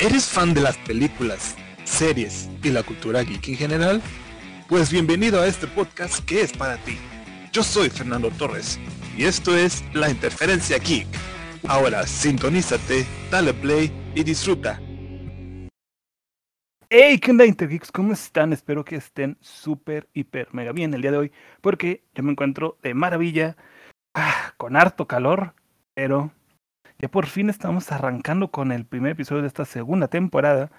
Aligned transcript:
¿Eres 0.00 0.26
fan 0.26 0.52
de 0.52 0.60
las 0.60 0.76
películas, 0.78 1.56
series 1.84 2.48
y 2.64 2.70
la 2.70 2.82
cultura 2.82 3.22
geek 3.22 3.48
en 3.48 3.56
general? 3.56 4.02
Pues 4.68 4.90
bienvenido 4.90 5.40
a 5.40 5.46
este 5.46 5.68
podcast 5.68 6.24
que 6.24 6.40
es 6.40 6.52
para 6.52 6.76
ti. 6.78 6.98
Yo 7.52 7.62
soy 7.62 7.88
Fernando 7.88 8.30
Torres 8.30 8.80
y 9.16 9.24
esto 9.24 9.56
es 9.56 9.84
La 9.94 10.10
Interferencia 10.10 10.78
Geek. 10.78 11.06
Ahora 11.68 12.04
sintonízate, 12.06 13.06
dale 13.30 13.54
play 13.54 13.92
y 14.14 14.24
disfruta. 14.24 14.80
Hey, 16.90 17.18
¿qué 17.18 17.30
onda 17.30 17.44
Intergeeks? 17.44 17.92
¿Cómo 17.92 18.12
están? 18.12 18.52
Espero 18.52 18.84
que 18.84 18.96
estén 18.96 19.36
súper, 19.40 20.08
hiper, 20.14 20.48
mega 20.52 20.72
bien 20.72 20.94
el 20.94 21.02
día 21.02 21.12
de 21.12 21.18
hoy, 21.18 21.32
porque 21.60 22.02
yo 22.14 22.22
me 22.22 22.32
encuentro 22.32 22.78
de 22.82 22.94
maravilla, 22.94 23.56
ah, 24.18 24.54
con 24.56 24.76
harto 24.76 25.06
calor, 25.06 25.54
pero 25.94 26.30
ya 26.98 27.08
por 27.08 27.26
fin 27.26 27.50
estamos 27.50 27.90
arrancando 27.92 28.50
con 28.50 28.72
el 28.72 28.84
primer 28.84 29.12
episodio 29.12 29.42
de 29.42 29.48
esta 29.48 29.64
segunda 29.64 30.08
temporada, 30.08 30.70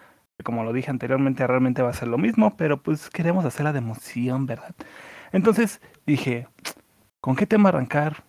como 0.44 0.64
lo 0.64 0.74
dije 0.74 0.90
anteriormente, 0.90 1.46
realmente 1.46 1.82
va 1.82 1.90
a 1.90 1.94
ser 1.94 2.08
lo 2.08 2.18
mismo, 2.18 2.56
pero 2.56 2.82
pues 2.82 3.10
queremos 3.10 3.46
hacerla 3.46 3.74
de 3.74 3.80
emoción, 3.80 4.46
¿verdad? 4.46 4.76
Entonces 5.32 5.82
dije, 6.06 6.48
¿con 7.22 7.36
qué 7.36 7.46
tema 7.46 7.70
arrancar? 7.70 8.24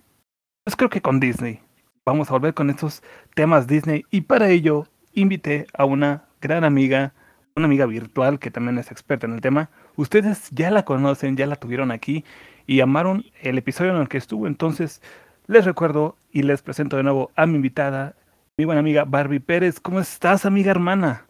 Pues 0.65 0.77
creo 0.77 0.91
que 0.91 1.03
con 1.03 1.21
Disney. 1.21 1.61
Vamos 2.05 2.29
a 2.29 2.33
volver 2.33 2.55
con 2.55 2.71
estos 2.71 3.03
temas 3.35 3.67
Disney 3.67 4.05
y 4.11 4.23
para 4.23 4.49
ello 4.49 4.87
invité 5.13 5.67
a 5.75 5.85
una 5.85 6.25
gran 6.41 6.65
amiga, 6.65 7.13
una 7.55 7.67
amiga 7.67 7.87
virtual 7.87 8.39
que 8.39 8.51
también 8.51 8.79
es 8.79 8.91
experta 8.91 9.27
en 9.27 9.35
el 9.35 9.41
tema. 9.41 9.71
Ustedes 9.97 10.51
ya 10.51 10.71
la 10.71 10.85
conocen, 10.85 11.37
ya 11.37 11.47
la 11.47 11.57
tuvieron 11.57 11.91
aquí 11.91 12.25
y 12.71 12.83
amaron 12.83 13.25
el 13.43 13.59
episodio 13.59 13.91
en 13.91 14.01
el 14.01 14.09
que 14.09 14.17
estuvo. 14.17 14.47
Entonces, 14.47 15.03
les 15.49 15.65
recuerdo 15.65 16.17
y 16.31 16.45
les 16.45 16.63
presento 16.63 16.97
de 16.97 17.03
nuevo 17.03 17.33
a 17.35 17.45
mi 17.45 17.57
invitada, 17.57 18.15
mi 18.57 18.65
buena 18.65 18.79
amiga 18.79 19.03
Barbie 19.05 19.41
Pérez. 19.41 19.81
¿Cómo 19.81 19.99
estás, 19.99 20.47
amiga 20.47 20.71
hermana? 20.71 21.27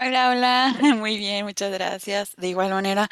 Hola, 0.00 0.30
hola, 0.30 0.76
muy 0.96 1.18
bien, 1.18 1.46
muchas 1.46 1.72
gracias. 1.72 2.36
De 2.36 2.46
igual 2.46 2.70
manera, 2.70 3.08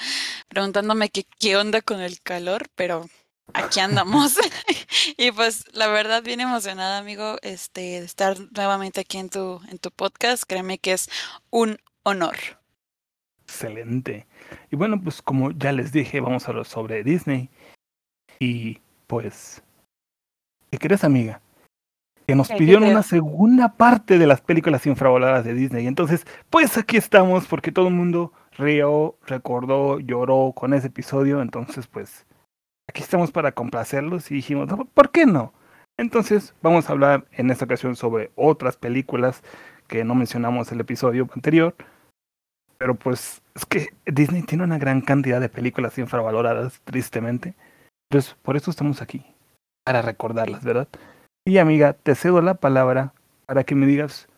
preguntándome 0.47 1.09
qué, 1.09 1.25
qué 1.41 1.57
onda 1.57 1.83
con 1.83 2.01
el 2.01 2.21
calor, 2.21 2.69
pero 2.77 3.07
aquí 3.53 3.81
andamos. 3.81 4.39
y 5.17 5.33
pues 5.33 5.65
la 5.73 5.89
verdad 5.89 6.23
bien 6.23 6.39
emocionada, 6.39 6.99
amigo, 6.99 7.39
este, 7.43 7.81
de 7.81 8.05
estar 8.05 8.37
nuevamente 8.53 9.01
aquí 9.01 9.19
en 9.19 9.29
tu, 9.29 9.61
en 9.69 9.81
tu 9.81 9.91
podcast. 9.91 10.45
Créeme 10.47 10.79
que 10.79 10.93
es 10.93 11.11
un 11.51 11.79
honor. 12.05 12.37
Excelente. 13.49 14.27
Y 14.71 14.77
bueno, 14.77 15.01
pues 15.03 15.23
como 15.23 15.53
ya 15.53 15.73
les 15.73 15.91
dije, 15.91 16.21
vamos 16.21 16.47
a 16.47 16.51
hablar 16.51 16.67
sobre 16.67 17.03
Disney. 17.03 17.49
Y 18.39 18.79
pues, 19.07 19.63
¿qué 20.71 20.79
crees, 20.79 21.03
amiga? 21.03 21.41
Que 22.27 22.35
nos 22.35 22.49
¿Qué 22.49 22.57
pidieron 22.57 22.85
una 22.85 23.03
segunda 23.03 23.73
parte 23.73 24.19
de 24.19 24.27
las 24.27 24.43
películas 24.43 24.87
infravaloradas 24.87 25.47
de 25.47 25.55
Disney. 25.55 25.87
Entonces, 25.87 26.27
pues 26.51 26.77
aquí 26.77 26.99
estamos 26.99 27.47
porque 27.47 27.73
todo 27.73 27.89
el 27.89 27.95
mundo 27.95 28.35
rió, 28.53 29.17
recordó, 29.27 29.99
lloró 29.99 30.53
con 30.55 30.75
ese 30.75 30.89
episodio. 30.89 31.41
Entonces, 31.41 31.87
pues, 31.87 32.27
aquí 32.87 33.03
estamos 33.03 33.33
para 33.33 33.53
complacerlos 33.53 34.31
y 34.31 34.35
dijimos, 34.35 34.69
"No, 34.69 34.85
¿por 34.85 35.11
qué 35.11 35.25
no? 35.25 35.55
Entonces, 35.97 36.55
vamos 36.61 36.89
a 36.89 36.93
hablar 36.93 37.27
en 37.33 37.51
esta 37.51 37.65
ocasión 37.65 37.97
sobre 37.97 38.31
otras 38.37 38.77
películas 38.77 39.43
que 39.89 40.05
no 40.05 40.15
mencionamos 40.15 40.69
en 40.69 40.75
el 40.75 40.83
episodio 40.83 41.27
anterior. 41.35 41.75
Pero 42.79 42.95
pues 42.95 43.43
es 43.55 43.67
que 43.67 43.89
Disney 44.07 44.43
tiene 44.43 44.65
una 44.65 44.79
gran 44.79 45.01
cantidad 45.01 45.41
de 45.41 45.49
películas 45.49 45.99
infravaloradas, 45.99 46.81
tristemente. 46.85 47.55
Entonces, 48.11 48.37
por 48.43 48.57
eso 48.57 48.71
estamos 48.71 49.03
aquí, 49.03 49.25
para 49.85 50.01
recordarlas, 50.03 50.65
¿verdad? 50.65 50.89
Y 51.47 51.59
amiga, 51.59 51.93
te 51.95 52.15
cedo 52.15 52.41
la 52.41 52.55
palabra 52.55 53.13
para 53.47 53.65
que 53.65 53.75
me 53.75 53.87
digas 53.87 54.29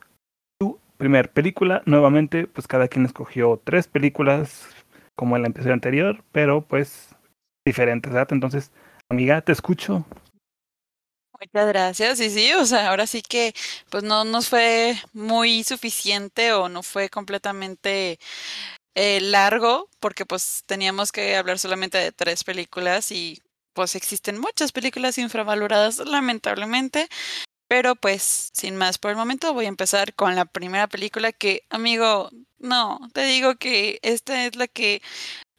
tu 0.59 0.79
primer 0.97 1.31
película. 1.31 1.83
Nuevamente, 1.87 2.47
pues 2.47 2.67
cada 2.67 2.89
quien 2.89 3.05
escogió 3.05 3.61
tres 3.63 3.89
películas, 3.89 4.69
como 5.17 5.37
en 5.37 5.45
el 5.45 5.51
episodio 5.51 5.75
anterior, 5.75 6.25
pero 6.33 6.63
pues 6.63 7.15
diferentes, 7.67 8.13
¿verdad? 8.13 8.33
Entonces, 8.33 8.73
amiga, 9.11 9.43
te 9.43 9.53
escucho. 9.53 10.05
Muchas 11.41 11.69
gracias. 11.69 12.21
Y 12.21 12.29
sí, 12.31 12.53
o 12.53 12.67
sea, 12.67 12.91
ahora 12.91 13.07
sí 13.07 13.23
que 13.23 13.55
pues 13.89 14.05
no 14.05 14.25
nos 14.25 14.49
fue 14.51 14.97
muy 15.15 15.65
suficiente 15.65 16.53
o 16.53 16.69
no 16.69 16.83
fue 16.83 17.09
completamente 17.09 18.19
eh, 18.95 19.21
largo 19.23 19.89
porque 20.01 20.27
pues 20.27 20.63
teníamos 20.67 21.13
que 21.13 21.37
hablar 21.37 21.59
solamente 21.59 21.99
de 21.99 22.13
tres 22.13 22.45
películas 22.45 23.13
y 23.13 23.41
pues 23.75 23.95
existen 23.97 24.39
muchas 24.41 24.73
películas 24.73 25.19
infravaloradas 25.19 25.99
lamentablemente. 26.01 27.09
Pero 27.69 27.97
pues 27.97 28.51
sin 28.55 28.77
más 28.77 28.99
por 28.99 29.11
el 29.13 29.17
momento 29.19 29.55
voy 29.55 29.67
a 29.67 29.69
empezar 29.69 30.15
con 30.15 30.37
la 30.37 30.45
primera 30.47 30.89
película 30.89 31.33
que, 31.33 31.65
amigo, 31.71 32.31
no, 32.59 33.01
te 33.15 33.23
digo 33.25 33.57
que 33.57 34.01
esta 34.03 34.47
es 34.47 34.57
la 34.57 34.69
que 34.69 35.03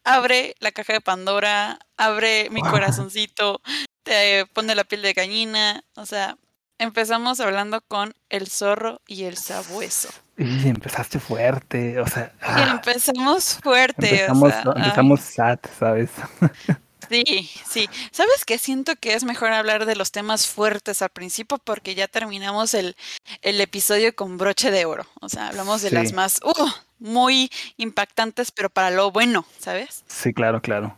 abre 0.05 0.55
la 0.59 0.71
caja 0.71 0.93
de 0.93 1.01
Pandora, 1.01 1.79
abre 1.97 2.49
mi 2.51 2.63
corazoncito, 2.63 3.61
te 4.03 4.45
pone 4.47 4.75
la 4.75 4.83
piel 4.83 5.01
de 5.01 5.13
gallina, 5.13 5.83
o 5.95 6.05
sea, 6.05 6.37
empezamos 6.77 7.39
hablando 7.39 7.81
con 7.81 8.13
el 8.29 8.47
zorro 8.47 9.01
y 9.07 9.23
el 9.23 9.37
sabueso. 9.37 10.09
Y 10.37 10.67
empezaste 10.67 11.19
fuerte, 11.19 11.99
o 11.99 12.07
sea, 12.07 12.33
Y 12.39 12.45
ah, 12.45 12.71
empezamos 12.71 13.59
fuerte, 13.61 14.07
o 14.07 14.11
empezamos, 14.11 14.51
sea, 14.51 14.63
no, 14.63 14.73
ay, 14.75 14.83
empezamos 14.83 15.21
sad, 15.21 15.59
¿sabes? 15.77 16.09
sí, 17.09 17.49
sí. 17.69 17.89
¿Sabes 18.11 18.45
qué? 18.45 18.57
Siento 18.57 18.95
que 18.95 19.13
es 19.13 19.23
mejor 19.23 19.51
hablar 19.51 19.85
de 19.85 19.95
los 19.95 20.11
temas 20.11 20.47
fuertes 20.47 21.01
al 21.03 21.09
principio 21.09 21.59
porque 21.59 21.93
ya 21.93 22.07
terminamos 22.07 22.73
el, 22.73 22.95
el 23.43 23.61
episodio 23.61 24.15
con 24.15 24.37
broche 24.37 24.71
de 24.71 24.85
oro. 24.85 25.05
O 25.21 25.29
sea, 25.29 25.49
hablamos 25.49 25.83
de 25.83 25.91
las 25.91 26.13
más, 26.13 26.39
uh, 26.43 26.69
muy 26.97 27.51
impactantes, 27.77 28.51
pero 28.51 28.69
para 28.69 28.89
lo 28.89 29.11
bueno, 29.11 29.45
¿sabes? 29.59 30.03
Sí, 30.07 30.33
claro, 30.33 30.61
claro. 30.61 30.97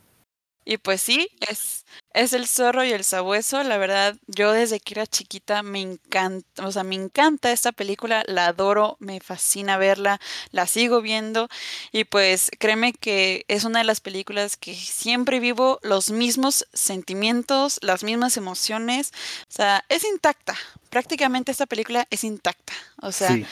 Y 0.65 0.77
pues 0.77 1.01
sí, 1.01 1.27
es, 1.49 1.85
es 2.13 2.33
el 2.33 2.47
zorro 2.47 2.83
y 2.83 2.91
el 2.91 3.03
sabueso. 3.03 3.63
La 3.63 3.77
verdad, 3.77 4.15
yo 4.27 4.51
desde 4.51 4.79
que 4.79 4.93
era 4.93 5.07
chiquita 5.07 5.63
me 5.63 5.81
encanta, 5.81 6.65
o 6.65 6.71
sea, 6.71 6.83
me 6.83 6.95
encanta 6.95 7.51
esta 7.51 7.71
película, 7.71 8.23
la 8.27 8.47
adoro, 8.47 8.97
me 8.99 9.19
fascina 9.19 9.77
verla, 9.77 10.19
la 10.51 10.67
sigo 10.67 11.01
viendo. 11.01 11.49
Y 11.91 12.03
pues 12.05 12.51
créeme 12.59 12.93
que 12.93 13.45
es 13.47 13.63
una 13.63 13.79
de 13.79 13.85
las 13.85 13.99
películas 13.99 14.57
que 14.57 14.75
siempre 14.75 15.39
vivo 15.39 15.79
los 15.81 16.11
mismos 16.11 16.67
sentimientos, 16.73 17.79
las 17.81 18.03
mismas 18.03 18.37
emociones. 18.37 19.11
O 19.49 19.51
sea, 19.51 19.83
es 19.89 20.03
intacta. 20.03 20.55
Prácticamente 20.89 21.51
esta 21.51 21.65
película 21.65 22.07
es 22.09 22.23
intacta. 22.23 22.73
O 23.01 23.11
sea, 23.11 23.29
Sí, 23.29 23.45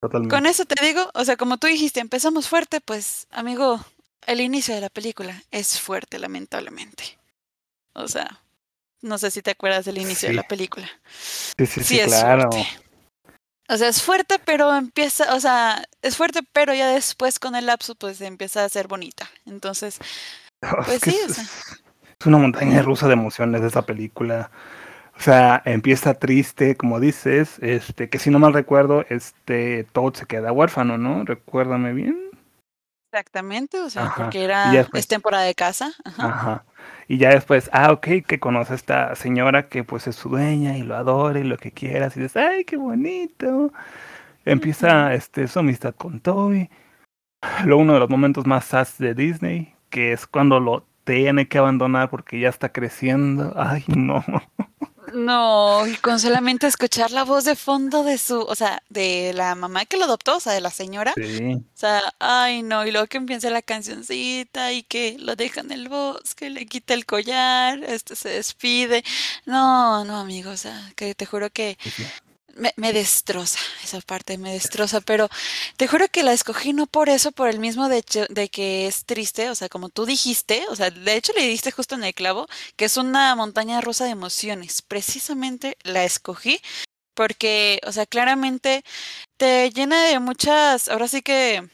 con 0.00 0.46
eso 0.46 0.64
te 0.66 0.84
digo, 0.84 1.10
o 1.14 1.24
sea, 1.24 1.36
como 1.36 1.56
tú 1.56 1.66
dijiste, 1.66 2.00
empezamos 2.00 2.48
fuerte, 2.48 2.80
pues, 2.80 3.26
amigo, 3.30 3.84
el 4.26 4.40
inicio 4.40 4.74
de 4.74 4.80
la 4.80 4.90
película 4.90 5.42
es 5.50 5.80
fuerte, 5.80 6.18
lamentablemente. 6.18 7.18
O 7.96 8.08
sea, 8.08 8.42
no 9.02 9.18
sé 9.18 9.30
si 9.30 9.42
te 9.42 9.52
acuerdas 9.52 9.84
del 9.84 9.98
inicio 9.98 10.28
de 10.28 10.34
la 10.34 10.44
película. 10.44 10.88
Sí, 11.58 11.66
sí, 11.66 11.84
sí, 11.84 11.84
Sí, 11.84 12.00
es 12.00 12.08
claro. 12.08 12.50
fuerte. 12.50 12.68
O 13.68 13.76
sea, 13.76 13.88
es 13.88 14.02
fuerte, 14.02 14.36
pero 14.44 14.74
empieza, 14.76 15.34
o 15.34 15.40
sea, 15.40 15.84
es 16.02 16.16
fuerte, 16.16 16.40
pero 16.52 16.72
ya 16.74 16.88
después 16.88 17.38
con 17.40 17.56
el 17.56 17.66
lapso, 17.66 17.96
pues 17.96 18.20
empieza 18.20 18.64
a 18.64 18.68
ser 18.68 18.86
bonita. 18.88 19.28
Entonces, 19.46 19.98
Es 20.88 21.00
pues 21.00 21.00
que 21.00 21.10
sí, 21.10 21.18
es, 21.24 21.30
o 21.30 21.34
sea, 21.34 21.44
es 22.20 22.26
una 22.26 22.38
montaña 22.38 22.82
rusa 22.82 23.06
de 23.08 23.14
emociones 23.14 23.62
esa 23.62 23.82
película. 23.86 24.50
O 25.18 25.20
sea, 25.20 25.62
empieza 25.64 26.14
triste, 26.14 26.76
como 26.76 27.00
dices, 27.00 27.58
este, 27.60 28.08
que 28.10 28.18
si 28.18 28.30
no 28.30 28.38
mal 28.38 28.52
recuerdo, 28.54 29.04
este, 29.08 29.84
Toad 29.92 30.14
se 30.14 30.26
queda 30.26 30.52
huérfano, 30.52 30.98
¿no? 30.98 31.24
Recuérdame 31.24 31.92
bien. 31.94 32.25
Exactamente, 33.10 33.80
o 33.80 33.90
sea, 33.90 34.06
Ajá. 34.06 34.24
porque 34.24 34.44
era, 34.44 34.70
después, 34.70 35.00
es 35.00 35.08
temporada 35.08 35.44
de 35.44 35.54
casa. 35.54 35.92
Ajá. 36.04 36.28
ajá. 36.28 36.64
Y 37.08 37.18
ya 37.18 37.30
después, 37.30 37.70
ah, 37.72 37.92
ok, 37.92 38.06
que 38.26 38.40
conoce 38.40 38.72
a 38.72 38.76
esta 38.76 39.14
señora 39.14 39.68
que 39.68 39.84
pues 39.84 40.06
es 40.08 40.16
su 40.16 40.28
dueña 40.30 40.76
y 40.76 40.82
lo 40.82 40.96
adora 40.96 41.38
y 41.38 41.44
lo 41.44 41.56
que 41.56 41.70
quieras. 41.70 42.16
Y 42.16 42.20
dices, 42.20 42.36
ay, 42.36 42.64
qué 42.64 42.76
bonito. 42.76 43.72
Empieza 44.44 45.14
este, 45.14 45.46
su 45.48 45.60
amistad 45.60 45.94
con 45.94 46.20
Toby. 46.20 46.68
Luego 47.64 47.82
uno 47.82 47.94
de 47.94 48.00
los 48.00 48.10
momentos 48.10 48.46
más 48.46 48.64
sad 48.64 48.88
de 48.98 49.14
Disney, 49.14 49.74
que 49.88 50.12
es 50.12 50.26
cuando 50.26 50.58
lo 50.58 50.86
tiene 51.04 51.46
que 51.48 51.58
abandonar 51.58 52.10
porque 52.10 52.40
ya 52.40 52.48
está 52.48 52.72
creciendo. 52.72 53.52
Ay, 53.56 53.84
no. 53.88 54.24
No, 55.14 55.86
y 55.86 55.96
con 55.96 56.18
solamente 56.18 56.66
escuchar 56.66 57.10
la 57.10 57.24
voz 57.24 57.44
de 57.44 57.56
fondo 57.56 58.02
de 58.02 58.18
su, 58.18 58.40
o 58.40 58.54
sea, 58.54 58.82
de 58.88 59.32
la 59.34 59.54
mamá 59.54 59.84
que 59.84 59.96
lo 59.96 60.04
adoptó, 60.04 60.36
o 60.36 60.40
sea, 60.40 60.52
de 60.52 60.60
la 60.60 60.70
señora. 60.70 61.12
Sí, 61.14 61.54
O 61.54 61.62
sea, 61.74 62.02
ay 62.18 62.62
no, 62.62 62.84
y 62.86 62.90
luego 62.90 63.06
que 63.06 63.16
empieza 63.16 63.50
la 63.50 63.62
cancioncita 63.62 64.72
y 64.72 64.82
que 64.82 65.16
lo 65.18 65.36
deja 65.36 65.60
en 65.60 65.70
el 65.72 65.88
bosque, 65.88 66.50
le 66.50 66.66
quita 66.66 66.94
el 66.94 67.06
collar, 67.06 67.82
este 67.84 68.16
se 68.16 68.30
despide. 68.30 69.04
No, 69.44 70.04
no, 70.04 70.18
amigo, 70.18 70.50
o 70.50 70.56
sea, 70.56 70.92
que 70.96 71.14
te 71.14 71.26
juro 71.26 71.50
que. 71.50 71.78
Me, 72.56 72.72
me, 72.76 72.92
destroza 72.92 73.58
esa 73.84 74.00
parte, 74.00 74.38
me 74.38 74.52
destroza, 74.52 75.00
pero 75.00 75.28
te 75.76 75.86
juro 75.86 76.08
que 76.08 76.22
la 76.22 76.32
escogí 76.32 76.72
no 76.72 76.86
por 76.86 77.08
eso, 77.08 77.32
por 77.32 77.48
el 77.48 77.58
mismo 77.58 77.88
de, 77.88 77.98
hecho, 77.98 78.26
de 78.28 78.48
que 78.48 78.86
es 78.86 79.04
triste, 79.04 79.50
o 79.50 79.54
sea, 79.54 79.68
como 79.68 79.88
tú 79.88 80.06
dijiste, 80.06 80.64
o 80.68 80.76
sea, 80.76 80.90
de 80.90 81.14
hecho 81.14 81.32
le 81.34 81.46
diste 81.46 81.70
justo 81.70 81.94
en 81.94 82.04
el 82.04 82.14
clavo, 82.14 82.46
que 82.76 82.86
es 82.86 82.96
una 82.96 83.34
montaña 83.36 83.80
rusa 83.80 84.04
de 84.04 84.10
emociones. 84.10 84.82
Precisamente 84.82 85.76
la 85.82 86.04
escogí 86.04 86.60
porque, 87.14 87.80
o 87.86 87.92
sea, 87.92 88.06
claramente 88.06 88.84
te 89.36 89.70
llena 89.70 90.04
de 90.04 90.18
muchas, 90.18 90.88
ahora 90.88 91.08
sí 91.08 91.22
que, 91.22 91.68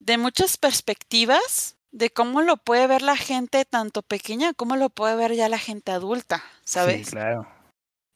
de 0.00 0.18
muchas 0.18 0.56
perspectivas 0.56 1.76
de 1.92 2.10
cómo 2.10 2.40
lo 2.40 2.56
puede 2.56 2.86
ver 2.86 3.02
la 3.02 3.16
gente 3.16 3.64
tanto 3.64 4.02
pequeña 4.02 4.54
como 4.54 4.76
lo 4.76 4.88
puede 4.88 5.14
ver 5.14 5.34
ya 5.34 5.48
la 5.48 5.58
gente 5.58 5.92
adulta, 5.92 6.42
¿sabes? 6.64 7.06
Sí, 7.06 7.12
claro. 7.12 7.46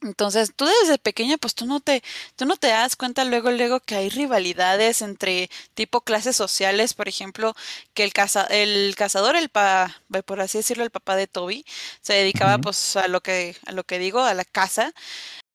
Entonces, 0.02 0.52
tú 0.54 0.66
desde 0.82 0.98
pequeña, 0.98 1.38
pues 1.38 1.54
tú 1.54 1.64
no 1.66 1.80
te, 1.80 2.02
tú 2.36 2.44
no 2.44 2.56
te 2.56 2.68
das 2.68 2.96
cuenta 2.96 3.24
luego, 3.24 3.50
luego 3.50 3.80
que 3.80 3.96
hay 3.96 4.08
rivalidades 4.10 5.00
entre 5.02 5.50
tipo 5.74 6.02
clases 6.02 6.36
sociales, 6.36 6.92
por 6.94 7.08
ejemplo, 7.08 7.54
que 7.94 8.04
el 8.04 8.12
caza, 8.12 8.44
el 8.50 8.94
cazador, 8.96 9.36
el 9.36 9.48
pa, 9.48 10.02
por 10.26 10.40
así 10.40 10.58
decirlo, 10.58 10.84
el 10.84 10.90
papá 10.90 11.16
de 11.16 11.26
Toby, 11.26 11.64
se 12.02 12.12
dedicaba 12.12 12.56
uh 12.56 12.58
-huh. 12.58 12.62
pues 12.62 12.96
a 12.96 13.08
lo 13.08 13.20
que, 13.22 13.56
a 13.66 13.72
lo 13.72 13.84
que 13.84 13.98
digo, 13.98 14.20
a 14.20 14.34
la 14.34 14.44
caza, 14.44 14.92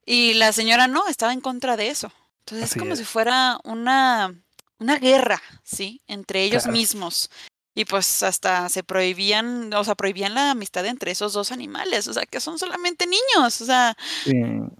y 0.05 0.33
la 0.33 0.51
señora 0.53 0.87
no, 0.87 1.07
estaba 1.07 1.33
en 1.33 1.41
contra 1.41 1.77
de 1.77 1.89
eso. 1.89 2.11
Entonces 2.39 2.71
Así 2.71 2.79
es 2.79 2.79
como 2.79 2.93
es. 2.93 2.99
si 2.99 3.05
fuera 3.05 3.59
una, 3.63 4.33
una 4.79 4.97
guerra, 4.97 5.41
¿sí? 5.63 6.01
Entre 6.07 6.43
ellos 6.43 6.63
Claro. 6.63 6.77
mismos. 6.77 7.29
Y 7.73 7.85
pues 7.85 8.21
hasta 8.23 8.67
se 8.69 8.83
prohibían, 8.83 9.73
o 9.73 9.83
sea, 9.83 9.95
prohibían 9.95 10.33
la 10.33 10.51
amistad 10.51 10.85
entre 10.85 11.11
esos 11.11 11.31
dos 11.33 11.51
animales, 11.53 12.07
o 12.07 12.13
sea, 12.13 12.25
que 12.25 12.41
son 12.41 12.59
solamente 12.59 13.07
niños, 13.07 13.61
o 13.61 13.65
sea, 13.65 13.95
Sí, 14.25 14.33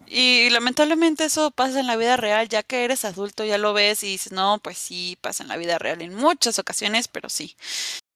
y 0.07 0.49
lamentablemente 0.49 1.23
eso 1.25 1.51
pasa 1.51 1.79
en 1.79 1.87
la 1.87 1.95
vida 1.95 2.17
real, 2.17 2.49
ya 2.49 2.63
que 2.63 2.83
eres 2.83 3.05
adulto, 3.05 3.45
ya 3.45 3.57
lo 3.57 3.73
ves 3.73 4.03
y 4.03 4.07
dices, 4.07 4.33
no, 4.33 4.59
pues 4.61 4.77
sí, 4.77 5.17
pasa 5.21 5.43
en 5.43 5.49
la 5.49 5.57
vida 5.57 5.79
real 5.79 6.01
en 6.01 6.13
muchas 6.15 6.59
ocasiones, 6.59 7.07
pero 7.07 7.29
sí. 7.29 7.55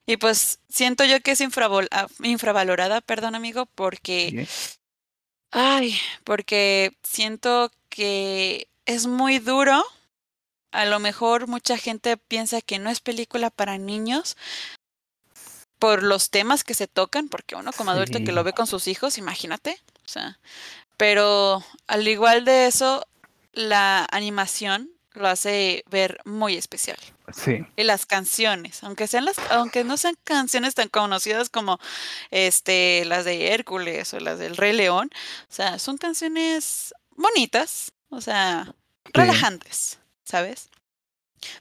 Y 0.06 0.18
pues 0.18 0.60
siento 0.69 1.06
yo 1.06 1.22
que 1.22 1.31
es 1.31 1.42
infravol- 1.42 1.88
ah, 1.92 2.07
infravalorada, 2.24 3.01
perdón 3.01 3.36
amigo, 3.36 3.66
porque, 3.75 4.45
sí, 4.50 4.77
ay, 5.51 5.98
porque 6.24 6.98
siento 7.04 7.72
que 7.89 8.68
es 8.86 9.07
muy 9.07 9.39
duro. 9.39 9.83
A 10.75 10.86
lo 10.86 11.00
mejor 11.00 11.48
mucha 11.48 11.77
gente 11.77 12.18
piensa 12.18 12.62
que 12.62 12.80
no 12.80 12.89
es 12.89 13.00
película 13.00 13.50
para 13.50 13.77
niños 13.77 14.36
por 15.80 16.04
los 16.04 16.30
temas 16.30 16.63
que 16.63 16.74
se 16.74 16.88
tocan, 16.88 17.30
porque 17.30 17.56
uno 17.56 17.72
como 17.72 17.92
adulto 17.92 18.19
que 18.24 18.31
lo 18.31 18.44
ve 18.44 18.54
con 18.54 18.68
sus 18.68 18.88
hijos, 18.88 19.18
imagínate, 19.18 19.80
o 20.06 20.10
sea, 20.10 20.39
pero 20.98 21.63
al 21.88 22.07
igual 22.07 22.45
de 22.45 22.68
eso, 22.68 23.06
la 23.54 24.06
animación 24.12 24.89
lo 25.13 25.27
hace 25.27 25.83
ver 25.89 26.19
muy 26.25 26.56
especial. 26.56 26.98
sí, 27.33 27.66
Y 27.77 27.83
las 27.83 28.06
canciones, 28.06 28.83
aunque 28.83 29.07
sean 29.07 29.25
las, 29.25 29.38
aunque 29.50 29.83
no 29.83 29.95
sean 29.95 30.16
canciones 30.24 30.75
tan 30.75 30.89
conocidas 30.89 31.50
como 31.50 31.80
este, 32.31 33.06
las 33.06 33.24
de 33.25 33.54
Hércules 33.54 34.13
o 34.13 34.19
las 34.19 34.39
del 34.39 34.57
Rey 34.57 34.74
León, 34.74 35.10
o 35.50 35.54
sea, 35.54 35.80
son 35.80 35.98
canciones 35.98 36.94
bonitas, 37.16 37.94
o 38.10 38.19
sea, 38.22 38.74
relajantes, 39.13 40.00
¿sabes? 40.25 40.69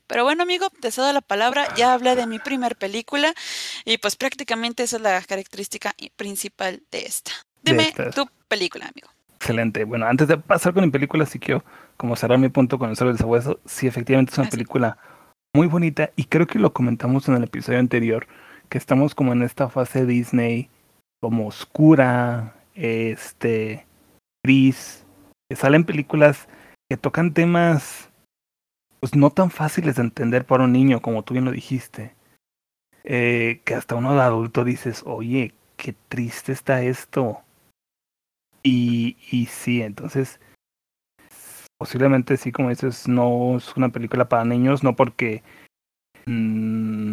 Pero 0.06 0.25
bueno, 0.25 0.43
amigo, 0.43 0.69
te 0.81 0.90
cedo 0.90 1.12
la 1.12 1.20
palabra. 1.20 1.66
Ya 1.76 1.93
hablé 1.93 2.16
de 2.16 2.26
mi 2.26 2.38
primer 2.38 2.76
película 2.76 3.32
y 3.84 3.99
pues 3.99 4.16
prácticamente 4.16 4.82
esa 4.82 4.96
es 4.96 5.02
la 5.02 5.20
característica 5.22 5.94
principal 6.16 6.82
de 6.90 7.06
esta. 7.06 7.32
Dime 7.62 7.93
tu 8.14 8.28
película, 8.49 8.87
amigo. 8.87 9.08
excelente. 9.37 9.84
Bueno, 9.84 10.06
antes 10.06 10.28
de 10.28 10.37
pasar 10.37 10.75
con 10.75 10.84
mi 10.84 10.90
película, 10.90 11.26
sí 11.26 11.38
quiero 11.38 11.64
como 11.96 12.16
cerrar 12.16 12.38
mi 12.38 12.49
punto 12.49 12.78
con 12.78 12.90
el 12.90 12.96
solo 12.96 13.11
del 13.11 13.19
sabueso. 13.19 13.61
Sí, 13.64 13.87
efectivamente 13.87 14.32
es 14.32 14.38
una 14.38 14.50
película 14.50 14.99
muy 15.55 15.66
bonita 15.66 16.11
y 16.16 16.25
creo 16.25 16.46
que 16.46 16.58
lo 16.58 16.72
comentamos 16.72 17.28
en 17.28 17.37
el 17.37 17.44
episodio 17.44 17.78
anterior, 17.78 18.26
que 18.69 18.78
estamos 18.78 19.14
como 19.14 19.32
en 19.32 19.43
esta 19.43 19.69
fase 19.69 20.05
Disney, 20.05 20.69
como 21.20 21.46
oscura, 21.46 22.55
este, 22.75 23.87
gris, 24.44 25.05
que 25.49 25.56
salen 25.56 25.84
películas 25.84 26.49
que 26.90 26.96
tocan 26.96 27.32
temas 27.32 28.11
pues 29.04 29.14
no 29.14 29.28
tan 29.28 29.50
fáciles 29.50 29.96
de 29.96 30.00
entender 30.00 30.46
para 30.46 30.64
un 30.64 30.72
niño, 30.72 31.02
como 31.02 31.22
tú 31.22 31.34
bien 31.34 31.44
lo 31.44 31.50
dijiste. 31.50 32.14
Eh, 33.02 33.60
que 33.66 33.74
hasta 33.74 33.96
uno 33.96 34.14
de 34.14 34.22
adulto 34.22 34.64
dices, 34.64 35.02
oye, 35.04 35.52
qué 35.76 35.94
triste 36.08 36.52
está 36.52 36.80
esto. 36.80 37.42
Y, 38.62 39.18
y 39.30 39.44
sí, 39.44 39.82
entonces, 39.82 40.40
posiblemente 41.76 42.38
sí, 42.38 42.50
como 42.50 42.70
dices, 42.70 43.06
no 43.06 43.58
es 43.58 43.76
una 43.76 43.90
película 43.90 44.26
para 44.26 44.46
niños, 44.46 44.82
no 44.82 44.96
porque, 44.96 45.42
mm, 46.24 47.12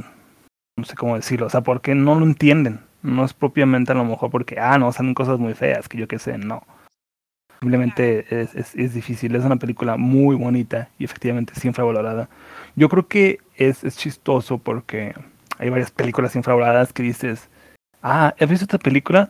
no 0.77 0.85
sé 0.85 0.95
cómo 0.95 1.17
decirlo, 1.17 1.47
o 1.47 1.49
sea, 1.49 1.59
porque 1.59 1.93
no 1.93 2.17
lo 2.17 2.25
entienden. 2.25 2.79
No 3.01 3.25
es 3.25 3.33
propiamente 3.33 3.91
a 3.91 3.95
lo 3.95 4.05
mejor 4.05 4.31
porque, 4.31 4.57
ah, 4.61 4.77
no, 4.77 4.93
salen 4.93 5.13
cosas 5.13 5.39
muy 5.39 5.55
feas, 5.55 5.89
que 5.89 5.97
yo 5.97 6.07
qué 6.07 6.19
sé, 6.19 6.37
no. 6.37 6.63
Simplemente 7.61 8.25
es, 8.41 8.55
es, 8.55 8.75
es 8.75 8.93
difícil, 8.95 9.35
es 9.35 9.45
una 9.45 9.57
película 9.57 9.95
muy 9.95 10.35
bonita 10.35 10.89
y 10.97 11.05
efectivamente 11.05 11.53
es 11.55 11.63
infravalorada. 11.63 12.27
Yo 12.75 12.89
creo 12.89 13.07
que 13.07 13.39
es, 13.55 13.83
es 13.83 13.97
chistoso 13.97 14.57
porque 14.57 15.13
hay 15.59 15.69
varias 15.69 15.91
películas 15.91 16.35
infravaloradas 16.35 16.91
que 16.91 17.03
dices, 17.03 17.49
ah, 18.01 18.33
¿has 18.39 18.49
visto 18.49 18.65
esta 18.65 18.79
película? 18.79 19.29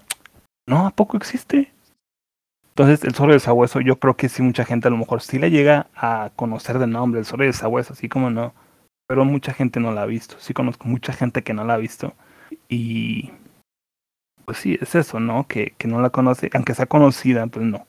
No, 0.65 0.87
¿a 0.87 0.91
poco 0.91 1.17
existe? 1.17 1.73
Entonces, 2.69 3.03
el 3.03 3.13
zorro 3.13 3.33
del 3.33 3.41
sabueso, 3.41 3.81
yo 3.81 3.99
creo 3.99 4.15
que 4.15 4.29
sí, 4.29 4.41
mucha 4.41 4.63
gente 4.63 4.87
a 4.87 4.91
lo 4.91 4.97
mejor 4.97 5.21
sí 5.21 5.37
la 5.37 5.49
llega 5.49 5.87
a 5.93 6.31
conocer 6.37 6.79
de 6.79 6.87
nombre, 6.87 7.19
el 7.19 7.25
zorro 7.25 7.43
del 7.43 7.53
sabueso, 7.53 7.91
así 7.91 8.07
como 8.07 8.29
no. 8.29 8.53
Pero 9.07 9.25
mucha 9.25 9.53
gente 9.53 9.81
no 9.81 9.91
la 9.91 10.03
ha 10.03 10.05
visto. 10.05 10.37
Sí 10.39 10.53
conozco 10.53 10.87
mucha 10.87 11.11
gente 11.11 11.43
que 11.43 11.53
no 11.53 11.65
la 11.65 11.73
ha 11.73 11.77
visto. 11.77 12.13
Y 12.69 13.31
pues 14.45 14.57
sí, 14.59 14.77
es 14.81 14.95
eso, 14.95 15.19
¿no? 15.19 15.47
Que, 15.47 15.73
que 15.77 15.89
no 15.89 16.01
la 16.01 16.11
conoce, 16.11 16.49
aunque 16.53 16.75
sea 16.75 16.85
conocida, 16.85 17.45
pues 17.47 17.65
no. 17.65 17.85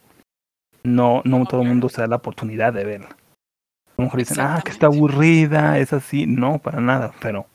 No, 0.84 1.22
no 1.24 1.44
todo 1.46 1.62
el 1.62 1.68
mundo 1.68 1.88
se 1.88 2.00
da 2.00 2.06
la 2.06 2.16
oportunidad 2.16 2.72
de 2.72 2.84
verla. 2.84 3.08
A 3.08 3.94
lo 3.98 4.04
mejor 4.04 4.20
dicen, 4.20 4.40
ah, 4.40 4.60
que 4.64 4.70
está 4.70 4.86
aburrida, 4.86 5.78
es 5.78 5.92
así. 5.92 6.26
No, 6.26 6.58
para 6.58 6.80
nada, 6.80 7.12
pero 7.20 7.46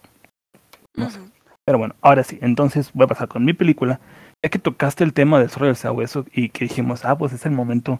no 0.95 1.09
sé. 1.09 1.19
Pero 1.65 1.77
bueno, 1.77 1.95
ahora 2.01 2.24
sí, 2.24 2.39
entonces 2.41 2.91
voy 2.94 3.06
a 3.06 3.07
pasar 3.07 3.27
con 3.27 3.45
mi 3.45 3.53
película. 3.53 4.00
Ya 4.44 4.50
que 4.50 4.59
tocaste 4.59 5.03
el 5.03 5.13
tema 5.13 5.39
del 5.39 5.50
zorro 5.50 5.65
del 5.65 5.75
sabueso 5.75 6.25
y 6.31 6.50
que 6.50 6.65
dijimos, 6.65 7.06
ah, 7.06 7.18
pues 7.18 7.33
es 7.33 7.45
el 7.45 7.51
momento 7.51 8.00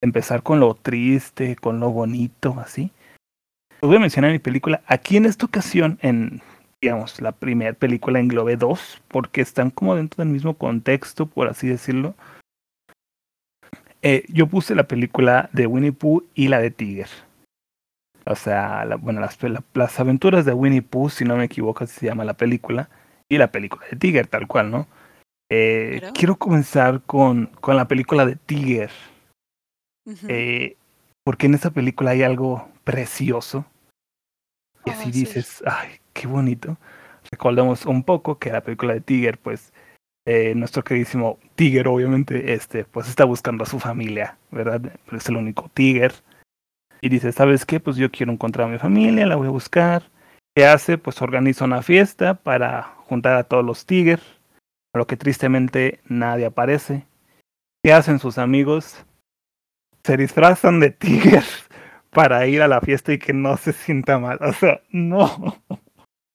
de 0.00 0.06
empezar 0.06 0.42
con 0.42 0.60
lo 0.60 0.74
triste, 0.74 1.56
con 1.56 1.80
lo 1.80 1.90
bonito, 1.90 2.56
así. 2.60 2.92
Pues 3.80 3.88
voy 3.88 3.96
a 3.96 4.00
mencionar 4.00 4.30
mi 4.30 4.38
película. 4.38 4.82
Aquí 4.86 5.16
en 5.16 5.26
esta 5.26 5.46
ocasión, 5.46 5.98
en, 6.02 6.42
digamos, 6.80 7.20
la 7.20 7.32
primera 7.32 7.72
película 7.72 8.20
englobé 8.20 8.56
dos, 8.56 9.02
porque 9.08 9.40
están 9.40 9.70
como 9.70 9.96
dentro 9.96 10.22
del 10.22 10.32
mismo 10.32 10.54
contexto, 10.54 11.26
por 11.26 11.48
así 11.48 11.68
decirlo. 11.68 12.14
Eh, 14.02 14.24
yo 14.28 14.46
puse 14.46 14.74
la 14.74 14.84
película 14.86 15.50
de 15.52 15.66
Winnie 15.66 15.92
Pooh 15.92 16.24
y 16.34 16.48
la 16.48 16.60
de 16.60 16.70
Tiger. 16.70 17.08
O 18.26 18.36
sea, 18.36 18.84
la, 18.84 18.96
bueno, 18.96 19.20
las, 19.20 19.42
la, 19.42 19.62
las 19.74 19.98
aventuras 19.98 20.44
de 20.44 20.52
Winnie 20.52 20.82
Pooh, 20.82 21.08
si 21.08 21.24
no 21.24 21.36
me 21.36 21.44
equivoco, 21.44 21.84
así 21.84 22.00
se 22.00 22.06
llama 22.06 22.24
la 22.24 22.34
película, 22.34 22.90
y 23.28 23.38
la 23.38 23.50
película 23.50 23.86
de 23.90 23.96
Tiger, 23.96 24.26
tal 24.26 24.46
cual, 24.46 24.70
¿no? 24.70 24.86
Eh, 25.50 25.98
Pero- 26.00 26.12
quiero 26.12 26.36
comenzar 26.36 27.00
con, 27.02 27.46
con 27.60 27.76
la 27.76 27.88
película 27.88 28.26
de 28.26 28.36
Tiger, 28.36 28.90
eh, 30.28 30.76
porque 31.24 31.46
en 31.46 31.54
esa 31.54 31.70
película 31.70 32.10
hay 32.10 32.22
algo 32.22 32.68
precioso. 32.84 33.64
Y 34.84 34.90
Oh, 34.90 34.92
así 34.92 35.12
sí. 35.12 35.20
dices, 35.20 35.62
ay, 35.66 35.98
qué 36.12 36.26
bonito. 36.26 36.76
Recordemos 37.30 37.84
un 37.86 38.02
poco 38.02 38.38
que 38.38 38.50
la 38.52 38.62
película 38.62 38.94
de 38.94 39.00
Tiger, 39.00 39.38
pues, 39.38 39.72
eh, 40.30 40.54
nuestro 40.54 40.84
queridísimo 40.84 41.38
Tiger, 41.54 41.88
obviamente, 41.88 42.52
este, 42.52 42.84
pues 42.84 43.08
está 43.08 43.24
buscando 43.24 43.64
a 43.64 43.66
su 43.66 43.80
familia, 43.80 44.36
¿verdad? 44.50 44.92
Es 45.10 45.26
el 45.30 45.36
único 45.36 45.70
Tiger. 45.72 46.12
Y 47.00 47.08
dice, 47.08 47.32
¿sabes 47.32 47.64
qué? 47.64 47.80
Pues 47.80 47.96
yo 47.96 48.10
quiero 48.10 48.30
encontrar 48.30 48.68
a 48.68 48.70
mi 48.70 48.78
familia, 48.78 49.24
la 49.24 49.36
voy 49.36 49.46
a 49.46 49.52
buscar. 49.52 50.02
¿Qué 50.54 50.66
hace? 50.66 50.98
Pues 50.98 51.22
organiza 51.22 51.64
una 51.64 51.80
fiesta 51.80 52.34
para 52.34 52.82
juntar 53.06 53.36
a 53.36 53.44
todos 53.44 53.64
los 53.64 53.86
Tigers, 53.86 54.22
a 54.92 54.98
lo 54.98 55.06
que 55.06 55.16
tristemente 55.16 56.00
nadie 56.04 56.44
aparece. 56.44 57.06
¿Qué 57.82 57.94
hacen 57.94 58.18
sus 58.18 58.36
amigos? 58.36 59.06
Se 60.04 60.18
disfrazan 60.18 60.78
de 60.78 60.90
Tigers 60.90 61.70
para 62.10 62.46
ir 62.46 62.60
a 62.60 62.68
la 62.68 62.82
fiesta 62.82 63.14
y 63.14 63.18
que 63.18 63.32
no 63.32 63.56
se 63.56 63.72
sienta 63.72 64.18
mal. 64.18 64.38
O 64.42 64.52
sea, 64.52 64.82
no, 64.90 65.56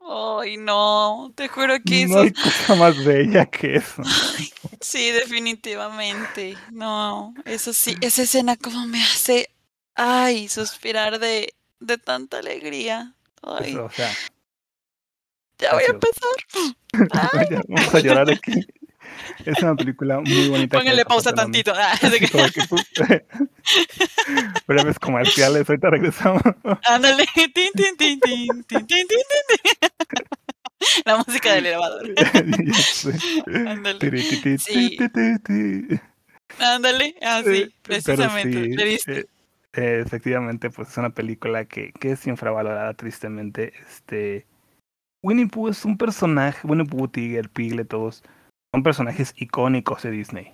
Ay, 0.05 0.57
no, 0.57 1.31
te 1.35 1.47
juro 1.47 1.75
que 1.83 2.03
no 2.07 2.19
eso. 2.19 2.21
hay 2.21 2.33
cosa 2.33 2.75
más 2.75 3.03
bella 3.03 3.45
que 3.47 3.75
eso. 3.77 4.03
Ay, 4.03 4.49
sí, 4.81 5.11
definitivamente. 5.11 6.63
No, 6.67 7.33
eso 7.45 7.73
sí, 7.73 7.97
esa 8.01 8.23
escena 8.23 8.57
como 8.57 8.85
me 8.87 9.01
hace, 9.03 9.49
ay, 9.95 10.49
suspirar 10.49 11.19
de, 11.19 11.55
de 11.79 11.97
tanta 11.97 12.39
alegría. 12.39 13.15
Ay, 13.41 13.71
Eso, 13.71 13.85
o 13.85 13.89
sea, 13.91 14.19
ya 15.59 15.73
voy 15.73 15.83
a 15.83 15.91
empezar. 15.91 16.75
Ay, 17.09 17.47
vamos 17.67 17.93
a 17.95 17.99
llorar 17.99 18.29
aquí. 18.29 18.65
Es 19.45 19.61
una 19.61 19.75
película 19.75 20.19
muy 20.19 20.49
bonita. 20.49 20.77
pónganle 20.77 21.05
pausa 21.05 21.33
tantito. 21.33 21.73
Ah, 21.75 21.97
que- 21.99 22.27
como 22.31 22.45
que, 22.47 22.61
pues, 22.69 22.83
Breves 24.67 24.99
comerciales, 24.99 25.69
ahorita 25.69 25.89
regresamos. 25.89 26.41
Ándale. 26.87 27.25
Tin, 27.33 27.51
tin, 27.53 27.71
tin, 27.75 27.97
tin, 27.97 28.19
tin, 28.19 28.63
tin, 28.63 28.87
tin, 28.87 29.07
tin. 29.07 29.89
La 31.05 31.17
música 31.17 31.53
del 31.53 31.65
elevador. 31.67 32.13
Ándale. 33.67 34.23
Sí. 34.57 34.97
Ándale. 36.59 37.05
Eh, 37.07 37.25
Así, 37.25 37.43
pero 37.43 37.71
precisamente. 37.83 38.97
sí, 38.99 39.11
eh, 39.11 39.25
eh, 39.73 40.03
efectivamente, 40.05 40.69
pues 40.69 40.89
es 40.89 40.97
una 40.97 41.09
película 41.11 41.65
que, 41.65 41.91
que 41.99 42.11
es 42.11 42.27
infravalorada 42.27 42.93
tristemente. 42.93 43.73
Este 43.89 44.45
Winnie 45.23 45.47
Pooh 45.47 45.69
es 45.69 45.85
un 45.85 45.97
personaje, 45.97 46.67
Winnie 46.67 46.85
Pooh, 46.85 47.07
Tiger, 47.07 47.49
Piglet, 47.49 47.87
todos 47.87 48.23
son 48.73 48.83
personajes 48.83 49.33
icónicos 49.37 50.03
de 50.03 50.11
Disney. 50.11 50.51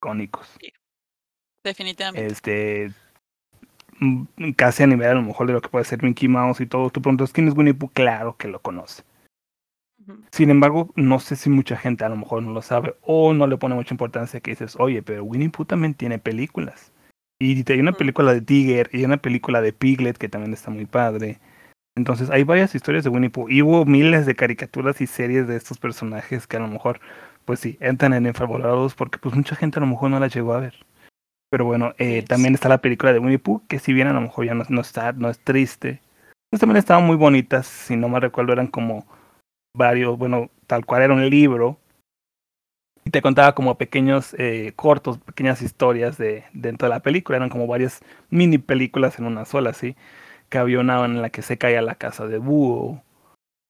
Icónicos. 0.00 0.58
Definitivamente. 1.64 2.26
Este 2.26 2.92
mm, 4.00 4.52
casi 4.56 4.82
a 4.82 4.86
nivel 4.88 5.08
a 5.08 5.14
lo 5.14 5.22
mejor 5.22 5.46
de 5.46 5.52
lo 5.52 5.60
que 5.60 5.68
puede 5.68 5.84
ser 5.84 6.02
Mickey 6.02 6.28
Mouse 6.28 6.60
y 6.60 6.66
todo. 6.66 6.90
Tú 6.90 7.00
preguntas 7.00 7.32
quién 7.32 7.48
es 7.48 7.56
Winnie 7.56 7.74
Pooh, 7.74 7.90
claro 7.92 8.36
que 8.36 8.48
lo 8.48 8.60
conoce. 8.60 9.04
Sin 10.32 10.50
embargo, 10.50 10.90
no 10.96 11.20
sé 11.20 11.36
si 11.36 11.48
mucha 11.48 11.76
gente 11.76 12.04
a 12.04 12.08
lo 12.08 12.16
mejor 12.16 12.42
no 12.42 12.50
lo 12.50 12.62
sabe 12.62 12.96
o 13.02 13.32
no 13.32 13.46
le 13.46 13.56
pone 13.56 13.76
mucha 13.76 13.94
importancia 13.94 14.40
que 14.40 14.50
dices, 14.50 14.74
oye, 14.80 15.00
pero 15.00 15.22
Winnie 15.22 15.48
Pooh 15.48 15.64
también 15.64 15.94
tiene 15.94 16.18
películas. 16.18 16.90
Y 17.38 17.70
hay 17.70 17.80
una 17.80 17.92
película 17.92 18.34
de 18.34 18.40
Tiger 18.40 18.90
y 18.92 18.98
hay 18.98 19.04
una 19.04 19.18
película 19.18 19.60
de 19.60 19.72
Piglet 19.72 20.18
que 20.18 20.28
también 20.28 20.52
está 20.52 20.70
muy 20.70 20.86
padre. 20.86 21.38
Entonces 21.94 22.30
hay 22.30 22.42
varias 22.42 22.74
historias 22.74 23.04
de 23.04 23.10
Winnie 23.10 23.30
Pooh 23.30 23.48
y 23.48 23.62
hubo 23.62 23.84
miles 23.84 24.26
de 24.26 24.34
caricaturas 24.34 25.00
y 25.00 25.06
series 25.06 25.46
de 25.46 25.56
estos 25.56 25.78
personajes 25.78 26.46
que 26.46 26.56
a 26.56 26.60
lo 26.60 26.68
mejor, 26.68 27.00
pues 27.44 27.60
sí, 27.60 27.78
entran 27.80 28.14
en 28.14 28.26
infravalorados 28.26 28.94
porque 28.94 29.18
pues 29.18 29.34
mucha 29.34 29.56
gente 29.56 29.78
a 29.78 29.80
lo 29.80 29.86
mejor 29.86 30.10
no 30.10 30.20
las 30.20 30.34
llegó 30.34 30.54
a 30.54 30.60
ver. 30.60 30.74
Pero 31.50 31.64
bueno, 31.64 31.94
eh, 31.98 32.22
también 32.22 32.54
está 32.54 32.68
la 32.68 32.80
película 32.80 33.12
de 33.12 33.18
Winnie 33.18 33.38
Pooh, 33.38 33.62
que 33.68 33.78
si 33.78 33.92
bien 33.92 34.08
a 34.08 34.12
lo 34.12 34.20
mejor 34.20 34.46
ya 34.46 34.54
no, 34.54 34.64
no 34.68 34.80
está, 34.80 35.12
no 35.12 35.28
es 35.28 35.38
triste, 35.38 36.00
pues 36.50 36.60
también 36.60 36.78
estaban 36.78 37.06
muy 37.06 37.16
bonitas, 37.16 37.66
si 37.66 37.96
no 37.96 38.08
me 38.08 38.20
recuerdo 38.20 38.52
eran 38.52 38.68
como 38.68 39.06
varios, 39.76 40.18
bueno, 40.18 40.50
tal 40.66 40.86
cual 40.86 41.02
era 41.02 41.14
un 41.14 41.28
libro, 41.28 41.78
y 43.04 43.10
te 43.10 43.22
contaba 43.22 43.54
como 43.54 43.76
pequeños 43.78 44.34
eh, 44.38 44.72
cortos, 44.76 45.18
pequeñas 45.18 45.62
historias 45.62 46.18
de 46.18 46.44
dentro 46.52 46.88
de 46.88 46.94
la 46.94 47.00
película, 47.00 47.36
eran 47.36 47.48
como 47.48 47.66
varias 47.66 48.00
mini 48.30 48.58
películas 48.58 49.18
en 49.18 49.26
una 49.26 49.44
sola, 49.44 49.72
¿sí? 49.72 49.96
Que 50.48 50.58
había 50.58 50.80
una 50.80 51.04
en 51.04 51.22
la 51.22 51.30
que 51.30 51.42
se 51.42 51.58
caía 51.58 51.82
la 51.82 51.96
casa 51.96 52.26
de 52.26 52.38
Búho, 52.38 53.02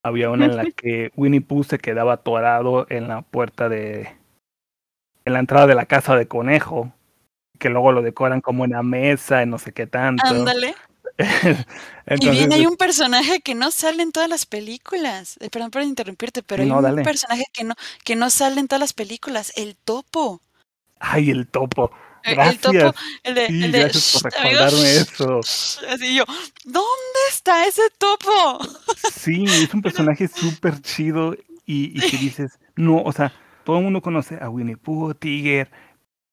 había 0.02 0.30
una 0.30 0.46
en 0.46 0.56
la 0.56 0.64
que 0.70 1.12
Winnie 1.16 1.40
Pooh 1.40 1.64
se 1.64 1.78
quedaba 1.78 2.14
atorado 2.14 2.86
en 2.90 3.08
la 3.08 3.22
puerta 3.22 3.68
de, 3.68 4.10
en 5.24 5.32
la 5.32 5.38
entrada 5.38 5.66
de 5.66 5.74
la 5.74 5.86
casa 5.86 6.16
de 6.16 6.26
Conejo, 6.26 6.92
que 7.58 7.68
luego 7.68 7.92
lo 7.92 8.02
decoran 8.02 8.40
como 8.40 8.64
una 8.64 8.82
mesa 8.82 9.42
y 9.42 9.46
no 9.46 9.58
sé 9.58 9.72
qué 9.72 9.86
tanto. 9.86 10.26
Ándale. 10.26 10.74
Y 12.04 12.14
Entonces, 12.14 12.48
bien, 12.48 12.52
hay 12.52 12.66
un 12.66 12.76
personaje 12.76 13.40
que 13.40 13.54
no 13.54 13.70
sale 13.70 14.02
en 14.02 14.10
todas 14.10 14.28
las 14.28 14.44
películas. 14.44 15.36
Eh, 15.40 15.50
perdón 15.50 15.70
por 15.70 15.82
interrumpirte, 15.82 16.42
pero 16.42 16.62
hay 16.64 16.70
un 16.70 17.02
personaje 17.04 17.44
que 17.52 17.62
no, 17.62 17.74
que 18.02 18.16
no 18.16 18.28
sale 18.28 18.58
en 18.58 18.66
todas 18.66 18.80
las 18.80 18.92
películas, 18.92 19.52
el 19.54 19.76
topo. 19.76 20.40
ay, 20.98 21.30
el 21.30 21.46
topo. 21.46 21.92
Eh, 22.24 22.34
Gracias. 22.34 22.64
El 22.66 22.80
topo, 22.82 22.98
el 23.24 23.34
de, 23.34 23.46
Sí, 23.48 23.64
el 23.64 23.72
de 23.72 23.78
gracias 23.80 24.22
por 24.22 24.32
"Shh, 24.32 24.36
amigo, 24.40 24.58
recordarme 24.60 24.96
eso. 24.96 25.40
shh", 25.42 25.84
Así 25.88 26.14
yo, 26.16 26.24
¿dónde 26.64 27.20
está 27.30 27.66
ese 27.66 27.82
topo? 27.98 28.58
Sí, 29.12 29.44
es 29.44 29.74
un 29.74 29.82
personaje 29.82 30.28
súper 30.28 30.80
chido 30.80 31.34
y, 31.66 31.98
y 31.98 32.00
que 32.10 32.16
dices, 32.18 32.58
no, 32.76 33.02
o 33.02 33.12
sea, 33.12 33.32
todo 33.64 33.78
el 33.78 33.84
mundo 33.84 34.02
conoce 34.02 34.38
a 34.40 34.48
Winnie 34.48 34.76
Pooh, 34.76 35.14
Tiger, 35.14 35.70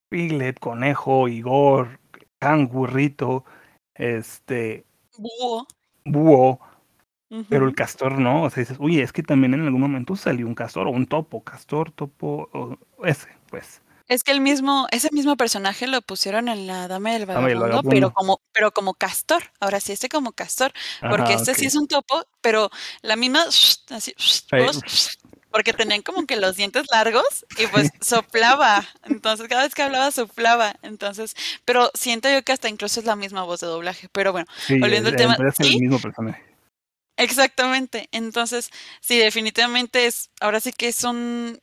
Piglet, 0.10 0.60
Conejo, 0.60 1.28
Igor, 1.28 2.00
Cangurrito, 2.40 3.46
este, 3.96 4.86
Búho. 5.18 5.68
Búho, 6.06 6.60
pero 7.50 7.68
el 7.68 7.76
castor 7.76 8.18
no, 8.18 8.44
o 8.44 8.50
sea, 8.50 8.62
dices, 8.62 8.78
oye, 8.80 9.04
es 9.04 9.12
que 9.12 9.22
también 9.22 9.54
en 9.54 9.62
algún 9.62 9.82
momento 9.82 10.16
salió 10.16 10.48
un 10.48 10.56
castor 10.56 10.88
o 10.88 10.92
un 10.92 11.06
topo, 11.06 11.44
castor, 11.44 11.92
topo, 11.92 12.50
o 12.54 12.78
ese, 13.06 13.28
pues. 13.52 13.82
Es 14.10 14.24
que 14.24 14.32
el 14.32 14.42
mismo, 14.42 14.88
ese 14.90 15.10
mismo 15.12 15.38
personaje 15.38 15.86
lo 15.86 16.02
pusieron 16.02 16.50
en 16.50 16.66
la 16.66 16.88
Dama 16.88 17.12
del 17.12 17.28
Vagabundo, 17.28 17.84
pero 17.88 18.12
como, 18.12 18.42
pero 18.52 18.72
como 18.72 18.96
castor. 18.96 19.44
Ahora 19.60 19.80
sí, 19.80 19.92
este 19.92 20.10
como 20.10 20.32
castor, 20.32 20.74
porque 21.00 21.34
Ajá, 21.34 21.36
este 21.36 21.54
sí 21.54 21.68
es 21.68 21.76
un 21.76 21.88
topo, 21.88 22.26
pero 22.42 22.72
la 23.04 23.16
misma, 23.16 23.46
así, 23.90 24.16
voz, 24.52 25.20
porque 25.52 25.74
tenían 25.74 26.02
como 26.02 26.26
que 26.26 26.38
los 26.38 26.56
dientes 26.56 26.88
largos 26.92 27.46
y 27.60 27.68
pues 27.68 27.92
soplaba. 28.02 28.84
Entonces, 29.04 29.48
cada 29.48 29.62
vez 29.62 29.76
que 29.76 29.84
hablaba 29.84 30.10
soplaba. 30.10 30.74
Entonces, 30.82 31.36
pero 31.64 31.92
siento 31.94 32.32
yo 32.32 32.44
que 32.44 32.52
hasta 32.52 32.68
incluso 32.68 33.00
es 33.00 33.06
la 33.06 33.16
misma 33.16 33.44
voz 33.44 33.60
de 33.60 33.68
doblaje. 33.68 34.10
Pero 34.12 34.32
bueno, 34.32 34.48
Sí, 34.66 34.80
volviendo 34.80 35.10
al 35.10 35.18
tema, 35.18 35.36
es 35.36 35.60
el 35.60 35.68
sí, 35.68 35.80
mismo 35.80 36.00
personaje. 36.00 36.44
Exactamente. 37.16 38.08
Entonces, 38.12 38.72
sí, 39.02 39.18
definitivamente 39.20 40.08
es, 40.08 40.32
ahora 40.40 40.60
sí 40.60 40.72
que 40.72 40.88
es 40.88 41.04
un, 41.04 41.60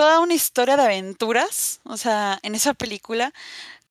toda 0.00 0.20
una 0.20 0.32
historia 0.32 0.78
de 0.78 0.84
aventuras, 0.84 1.82
o 1.84 1.98
sea, 1.98 2.38
en 2.42 2.54
esa 2.54 2.72
película 2.72 3.34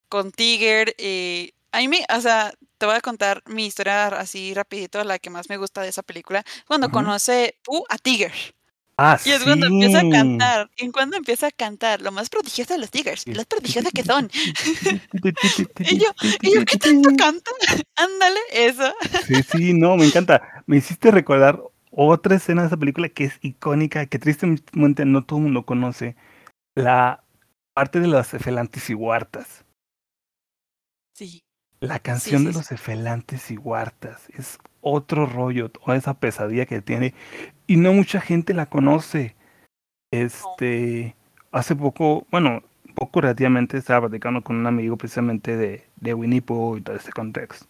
con 0.08 0.32
Tiger, 0.32 0.96
eh, 0.98 1.52
a 1.72 1.78
mí 1.78 1.88
me, 1.88 2.04
o 2.12 2.20
sea, 2.20 2.52
te 2.80 2.88
voy 2.88 2.96
a 2.96 3.00
contar 3.02 3.44
mi 3.46 3.68
historia 3.68 4.08
así 4.08 4.56
rapidito, 4.56 5.04
la 5.04 5.20
que 5.20 5.30
más 5.30 5.50
me 5.50 5.58
gusta 5.58 5.84
de 5.84 5.90
esa 5.90 6.02
película, 6.02 6.44
cuando 6.66 6.90
conoce 6.90 7.60
Pooh 7.64 7.84
a 7.90 8.00
Tiger. 8.00 8.32
Ah, 8.98 9.20
Y 9.24 9.30
es 9.30 9.44
cuando 9.44 9.68
empieza 9.68 10.00
a 10.00 10.10
cantar, 10.10 10.72
y 10.78 10.90
cuando 10.90 11.16
empieza 11.16 11.46
a 11.46 11.52
cantar, 11.52 12.02
lo 12.02 12.12
más 12.12 12.28
prodigioso 12.30 12.74
de 12.74 12.80
los 12.80 12.90
Tigers, 12.90 13.22
Sí. 13.22 13.34
los 13.36 13.46
prodigiosos 13.46 13.92
que 13.94 14.04
son. 14.04 14.32
Y 15.80 16.00
yo, 16.00 16.08
y 16.42 16.56
yo, 16.56 16.66
¿qué 16.66 16.78
tanto 16.80 17.10
canta? 17.20 17.52
Ándale, 17.96 18.40
eso. 18.52 18.92
Sí, 19.28 19.36
sí, 19.44 19.74
no, 19.76 19.96
me 19.96 20.06
encanta. 20.08 20.64
Me 20.66 20.78
hiciste 20.78 21.12
recordar 21.12 21.62
otra 21.92 22.36
escena 22.36 22.62
de 22.62 22.68
esa 22.68 22.78
película 22.78 23.10
que 23.10 23.26
es 23.26 23.40
icónica, 23.42 24.06
que 24.06 24.20
tristemente 24.20 25.06
no 25.06 25.24
todo 25.26 25.40
el 25.40 25.46
mundo 25.46 25.66
conoce. 25.66 26.16
La 26.76 27.24
parte 27.74 28.00
de 28.00 28.08
los 28.08 28.34
efelantes 28.34 28.90
y 28.90 28.94
huartas. 28.94 29.66
Sí. 31.14 31.44
La 31.80 32.00
canción 32.00 32.42
sí, 32.42 32.48
de 32.48 32.54
los 32.54 32.72
efelantes 32.72 33.52
y 33.52 33.58
huartas 33.58 34.30
es 34.32 34.60
otro 34.82 35.26
rollo, 35.26 35.70
toda 35.70 35.96
esa 35.96 36.14
pesadilla 36.14 36.66
que 36.66 36.82
tiene. 36.82 37.14
Y 37.68 37.78
no 37.78 37.94
mucha 37.94 38.20
gente 38.20 38.54
la 38.54 38.66
conoce. 38.66 39.36
Este, 40.12 41.16
hace 41.52 41.76
poco, 41.76 42.28
bueno, 42.32 42.64
poco 42.96 43.22
relativamente 43.22 43.78
estaba 43.78 44.08
platicando 44.08 44.44
con 44.44 44.58
un 44.58 44.68
amigo 44.68 44.98
precisamente 44.98 45.56
de, 45.56 45.88
de 45.96 46.14
Winnie 46.14 46.42
Pooh 46.42 46.78
y 46.78 46.82
todo 46.82 46.96
ese 46.96 47.12
contexto. 47.12 47.66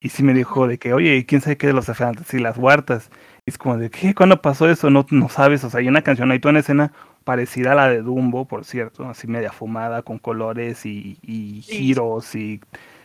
Y 0.00 0.08
sí 0.08 0.22
me 0.22 0.34
dijo 0.34 0.66
de 0.66 0.78
que, 0.78 0.92
oye, 0.92 1.24
¿quién 1.26 1.40
sabe 1.40 1.56
qué 1.56 1.68
de 1.68 1.72
los 1.72 1.88
efelantes 1.88 2.32
y 2.34 2.38
las 2.38 2.58
huartas? 2.58 3.10
Es 3.46 3.58
como 3.58 3.78
de, 3.78 3.90
¿qué? 3.90 4.14
¿Cuándo 4.14 4.42
pasó 4.42 4.68
eso? 4.68 4.90
No, 4.90 5.06
no 5.10 5.28
sabes. 5.28 5.62
O 5.64 5.70
sea, 5.70 5.80
hay 5.80 5.88
una 5.88 6.02
canción, 6.02 6.30
hay 6.32 6.40
toda 6.40 6.50
una 6.50 6.60
escena 6.60 6.92
parecida 7.24 7.72
a 7.72 7.74
la 7.76 7.88
de 7.88 8.02
Dumbo, 8.02 8.44
por 8.46 8.64
cierto, 8.64 9.08
así 9.08 9.26
media 9.26 9.52
fumada, 9.52 10.02
con 10.02 10.18
colores 10.18 10.86
y, 10.86 11.16
giros 11.62 12.34
y, 12.34 12.60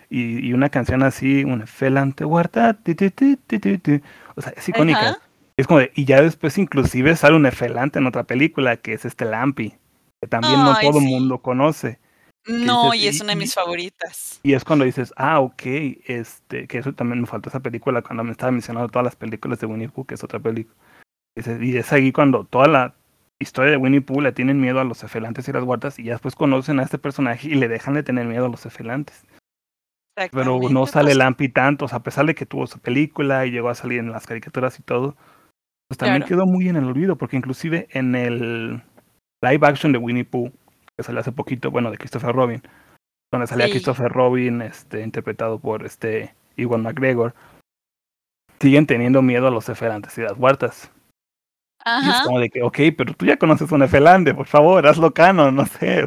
y, 0.09 0.47
y 0.47 0.53
una 0.53 0.69
canción 0.69 1.03
así, 1.03 1.43
un 1.43 1.61
efelante 1.63 2.25
huerta, 2.25 2.73
ti, 2.73 2.93
ti, 2.95 3.09
ti, 3.11 3.37
o 4.35 4.41
sea, 4.41 4.53
es 4.55 4.67
icónica. 4.69 4.99
Ajá. 4.99 5.19
Es 5.57 5.67
como 5.67 5.79
de, 5.79 5.91
y 5.95 6.05
ya 6.05 6.21
después 6.21 6.57
inclusive 6.57 7.15
sale 7.15 7.35
un 7.35 7.45
efelante 7.45 7.99
en 7.99 8.07
otra 8.07 8.23
película, 8.23 8.77
que 8.77 8.93
es 8.93 9.05
este 9.05 9.25
Lampi, 9.25 9.73
que 10.19 10.27
también 10.27 10.59
no 10.59 10.75
todo 10.79 10.99
el 10.99 11.05
sí. 11.05 11.09
mundo 11.09 11.39
conoce. 11.39 11.99
No, 12.47 12.91
dices, 12.91 13.03
y 13.03 13.07
es 13.07 13.21
una 13.21 13.33
de 13.33 13.37
y- 13.37 13.39
mis 13.39 13.53
favoritas. 13.53 14.39
Y 14.43 14.53
es 14.53 14.63
cuando 14.63 14.85
dices, 14.85 15.13
ah, 15.17 15.39
ok, 15.39 15.61
este, 16.07 16.67
que 16.67 16.79
eso 16.79 16.93
también 16.93 17.21
me 17.21 17.27
faltó 17.27 17.49
esa 17.49 17.59
película 17.59 18.01
cuando 18.01 18.23
me 18.23 18.31
estaba 18.31 18.51
mencionando 18.51 18.89
todas 18.89 19.05
las 19.05 19.15
películas 19.15 19.59
de 19.59 19.67
Winnie 19.67 19.89
Pooh, 19.89 20.05
que 20.05 20.15
es 20.15 20.23
otra 20.23 20.39
película. 20.39 20.75
Y 21.61 21.77
es 21.77 21.93
ahí 21.93 22.11
cuando 22.11 22.43
toda 22.45 22.67
la 22.67 22.95
historia 23.39 23.71
de 23.71 23.77
Winnie 23.77 24.01
Pooh 24.01 24.21
le 24.21 24.31
tienen 24.31 24.59
miedo 24.59 24.79
a 24.79 24.83
los 24.83 25.03
efelantes 25.03 25.47
y 25.47 25.51
las 25.53 25.63
huertas 25.63 25.97
y 25.97 26.03
ya 26.03 26.13
después 26.13 26.35
conocen 26.35 26.79
a 26.79 26.83
este 26.83 26.97
personaje 26.97 27.47
y 27.47 27.55
le 27.55 27.67
dejan 27.67 27.93
de 27.93 28.03
tener 28.03 28.25
miedo 28.27 28.45
a 28.45 28.49
los 28.49 28.65
efelantes. 28.65 29.23
Pero 30.31 30.59
no 30.69 30.85
sale 30.85 31.05
pues, 31.07 31.17
Lampi 31.17 31.49
tanto, 31.49 31.85
o 31.85 31.87
sea, 31.87 31.99
a 31.99 32.03
pesar 32.03 32.25
de 32.25 32.35
que 32.35 32.45
tuvo 32.45 32.67
su 32.67 32.79
película 32.79 33.45
y 33.45 33.51
llegó 33.51 33.69
a 33.69 33.75
salir 33.75 33.99
en 33.99 34.11
las 34.11 34.27
caricaturas 34.27 34.77
y 34.77 34.83
todo, 34.83 35.15
pues 35.87 35.97
también 35.97 36.21
Claro. 36.23 36.27
quedó 36.27 36.45
muy 36.45 36.67
en 36.69 36.75
el 36.75 36.83
olvido, 36.85 37.15
porque 37.15 37.37
inclusive 37.37 37.87
en 37.91 38.13
el 38.15 38.83
live 39.41 39.65
action 39.67 39.91
de 39.93 39.97
Winnie 39.97 40.25
Pooh, 40.25 40.51
que 41.01 41.05
salió 41.05 41.21
hace 41.21 41.31
poquito, 41.31 41.71
bueno, 41.71 41.91
de 41.91 41.97
Christopher 41.97 42.33
Robin, 42.35 42.61
donde 43.31 43.47
salía 43.47 43.65
Sí. 43.65 43.71
Christopher 43.73 44.11
Robin, 44.11 44.61
este, 44.61 45.01
interpretado 45.01 45.59
por 45.59 45.85
este 45.85 46.33
Iwan 46.57 46.81
McGregor, 46.83 47.33
siguen 48.59 48.85
teniendo 48.87 49.21
miedo 49.21 49.47
a 49.47 49.51
los 49.51 49.67
efelantes 49.69 50.17
y 50.17 50.21
las 50.21 50.37
huertas. 50.37 50.91
Y 51.83 52.09
es 52.09 52.15
Ajá, 52.15 52.23
como 52.25 52.39
de 52.39 52.49
que, 52.51 52.61
ok, 52.61 52.77
pero 52.95 53.13
tú 53.15 53.25
ya 53.25 53.37
conoces 53.37 53.71
un 53.71 53.81
efelante, 53.81 54.35
por 54.35 54.45
favor, 54.45 54.85
hazlo 54.85 55.13
canon, 55.13 55.55
no 55.55 55.65
sé. 55.65 56.05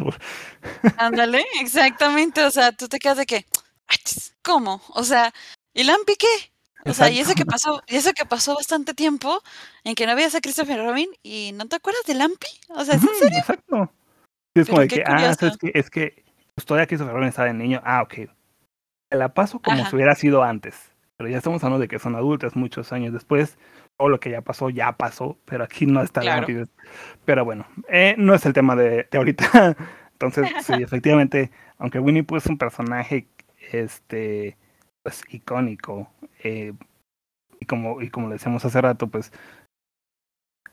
ándale, 0.98 1.44
exactamente. 1.60 2.44
O 2.44 2.50
sea, 2.50 2.70
tú 2.70 2.86
te 2.88 2.98
quedas 3.00 3.16
de 3.18 3.26
que, 3.26 3.44
"Achis, 3.88 4.36
¿cómo? 4.42 4.80
O 4.90 5.02
sea, 5.02 5.32
¿y 5.72 5.82
Lampi 5.82 6.14
qué? 6.16 6.52
O 6.86 6.92
sea, 6.92 7.10
y 7.10 7.18
eso 7.18 7.34
que 7.34 7.46
pasó, 7.46 7.82
y 7.88 7.96
eso 7.96 8.12
que 8.12 8.26
pasó 8.26 8.54
bastante 8.54 8.92
tiempo 8.94 9.42
en 9.84 9.94
que 9.94 10.06
no 10.06 10.14
veías 10.14 10.34
a 10.34 10.40
Christopher 10.42 10.78
Robin 10.84 11.08
y 11.22 11.50
no 11.54 11.66
te 11.66 11.76
acuerdas 11.76 12.04
de 12.06 12.14
Lampi. 12.14 12.46
O 12.68 12.84
sea, 12.84 12.94
¿es 12.96 13.02
en 13.02 13.08
serio? 13.18 13.38
Exacto. 13.38 13.90
Es 14.54 14.68
como 14.68 14.80
de 14.80 14.88
que, 14.88 15.02
ah, 15.06 15.10
curioso. 15.10 15.34
¿sabes 15.34 15.56
qué? 15.58 15.72
Es 15.74 15.90
que 15.90 16.24
todavía 16.66 16.86
Christopher 16.86 17.14
Robin 17.14 17.28
estaba 17.28 17.48
de 17.48 17.54
niño. 17.54 17.80
Ah, 17.84 18.02
ok. 18.02 18.14
te 19.10 19.16
la 19.18 19.34
paso 19.34 19.60
como 19.60 19.80
Ajá. 19.80 19.90
si 19.90 19.96
hubiera 19.96 20.14
sido 20.14 20.42
antes. 20.42 20.92
Pero 21.16 21.30
ya 21.30 21.38
estamos 21.38 21.62
hablando 21.64 21.80
de 21.80 21.88
que 21.88 21.98
son 21.98 22.16
adultas 22.16 22.56
muchos 22.56 22.92
años 22.92 23.12
después. 23.12 23.58
Todo 23.98 24.08
lo 24.08 24.18
que 24.20 24.30
ya 24.30 24.42
pasó, 24.42 24.70
ya 24.70 24.92
pasó. 24.96 25.38
Pero 25.44 25.64
aquí 25.64 25.86
no 25.86 26.02
está 26.02 26.20
Claro. 26.22 26.46
Pero 27.24 27.44
bueno, 27.44 27.66
eh, 27.88 28.14
no 28.18 28.34
es 28.34 28.44
el 28.46 28.52
tema 28.52 28.76
de, 28.76 29.06
de 29.10 29.18
ahorita. 29.18 29.76
Entonces, 30.12 30.48
sí, 30.64 30.72
efectivamente, 30.82 31.50
aunque 31.78 31.98
Winnie 32.00 32.22
Pooh 32.24 32.36
es 32.36 32.46
un 32.46 32.58
personaje 32.58 33.28
este 33.72 34.56
pues 35.02 35.22
icónico. 35.30 36.10
eh, 36.42 36.72
y 37.60 37.66
como, 37.66 38.02
y 38.02 38.10
como 38.10 38.28
le 38.28 38.34
decíamos 38.34 38.64
hace 38.64 38.80
rato, 38.80 39.06
pues 39.08 39.32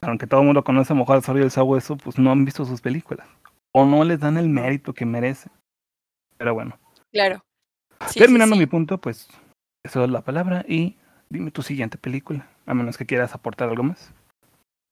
aunque 0.01 0.27
todo 0.27 0.41
el 0.41 0.47
mundo 0.47 0.63
conoce 0.63 0.93
a 0.93 0.95
Mojado 0.95 1.21
Zorro 1.21 1.39
y 1.39 1.43
el 1.43 1.51
Sabueso, 1.51 1.95
pues 1.97 2.17
no 2.17 2.31
han 2.31 2.43
visto 2.45 2.65
sus 2.65 2.81
películas. 2.81 3.27
O 3.73 3.85
no 3.85 4.03
les 4.03 4.19
dan 4.19 4.37
el 4.37 4.49
mérito 4.49 4.93
que 4.93 5.05
merecen. 5.05 5.51
Pero 6.37 6.53
bueno, 6.53 6.79
Claro. 7.11 7.43
Sí, 8.09 8.19
terminando 8.19 8.55
sí. 8.55 8.59
mi 8.59 8.65
punto, 8.65 8.99
pues 8.99 9.27
eso 9.85 10.03
es 10.03 10.09
la 10.09 10.21
palabra 10.23 10.65
y 10.67 10.97
dime 11.29 11.51
tu 11.51 11.61
siguiente 11.61 11.97
película, 11.99 12.49
a 12.65 12.73
menos 12.73 12.97
que 12.97 13.05
quieras 13.05 13.33
aportar 13.35 13.69
algo 13.69 13.83
más. 13.83 14.11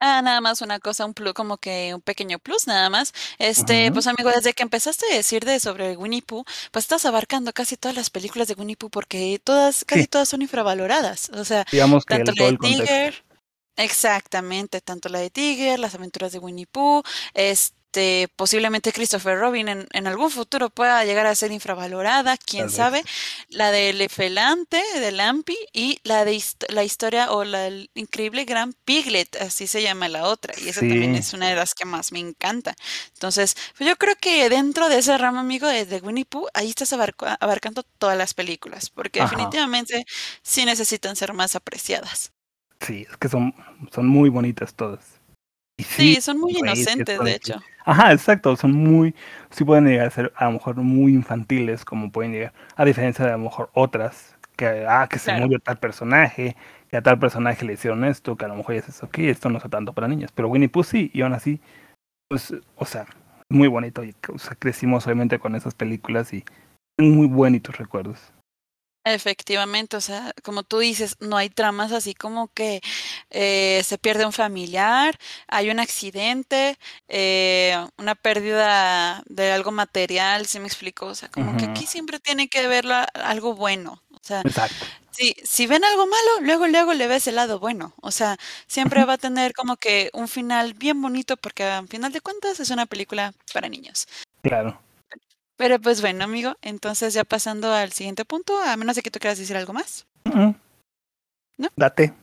Ah, 0.02 0.22
nada 0.22 0.40
más 0.40 0.62
una 0.62 0.80
cosa, 0.80 1.06
un 1.06 1.14
plus, 1.14 1.34
como 1.34 1.58
que 1.58 1.94
un 1.94 2.02
pequeño 2.02 2.40
plus, 2.40 2.68
nada 2.68 2.90
más. 2.90 3.12
Este, 3.38 3.92
pues 3.92 4.08
amigo, 4.08 4.30
desde 4.30 4.54
que 4.54 4.64
empezaste 4.64 5.06
a 5.12 5.16
decir 5.16 5.44
de 5.44 5.60
sobre 5.60 5.98
Winnie 5.98 6.22
Pooh, 6.22 6.46
pues 6.72 6.86
estás 6.86 7.06
abarcando 7.06 7.52
casi 7.52 7.76
todas 7.76 7.98
las 7.98 8.10
películas 8.10 8.48
de 8.48 8.54
Winnie 8.54 8.78
Pooh 8.78 8.90
porque 8.90 9.42
todas, 9.44 9.84
casi 9.84 10.04
Sí. 10.04 10.08
todas 10.08 10.30
son 10.30 10.42
infravaloradas. 10.42 11.30
O 11.32 11.44
sea, 11.44 11.66
Digamos 11.72 12.06
que 12.06 12.16
tanto 12.16 12.32
el, 12.32 12.36
la 12.36 12.38
todo 12.38 12.48
de 12.48 12.52
el 12.52 12.58
contexto. 12.60 12.86
Tiger, 12.86 13.24
exactamente, 13.76 14.82
tanto 14.82 15.10
la 15.10 15.20
de 15.20 15.30
Tiger, 15.30 15.80
las 15.80 15.96
aventuras 15.96 16.32
de 16.32 16.40
Winnie 16.40 16.68
Pooh, 16.68 17.02
este, 17.34 17.76
posiblemente 18.36 18.94
Christopher 18.94 19.38
Robin 19.40 19.68
en, 19.68 19.88
en 19.92 20.08
algún 20.08 20.30
futuro 20.32 20.70
pueda 20.70 21.04
llegar 21.06 21.26
a 21.26 21.36
ser 21.36 21.52
infravalorada, 21.52 22.38
quién 22.38 22.70
sabe. 22.70 23.04
La 23.50 23.72
de 23.72 23.90
Elefelante, 23.90 24.82
de 25.00 25.12
Lampi, 25.12 25.58
y 25.74 26.00
la 26.04 26.26
de 26.26 26.34
hist- 26.34 26.66
la 26.70 26.84
historia 26.84 27.32
o 27.32 27.44
la 27.44 27.60
del 27.62 27.90
increíble 27.96 28.46
gran 28.46 28.74
Piglet, 28.86 29.36
así 29.42 29.68
se 29.68 29.82
llama 29.82 30.08
la 30.10 30.26
otra, 30.26 30.54
y 30.60 30.70
esa 30.70 30.82
también 30.82 31.16
es 31.16 31.34
una 31.34 31.50
de 31.50 31.56
las 31.56 31.74
que 31.74 31.86
más 31.86 32.12
me 32.12 32.20
encanta. 32.20 32.76
Entonces, 33.14 33.56
pues 33.78 33.90
yo 33.90 33.96
creo 33.98 34.16
que 34.16 34.50
dentro 34.50 34.90
de 34.90 35.00
ese 35.00 35.18
ramo, 35.18 35.40
amigo, 35.40 35.68
de, 35.68 35.86
de 35.86 35.98
Winnie 36.00 36.26
Pooh, 36.26 36.48
ahí 36.54 36.70
estás 36.70 36.94
abarca- 36.94 37.38
abarcando 37.40 37.84
todas 37.84 38.18
las 38.18 38.34
películas, 38.34 38.90
porque 38.90 39.22
Ajá. 39.22 39.30
definitivamente 39.32 40.06
sí 40.44 40.66
necesitan 40.66 41.16
ser 41.16 41.34
más 41.34 41.56
apreciadas. 41.56 42.32
Sí, 42.82 43.06
es 43.10 43.18
que 43.18 43.28
son, 43.30 43.54
son 43.92 44.08
muy 44.08 44.30
bonitas 44.30 44.74
todas. 44.74 45.19
Sí, 45.84 46.16
Sí, 46.16 46.22
son 46.22 46.40
muy 46.40 46.54
inocentes, 46.58 47.20
de 47.24 47.32
hecho. 47.36 47.62
Ajá, 47.86 48.12
exacto, 48.14 48.56
son 48.56 48.74
muy, 48.74 49.16
sí 49.50 49.64
pueden 49.64 49.86
llegar 49.86 50.08
a 50.08 50.12
ser 50.12 50.32
a 50.36 50.46
lo 50.46 50.52
mejor 50.54 50.76
muy 50.76 51.14
infantiles, 51.14 51.86
como 51.86 52.12
pueden 52.12 52.34
llegar, 52.34 52.54
a 52.76 52.86
diferencia 52.86 53.26
de 53.26 53.32
a 53.32 53.38
lo 53.38 53.44
mejor 53.46 53.70
otras, 53.74 54.36
que, 54.56 54.86
ah, 54.88 55.08
que 55.10 55.18
se 55.18 55.26
Claro. 55.26 55.42
murió 55.44 55.60
tal 55.60 55.78
personaje, 55.80 56.56
que 56.90 56.98
a 56.98 57.02
tal 57.02 57.18
personaje 57.18 57.66
le 57.66 57.74
hicieron 57.74 58.04
esto, 58.04 58.36
que 58.36 58.46
a 58.46 58.48
lo 58.50 58.56
mejor 58.56 58.76
ya 58.76 58.82
dices, 58.82 59.02
ok, 59.04 59.20
esto 59.20 59.50
no 59.50 59.58
es 59.58 59.64
tanto 59.70 59.94
para 59.94 60.08
niños, 60.08 60.32
pero 60.36 60.50
Winnie 60.50 60.70
Pooh 60.70 60.84
sí, 60.84 61.10
y 61.14 61.22
aún 61.22 61.34
así, 61.34 61.62
pues, 62.30 62.54
o 62.76 62.86
sea, 62.86 63.06
muy 63.50 63.68
bonito, 63.70 64.04
y, 64.04 64.16
o 64.34 64.38
sea, 64.40 64.56
crecimos 64.56 65.06
obviamente 65.08 65.40
con 65.40 65.56
esas 65.56 65.76
películas 65.76 66.34
y 66.34 66.44
muy 67.00 67.28
bonitos 67.28 67.78
recuerdos. 67.78 68.34
Efectivamente, 69.06 69.96
o 69.98 70.02
sea, 70.02 70.34
como 70.44 70.64
tú 70.64 70.80
dices, 70.80 71.16
no 71.20 71.38
hay 71.38 71.50
tramas 71.50 71.94
así 71.94 72.14
como 72.14 72.50
que 72.50 72.82
eh, 73.30 73.82
se 73.86 73.98
pierde 73.98 74.26
un 74.26 74.34
familiar, 74.34 75.18
hay 75.48 75.70
un 75.70 75.80
accidente, 75.80 76.78
eh, 77.08 77.78
una 77.98 78.16
pérdida 78.16 79.24
de 79.28 79.52
algo 79.52 79.72
material, 79.72 80.46
¿sí 80.48 80.60
me 80.60 80.68
explico? 80.68 81.06
O 81.08 81.16
sea, 81.16 81.30
como 81.30 81.56
que 81.58 81.66
aquí 81.66 81.86
siempre 81.86 82.20
tiene 82.20 82.50
que 82.50 82.68
la- 82.84 83.04
algo 83.04 83.56
bueno. 83.56 84.02
O 84.12 84.20
sea, 84.22 84.42
Exacto. 84.42 84.86
si, 85.12 85.34
si 85.44 85.66
ven 85.66 85.84
algo 85.86 86.06
malo, 86.06 86.42
luego, 86.42 86.68
luego 86.68 86.94
le 86.94 87.08
ves 87.08 87.26
el 87.28 87.36
lado 87.36 87.58
bueno. 87.60 87.94
O 88.02 88.12
sea, 88.12 88.38
siempre 88.68 89.06
va 89.06 89.14
a 89.14 89.18
tener 89.18 89.54
como 89.54 89.78
que 89.78 90.10
un 90.14 90.28
final 90.28 90.74
bien 90.74 91.02
bonito 91.02 91.38
porque 91.38 91.64
al 91.64 91.88
final 91.88 92.12
de 92.12 92.22
cuentas 92.22 92.60
es 92.60 92.70
una 92.70 92.86
película 92.86 93.34
para 93.54 93.70
niños. 93.70 94.08
Claro. 94.44 94.80
Pero 95.60 95.78
pues 95.78 96.00
bueno, 96.00 96.24
amigo, 96.24 96.56
entonces 96.62 97.14
ya 97.14 97.26
pasando 97.26 97.74
al 97.74 97.92
siguiente 97.92 98.24
punto, 98.24 98.58
a 98.62 98.78
menos 98.78 98.96
de 98.96 99.02
que 99.02 99.12
tú 99.12 99.20
quieras 99.20 99.38
decir 99.38 99.58
algo 99.58 99.74
más. 99.74 100.08
¿No? 101.58 101.68
Date. 101.76 102.14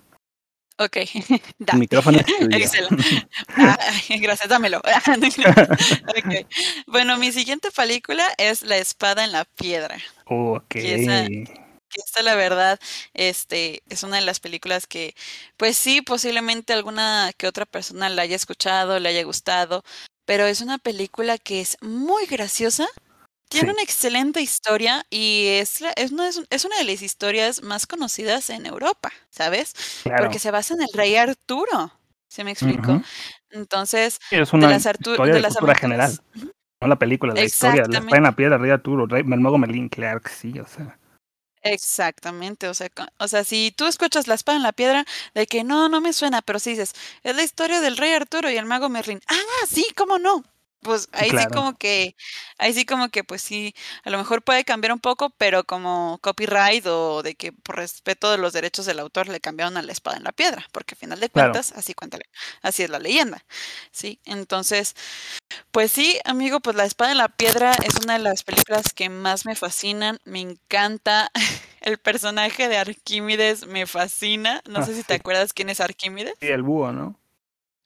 Ok, 0.79 0.97
El 1.29 1.41
date. 1.59 1.77
micrófono 1.79 2.19
es. 2.19 2.27
Excelente. 2.51 3.29
Ah, 3.59 3.77
gracias, 4.21 4.49
dámelo. 4.49 4.81
Bueno, 6.87 7.19
mi 7.19 7.31
siguiente 7.31 7.71
película 7.71 8.27
es 8.39 8.63
La 8.63 8.79
espada 8.79 9.23
en 9.25 9.33
la 9.33 9.45
piedra. 9.45 9.99
ok. 10.25 10.65
Que 10.69 10.95
esa- 10.95 11.27
Que 11.29 12.01
esta, 12.05 12.23
la 12.23 12.35
verdad, 12.37 12.81
este, 13.15 13.83
es 13.91 14.03
una 14.03 14.17
de 14.17 14.23
las 14.23 14.41
películas 14.41 14.87
que, 14.87 15.15
pues 15.59 15.77
sí, 15.77 16.01
posiblemente 16.03 16.73
alguna 16.73 17.33
que 17.37 17.47
otra 17.47 17.65
persona 17.67 18.09
la 18.09 18.23
haya 18.23 18.37
escuchado, 18.37 18.99
le 18.99 19.11
haya 19.11 19.23
gustado, 19.25 19.85
pero 20.25 20.47
es 20.47 20.61
una 20.63 20.79
película 20.79 21.37
que 21.39 21.61
es 21.61 21.77
muy 21.83 22.25
graciosa. 22.27 22.87
Tiene 23.49 23.69
Sí. 23.69 23.73
una 23.75 23.83
excelente 23.83 24.41
historia 24.41 25.07
y 25.11 25.47
es, 25.61 25.81
la- 25.81 25.93
es, 25.93 26.11
una, 26.13 26.29
es 26.29 26.37
un- 26.37 26.47
es 26.51 26.65
una 26.65 26.77
de 26.79 26.85
las 26.85 27.03
historias 27.03 27.63
más 27.63 27.87
conocidas 27.87 28.51
en 28.51 28.67
Europa, 28.67 29.13
¿sabes? 29.31 29.75
Claro. 30.03 30.25
Porque 30.25 30.39
se 30.39 30.51
basa 30.51 30.75
en 30.75 30.83
el 30.83 30.89
rey 30.93 31.15
Arturo. 31.17 31.93
¿Se 32.29 32.43
me 32.45 32.51
explico? 32.51 32.93
Ujú. 32.93 33.03
Entonces, 33.51 34.19
Es 34.31 34.51
de 34.51 34.57
una 34.57 34.69
las, 34.69 34.85
Artu- 34.87 35.13
historia 35.13 35.27
de 35.27 35.33
de 35.35 35.41
las 35.41 35.55
cultura 35.55 35.73
aventuras- 35.75 35.81
general. 35.81 36.53
No 36.81 36.89
la 36.89 36.97
película, 36.97 37.33
la 37.33 37.45
historia. 37.45 37.77
La 37.77 37.81
Exactamente. 37.83 38.07
espada 38.09 38.17
en 38.19 38.23
la 38.25 38.37
piedra, 38.37 38.59
Rey 38.59 38.71
Arturo, 38.71 39.07
Rey 39.07 39.23
Mermogo 39.25 39.57
Merlín, 39.59 39.89
claro 39.89 40.21
que 40.21 40.29
sí, 40.31 40.59
o 40.59 40.67
sea. 40.67 40.99
Exactamente, 41.63 42.69
o 42.69 42.75
sea, 42.75 42.89
co- 42.91 43.07
o 43.19 43.29
sea, 43.29 43.43
si 43.45 43.73
tú 43.77 43.87
escuchas 43.87 44.29
la 44.29 44.35
espada 44.35 44.57
en 44.57 44.63
la 44.63 44.73
piedra, 44.73 45.05
de 45.35 45.47
que 45.47 45.65
no, 45.65 45.89
no 45.89 46.01
me 46.01 46.13
suena, 46.13 46.43
pero 46.43 46.59
si 46.59 46.71
dices, 46.71 46.93
es 47.23 47.35
la 47.35 47.43
historia 47.43 47.81
del 47.81 47.97
rey 47.97 48.13
Arturo 48.13 48.51
y 48.51 48.57
el 48.57 48.67
mago 48.67 48.89
Merlín. 48.89 49.21
Ah, 49.29 49.67
sí, 49.69 49.87
cómo 49.97 50.19
no. 50.19 50.45
Pues 50.81 51.09
ahí 51.13 51.35
sí 51.35 51.49
como 51.49 51.77
que, 51.77 52.15
ahí 52.59 52.73
sí 52.73 52.85
como 52.87 53.09
que, 53.09 53.25
pues 53.25 53.43
sí, 53.43 53.75
a 54.05 54.11
lo 54.11 54.19
mejor 54.19 54.43
puede 54.43 54.65
cambiar 54.65 54.93
un 54.93 55.01
poco, 55.01 55.31
pero 55.37 55.65
como 55.65 56.19
copyright 56.23 56.87
o 56.87 57.23
de 57.23 57.35
que 57.35 57.53
por 57.53 57.77
respeto 57.77 58.31
de 58.31 58.39
los 58.39 58.53
derechos 58.53 58.87
del 58.87 59.01
autor 59.01 59.29
le 59.29 59.41
cambiaron 59.41 59.77
a 59.77 59.83
la 59.83 59.93
espada 59.93 60.17
en 60.19 60.25
la 60.25 60.33
piedra, 60.33 60.65
porque 60.73 60.95
al 60.95 60.99
final 60.99 61.21
de 61.21 61.31
Claro. 61.33 61.61
cuentas, 61.61 61.73
así 61.73 61.95
cuéntale, 61.95 62.25
así 62.63 62.83
es 62.85 62.91
la 62.91 62.99
leyenda, 63.01 63.45
sí. 63.91 64.21
Entonces, 64.27 64.95
pues 65.71 65.93
sí, 65.93 66.19
amigo, 66.25 66.61
pues 66.61 66.77
La 66.77 66.85
Espada 66.85 67.13
en 67.13 67.19
la 67.19 67.29
Piedra 67.29 67.73
es 67.83 67.97
una 67.99 68.15
de 68.15 68.21
las 68.21 68.43
películas 68.45 68.93
que 68.95 69.09
más 69.09 69.47
me 69.47 69.55
fascinan, 69.57 70.19
me 70.25 70.41
encanta. 70.41 71.31
El 71.81 71.99
personaje 71.99 72.69
de 72.69 72.79
Arquímedes 72.79 73.67
me 73.67 73.87
fascina. 73.87 74.63
No 74.69 74.83
Ah, 74.83 74.83
sé 74.83 74.95
si 74.95 75.05
te 75.05 75.15
acuerdas 75.15 75.53
quién 75.53 75.69
es 75.71 75.81
Arquímedes. 75.81 76.35
Sí, 76.41 76.49
el 76.49 76.63
búho, 76.63 76.93
¿no? 76.93 77.19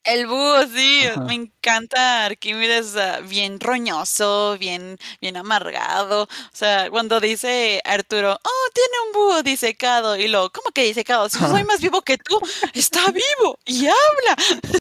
El 0.04 0.26
búho, 0.26 0.66
sí, 0.66 1.04
Ajá. 1.06 1.20
me 1.20 1.34
encanta 1.34 2.24
Arquímedes, 2.24 2.96
ah, 2.96 3.20
bien 3.20 3.60
roñoso, 3.60 4.56
bien, 4.58 4.96
bien 5.20 5.36
amargado. 5.36 6.22
O 6.24 6.28
sea, 6.52 6.88
cuando 6.90 7.20
dice 7.20 7.80
Arturo, 7.84 8.32
oh, 8.42 8.70
tiene 8.74 8.94
un 9.06 9.12
búho 9.12 9.42
disecado, 9.42 10.16
y 10.16 10.28
lo, 10.28 10.50
¿cómo 10.50 10.70
que 10.72 10.84
disecado? 10.84 11.28
Si 11.28 11.38
soy 11.38 11.64
más 11.64 11.80
vivo 11.80 12.00
que 12.02 12.16
tú, 12.18 12.40
está 12.72 13.04
vivo 13.12 13.58
y 13.66 13.86
habla. 13.86 14.36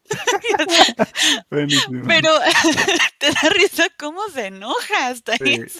Buenísimo. 1.49 2.03
Pero 2.07 2.31
te 3.19 3.31
da 3.31 3.49
risa 3.49 3.87
cómo 3.97 4.21
se 4.33 4.47
enoja 4.47 5.07
hasta 5.07 5.37
Sí. 5.37 5.53
eso. 5.65 5.79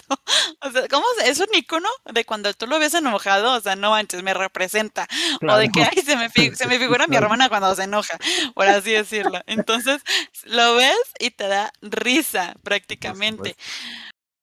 O 0.60 0.70
sea, 0.70 0.88
cómo 0.88 1.04
se- 1.18 1.30
es 1.30 1.40
un 1.40 1.48
icono 1.54 1.88
de 2.12 2.24
cuando 2.24 2.52
tú 2.54 2.66
lo 2.66 2.78
ves 2.78 2.94
enojado, 2.94 3.54
o 3.54 3.60
sea, 3.60 3.76
no 3.76 3.90
manches, 3.90 4.22
me 4.22 4.34
representa. 4.34 5.06
O 5.46 5.56
de 5.56 5.68
que, 5.70 5.82
ay, 5.82 6.02
se 6.04 6.16
me, 6.16 6.28
se 6.54 6.66
me 6.66 6.78
figura 6.78 7.06
mi 7.06 7.16
hermana 7.16 7.48
cuando 7.48 7.74
se 7.74 7.84
enoja, 7.84 8.18
por 8.54 8.66
así 8.66 8.92
decirlo. 8.92 9.40
Entonces, 9.46 10.02
lo 10.44 10.76
ves 10.76 10.96
y 11.18 11.30
te 11.30 11.48
da 11.48 11.72
risa 11.82 12.54
prácticamente. 12.62 13.56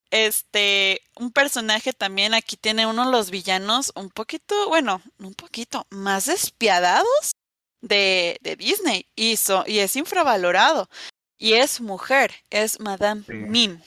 Este, 0.09 1.01
un 1.17 1.31
personaje 1.31 1.91
también 1.91 2.33
aquí 2.33 2.55
tiene 2.55 2.87
uno 2.87 3.05
de 3.05 3.11
los 3.11 3.29
villanos 3.29 3.91
un 3.95 4.09
poquito, 4.09 4.69
bueno, 4.69 5.01
un 5.19 5.33
poquito 5.33 5.85
más 5.89 6.27
despiadados 6.27 7.31
de, 7.81 8.37
de 8.41 8.55
Disney 8.55 9.05
y, 9.15 9.37
so- 9.37 9.63
y 9.67 9.79
es 9.79 9.95
infravalorado. 9.95 10.89
Y 11.37 11.53
es 11.53 11.81
mujer, 11.81 12.33
es 12.49 12.79
Madame 12.79 13.23
Sí. 13.27 13.33
Mim. 13.33 13.81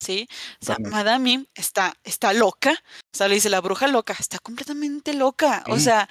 ¿Sí? 0.00 0.28
O 0.62 0.64
sea. 0.64 0.76
Madame 0.78 1.18
Mim 1.24 1.46
está, 1.54 1.94
está 2.04 2.32
loca. 2.32 2.70
O 3.12 3.16
sea, 3.16 3.28
le 3.28 3.34
dice 3.34 3.50
la 3.50 3.60
bruja 3.60 3.88
loca, 3.88 4.14
está 4.18 4.38
completamente 4.38 5.12
loca. 5.12 5.64
O 5.68 5.78
sea, 5.78 6.08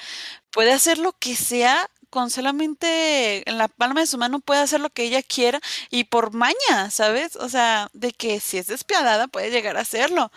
puede 0.51 0.73
hacer 0.73 0.97
lo 0.97 1.13
que 1.13 1.35
sea 1.35 1.89
con 2.09 2.29
solamente 2.29 3.49
en 3.49 3.57
la 3.57 3.67
palma 3.67 3.99
de 4.01 4.07
su 4.07 4.17
mano 4.17 4.39
puede 4.39 4.61
hacer 4.61 4.79
lo 4.79 4.89
que 4.89 5.03
ella 5.03 5.21
quiera 5.23 5.59
y 5.89 6.05
por 6.05 6.31
maña, 6.33 6.89
¿sabes? 6.89 7.35
O 7.35 7.49
sea, 7.49 7.89
de 7.93 8.11
que 8.13 8.39
si 8.39 8.57
es 8.57 8.67
despiadada 8.67 9.27
puede 9.27 9.51
llegar 9.51 9.75
a 9.77 9.81
hacerlo. 9.81 10.31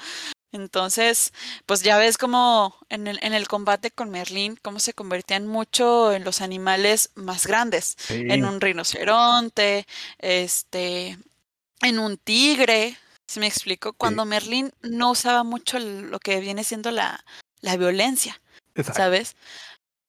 Entonces, 0.52 1.32
pues 1.66 1.82
ya 1.82 1.96
ves 1.98 2.18
como 2.18 2.76
en 2.88 3.06
el, 3.06 3.18
en 3.22 3.34
el 3.34 3.46
combate 3.46 3.90
con 3.90 4.10
Merlín, 4.10 4.58
cómo 4.62 4.80
se 4.80 4.94
convertían 4.94 5.46
mucho 5.46 6.12
en 6.12 6.24
los 6.24 6.40
animales 6.40 7.10
más 7.14 7.46
grandes, 7.46 7.96
Sí. 7.98 8.24
en 8.28 8.44
un 8.44 8.60
rinoceronte, 8.60 9.86
este, 10.18 11.18
en 11.82 11.98
un 11.98 12.16
tigre, 12.18 12.96
¿Sí 13.26 13.38
me 13.38 13.46
explico? 13.46 13.92
Cuando 13.92 14.24
Merlín 14.24 14.72
no 14.82 15.12
usaba 15.12 15.44
mucho 15.44 15.78
lo 15.78 16.18
que 16.18 16.40
viene 16.40 16.64
siendo 16.64 16.90
la, 16.90 17.24
la 17.60 17.76
violencia, 17.76 18.40
Exacto. 18.74 19.00
¿sabes? 19.00 19.36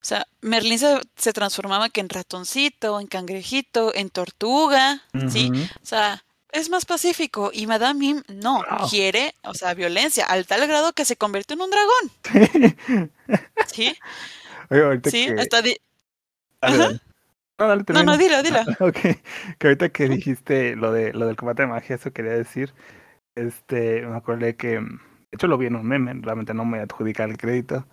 O 0.02 0.04
sea, 0.06 0.26
Merlín 0.42 0.80
se, 0.80 1.00
se 1.16 1.32
transformaba 1.32 1.90
que 1.90 2.02
en 2.02 2.10
ratoncito, 2.10 3.00
en 3.00 3.06
cangrejito, 3.06 3.94
en 3.94 4.10
tortuga, 4.10 5.04
¿sí? 5.32 5.52
O 5.54 5.86
sea, 5.86 6.24
es 6.52 6.70
más 6.70 6.86
pacífico. 6.86 7.52
Y 7.54 7.68
Madame 7.68 8.00
Mim 8.00 8.24
no, 8.28 8.56
Wow. 8.70 8.90
quiere, 8.90 9.36
o 9.44 9.54
sea, 9.54 9.74
violencia, 9.74 10.26
al 10.26 10.46
tal 10.46 10.68
grado 10.68 10.94
que 10.94 11.06
se 11.06 11.16
convirtió 11.16 11.56
en 11.56 11.62
un 11.62 11.70
dragón, 11.70 13.10
¿sí? 13.68 13.96
Oye, 14.70 14.84
ahorita 14.84 15.10
Sí, 15.10 15.28
que... 15.28 15.42
hasta 15.42 15.62
di- 15.62 15.78
Ajá. 16.62 16.90
No, 17.60 17.68
dale, 17.68 17.84
No, 17.90 18.04
no, 18.04 18.18
dilo, 18.18 18.42
dilo. 18.42 18.60
Que 19.60 19.68
ahorita 19.68 19.90
que 19.90 20.08
dijiste 20.10 20.76
lo 20.76 20.92
de 20.92 21.14
lo 21.14 21.28
del 21.28 21.36
combate 21.36 21.64
de 21.64 21.68
magia, 21.68 21.96
eso 21.96 22.12
quería 22.12 22.32
decir, 22.32 22.74
este, 23.36 24.02
me 24.02 24.16
acordé 24.18 24.56
que, 24.56 24.80
de 24.80 24.88
hecho 25.32 25.48
lo 25.48 25.58
vi 25.58 25.68
en 25.68 25.76
un 25.76 25.86
meme, 25.88 26.14
realmente 26.22 26.54
no 26.54 26.66
me 26.66 26.80
adjudica 26.80 27.24
el 27.24 27.38
crédito, 27.38 27.86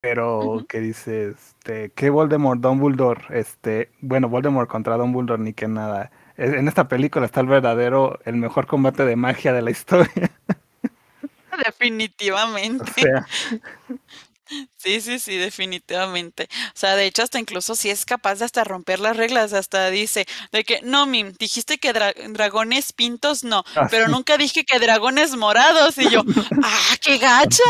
pero 0.00 0.64
que 0.68 0.80
dice, 0.80 1.28
este, 1.30 1.90
que 1.90 2.10
Voldemort, 2.10 2.60
Dumbledore, 2.60 3.22
este, 3.38 3.90
bueno, 4.00 4.28
Voldemort 4.28 4.68
contra 4.68 4.96
Dumbledore 4.96 5.42
ni 5.42 5.52
que 5.52 5.68
nada. 5.68 6.10
En 6.36 6.66
esta 6.68 6.88
película 6.88 7.26
está 7.26 7.40
el 7.40 7.46
verdadero, 7.46 8.18
el 8.24 8.36
mejor 8.36 8.66
combate 8.66 9.04
de 9.04 9.16
magia 9.16 9.52
de 9.52 9.62
la 9.62 9.70
historia. 9.70 10.30
O 11.52 11.56
Definitivamente. 11.56 12.92
sea, 13.00 13.26
Sí, 14.76 15.00
sí, 15.00 15.18
sí, 15.18 15.36
definitivamente. 15.36 16.48
O 16.68 16.72
sea, 16.74 16.96
de 16.96 17.06
hecho, 17.06 17.22
hasta 17.22 17.38
incluso 17.38 17.74
si 17.74 17.88
es 17.90 18.04
capaz 18.04 18.40
de 18.40 18.44
hasta 18.44 18.62
romper 18.64 19.00
las 19.00 19.16
reglas, 19.16 19.52
hasta 19.52 19.88
dice 19.90 20.26
de 20.52 20.64
que, 20.64 20.80
no, 20.82 21.06
Mim, 21.06 21.32
dijiste 21.38 21.78
que 21.78 21.94
dra- 21.94 22.12
dragones 22.32 22.92
pintos, 22.92 23.42
no, 23.44 23.64
ah, 23.76 23.86
pero 23.90 24.06
sí, 24.06 24.12
nunca 24.12 24.36
dije 24.36 24.64
que 24.64 24.78
dragones 24.78 25.34
morados. 25.36 25.96
Y 25.96 26.10
yo, 26.10 26.22
¡ah, 26.62 26.96
qué 27.00 27.18
gacha! 27.18 27.62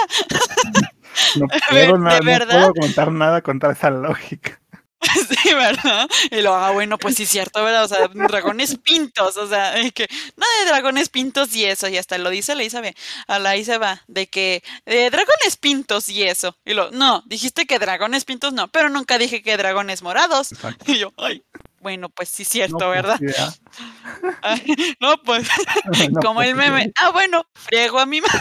no 1.37 1.47
puedo, 1.71 1.93
ver, 1.93 2.01
na- 2.01 2.19
¿de 2.21 2.39
no 2.39 2.47
puedo 2.47 2.75
contar 2.75 3.13
nada 3.13 3.43
contra 3.43 3.73
esa 3.73 3.91
lógica. 3.91 4.61
Sí, 5.29 5.55
¿verdad? 5.55 6.09
Y 6.31 6.41
lo, 6.41 6.55
ah, 6.55 6.71
bueno, 6.73 6.99
pues 6.99 7.17
sí, 7.17 7.27
cierto, 7.27 7.63
¿verdad? 7.65 7.85
O 7.85 7.89
sea, 7.89 8.09
dragones 8.09 8.77
pintos, 8.79 9.37
o 9.37 9.49
sea, 9.49 9.75
que, 9.93 10.09
no 10.37 10.47
de 10.61 10.71
dragones 10.71 11.09
pintos 11.09 11.55
y 11.55 11.65
eso, 11.65 11.89
y 11.89 11.97
hasta 11.97 12.19
lo 12.19 12.31
dice 12.31 12.55
la 12.55 12.65
Isabe, 12.65 12.95
a 13.27 13.39
la 13.39 13.57
Isaba, 13.57 14.03
de 14.07 14.27
que, 14.27 14.63
eh, 14.87 15.11
dragones 15.11 15.57
pintos 15.59 16.09
y 16.09 16.23
eso. 16.23 16.57
Y 16.65 16.75
lo, 16.75 16.91
no, 16.91 17.23
dijiste 17.27 17.67
que 17.67 17.79
dragones 17.79 18.25
pintos 18.25 18.53
no, 18.53 18.69
pero 18.69 18.91
nunca 18.91 19.19
dije 19.19 19.43
que 19.43 19.57
dragones 19.57 20.03
morados. 20.03 20.53
Exacto. 20.53 20.91
Y 20.91 20.99
yo, 20.99 21.13
ay, 21.17 21.43
bueno, 21.85 22.09
pues 22.09 22.31
sí, 22.31 22.45
cierto, 22.45 22.89
¿verdad? 22.89 23.21
Ay, 24.43 24.97
no, 25.01 25.21
pues, 25.23 25.47
no, 26.11 26.21
como 26.23 26.37
pues, 26.37 26.49
el 26.49 26.55
meme, 26.55 26.91
ah, 26.97 27.11
bueno, 27.11 27.45
friego 27.53 27.99
a 27.99 28.07
mi 28.07 28.23
madre. 28.23 28.41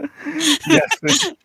ya 0.68 0.82
sé. 1.00 1.36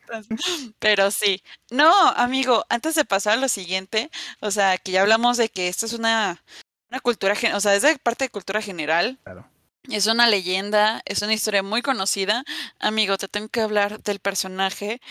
Pero 0.79 1.11
sí. 1.11 1.43
No, 1.71 1.91
amigo, 2.09 2.65
antes 2.69 2.95
de 2.95 3.05
pasar 3.05 3.33
a 3.33 3.41
lo 3.41 3.49
siguiente, 3.49 4.09
o 4.39 4.51
sea, 4.51 4.77
que 4.77 4.91
ya 4.91 5.01
hablamos 5.01 5.37
de 5.37 5.49
que 5.49 5.67
esto 5.67 5.85
es 5.85 5.93
una, 5.93 6.43
una 6.89 6.99
cultura, 6.99 7.35
o 7.53 7.59
sea, 7.59 7.75
es 7.75 7.81
de 7.83 7.97
parte 7.99 8.25
de 8.25 8.29
cultura 8.29 8.61
general, 8.61 9.19
Claro. 9.23 9.47
es 9.89 10.07
una 10.07 10.27
leyenda, 10.27 11.01
es 11.05 11.21
una 11.21 11.33
historia 11.33 11.63
muy 11.63 11.81
conocida. 11.81 12.43
Amigo, 12.79 13.17
te 13.17 13.27
tengo 13.27 13.49
que 13.49 13.61
hablar 13.61 14.01
del 14.03 14.19
personaje 14.19 15.01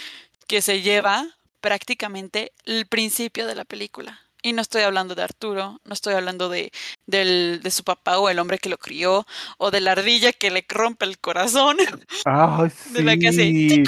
que 0.47 0.63
se 0.63 0.83
lleva 0.83 1.27
prácticamente 1.61 2.53
el 2.67 2.87
principio 2.87 3.47
de 3.47 3.55
la 3.55 3.65
película. 3.65 4.21
Y 4.45 4.53
no 4.53 4.61
estoy 4.61 4.83
hablando 4.83 5.15
de 5.15 5.23
Arturo, 5.23 5.81
no 5.85 5.95
estoy 5.95 6.13
hablando 6.13 6.51
de, 6.51 6.71
del, 7.07 7.61
de 7.63 7.71
su 7.71 7.83
papá 7.83 8.19
o 8.19 8.29
el 8.29 8.39
hombre 8.39 8.59
que 8.59 8.69
lo 8.69 8.77
crió, 8.77 9.27
o 9.57 9.71
de 9.71 9.81
la 9.81 9.93
ardilla 9.93 10.33
que 10.33 10.51
le 10.51 10.67
rompe 10.69 11.07
el 11.07 11.19
corazón, 11.19 11.79
Ay, 12.27 12.71
de 12.93 13.03
la 13.03 13.17
que 13.17 13.29
hace 13.29 13.41
sí. 13.41 13.85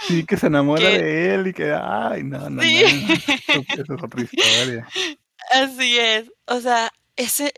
Sí, 0.00 0.24
que 0.24 0.38
se 0.38 0.46
enamora 0.46 0.88
de 0.88 1.34
él 1.34 1.48
y 1.48 1.52
que, 1.52 1.70
ay, 1.70 2.22
no, 2.22 2.48
no, 2.48 2.62
sí. 2.62 2.82
no. 2.82 3.14
Eso, 3.14 3.64
eso 3.82 3.94
es 3.94 4.02
otra 4.02 4.22
historia. 4.22 4.88
Así 5.50 5.98
es. 5.98 6.32
O 6.46 6.60
sea, 6.60 6.90
ese 7.16 7.52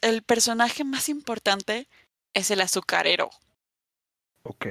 el 0.00 0.22
personaje 0.22 0.82
más 0.82 1.08
importante 1.08 1.86
es 2.34 2.50
el 2.50 2.60
azucarero. 2.60 3.30
Ok. 4.42 4.66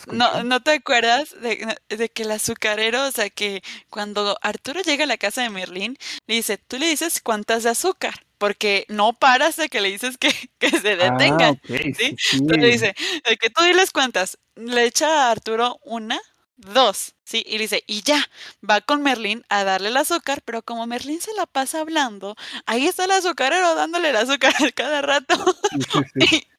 ¿Te 0.00 0.12
¿No? 0.12 0.42
¿no 0.44 0.62
te 0.62 0.72
acuerdas 0.72 1.34
de, 1.40 1.76
de 1.88 2.08
que 2.10 2.22
el 2.22 2.30
azucarero, 2.32 3.06
o 3.06 3.12
sea, 3.12 3.30
que 3.30 3.62
cuando 3.90 4.36
Arturo 4.42 4.80
llega 4.82 5.04
a 5.04 5.06
la 5.06 5.16
casa 5.18 5.42
de 5.42 5.50
Merlín, 5.50 5.96
le 6.26 6.34
dice, 6.36 6.58
tú 6.58 6.78
le 6.78 6.86
dices 6.88 7.20
cuántas 7.22 7.62
de 7.64 7.70
azúcar, 7.70 8.26
porque 8.38 8.86
no 8.88 9.12
paras 9.12 9.56
de 9.56 9.68
que 9.68 9.80
le 9.80 9.90
dices 9.90 10.18
que, 10.18 10.28
que 10.58 10.70
se 10.70 10.96
Ah, 10.98 11.10
detenga, 11.10 11.50
ok, 11.50 11.58
¿sí? 11.96 12.16
sí, 12.18 12.38
Entonces 12.40 12.62
le 12.62 12.70
dice, 12.72 12.94
de 13.28 13.36
que 13.36 13.50
tú 13.50 13.62
diles 13.64 13.90
cuántas. 13.90 14.38
Le 14.56 14.84
echa 14.84 15.28
a 15.28 15.30
Arturo 15.32 15.78
una, 15.82 16.20
dos, 16.56 17.14
¿sí? 17.24 17.42
Y 17.46 17.52
le 17.58 17.64
dice, 17.64 17.82
y 17.86 18.02
ya, 18.02 18.24
va 18.68 18.80
con 18.80 19.02
Merlín 19.02 19.44
a 19.48 19.64
darle 19.64 19.88
el 19.88 19.96
azúcar, 19.96 20.42
pero 20.44 20.62
como 20.62 20.86
Merlín 20.86 21.20
se 21.20 21.32
la 21.34 21.46
pasa 21.46 21.80
hablando, 21.80 22.36
ahí 22.66 22.86
está 22.86 23.04
el 23.04 23.10
azucarero 23.12 23.74
dándole 23.74 24.10
el 24.10 24.16
azúcar 24.16 24.54
cada 24.74 25.02
rato. 25.02 25.34
Sí. 26.20 26.46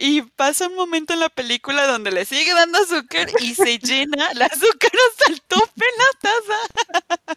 Y, 0.00 0.22
pasa 0.22 0.68
un 0.68 0.74
momento 0.74 1.12
en 1.12 1.20
la 1.20 1.28
película 1.28 1.86
donde 1.86 2.10
le 2.10 2.24
sigue 2.24 2.52
dando 2.54 2.78
azúcar 2.78 3.28
y 3.40 3.54
se 3.54 3.78
llena 3.78 4.28
el 4.32 4.42
azúcar 4.42 4.90
hasta 5.10 5.32
el 5.32 5.40
tope 5.42 5.84
en 5.84 5.98
la 5.98 6.10
taza. 6.20 7.36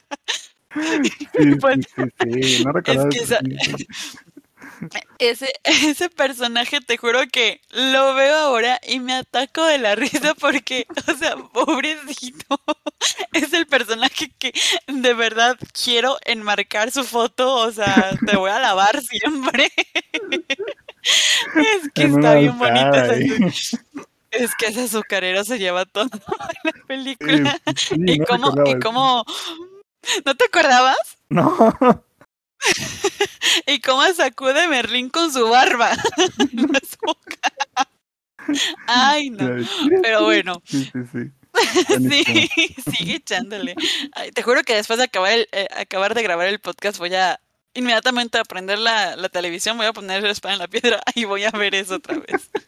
Sí, 0.75 1.55
Pues, 1.61 1.79
sí. 2.23 2.63
No 2.63 2.71
es 2.77 3.05
que 3.09 3.17
esa- 3.23 3.39
ese, 5.19 5.51
ese 5.63 6.09
personaje, 6.09 6.79
te 6.81 6.97
juro 6.97 7.21
que 7.31 7.61
lo 7.71 8.13
veo 8.15 8.35
ahora 8.35 8.79
y 8.87 8.99
me 8.99 9.13
ataco 9.13 9.63
de 9.65 9.77
la 9.77 9.95
risa 9.95 10.33
porque, 10.35 10.87
o 11.07 11.17
sea, 11.17 11.35
pobrecito, 11.37 12.61
es 13.33 13.53
el 13.53 13.65
personaje 13.67 14.31
que 14.37 14.53
de 14.87 15.13
verdad 15.13 15.57
quiero 15.73 16.17
enmarcar 16.25 16.91
su 16.91 17.03
foto, 17.03 17.55
o 17.55 17.71
sea, 17.71 18.11
te 18.25 18.37
voy 18.37 18.51
a 18.51 18.59
lavar 18.59 19.01
siempre. 19.01 19.71
Es 21.03 21.89
que 21.93 22.01
En 22.03 22.15
está 22.15 22.35
bien 22.35 22.51
ahí. 22.61 23.27
azu- 23.29 23.79
Es 24.31 24.51
que 24.55 24.67
ese 24.67 24.81
azucarero 24.83 25.43
se 25.43 25.57
lleva 25.57 25.85
todo 25.85 26.03
en 26.13 26.19
la 26.63 26.85
película. 26.85 27.59
sí, 27.75 27.95
Y 28.05 28.17
no 28.19 28.25
cómo, 28.25 28.53
y 28.65 28.79
cómo, 28.79 29.25
¿no 30.25 30.35
te 30.35 30.45
acordabas? 30.45 30.97
No. 31.29 31.55
Y 33.65 33.79
cómo 33.81 34.03
sacude 34.13 34.67
Merlín 34.67 35.09
con 35.09 35.31
su 35.31 35.47
barba. 35.47 35.91
La. 36.51 36.79
Ay, 38.87 39.29
no. 39.29 39.63
Pero 40.01 40.25
bueno, 40.25 40.61
Sí, 40.65 40.83
sí, 40.91 40.99
sí. 41.11 41.31
sí, 42.25 42.75
sigue 42.97 43.15
echándole. 43.15 43.75
Ay, 44.13 44.31
te 44.31 44.41
juro 44.43 44.61
que 44.63 44.75
después 44.75 44.97
de 44.99 45.05
acabar, 45.05 45.31
el, 45.31 45.47
eh, 45.51 45.67
acabar 45.77 46.13
de 46.15 46.23
grabar 46.23 46.47
el 46.47 46.59
podcast 46.59 46.97
voy 46.97 47.13
a 47.15 47.39
inmediatamente 47.73 48.37
a 48.37 48.43
prender 48.43 48.79
la, 48.79 49.15
la 49.15 49.29
televisión, 49.29 49.77
voy 49.77 49.85
a 49.85 49.93
poner 49.93 50.23
el 50.23 50.31
espada 50.31 50.53
en 50.53 50.59
la 50.59 50.67
piedra 50.67 51.01
y 51.15 51.25
voy 51.25 51.43
a 51.43 51.51
ver 51.51 51.75
eso 51.75 51.95
otra 51.95 52.17
vez. 52.19 52.49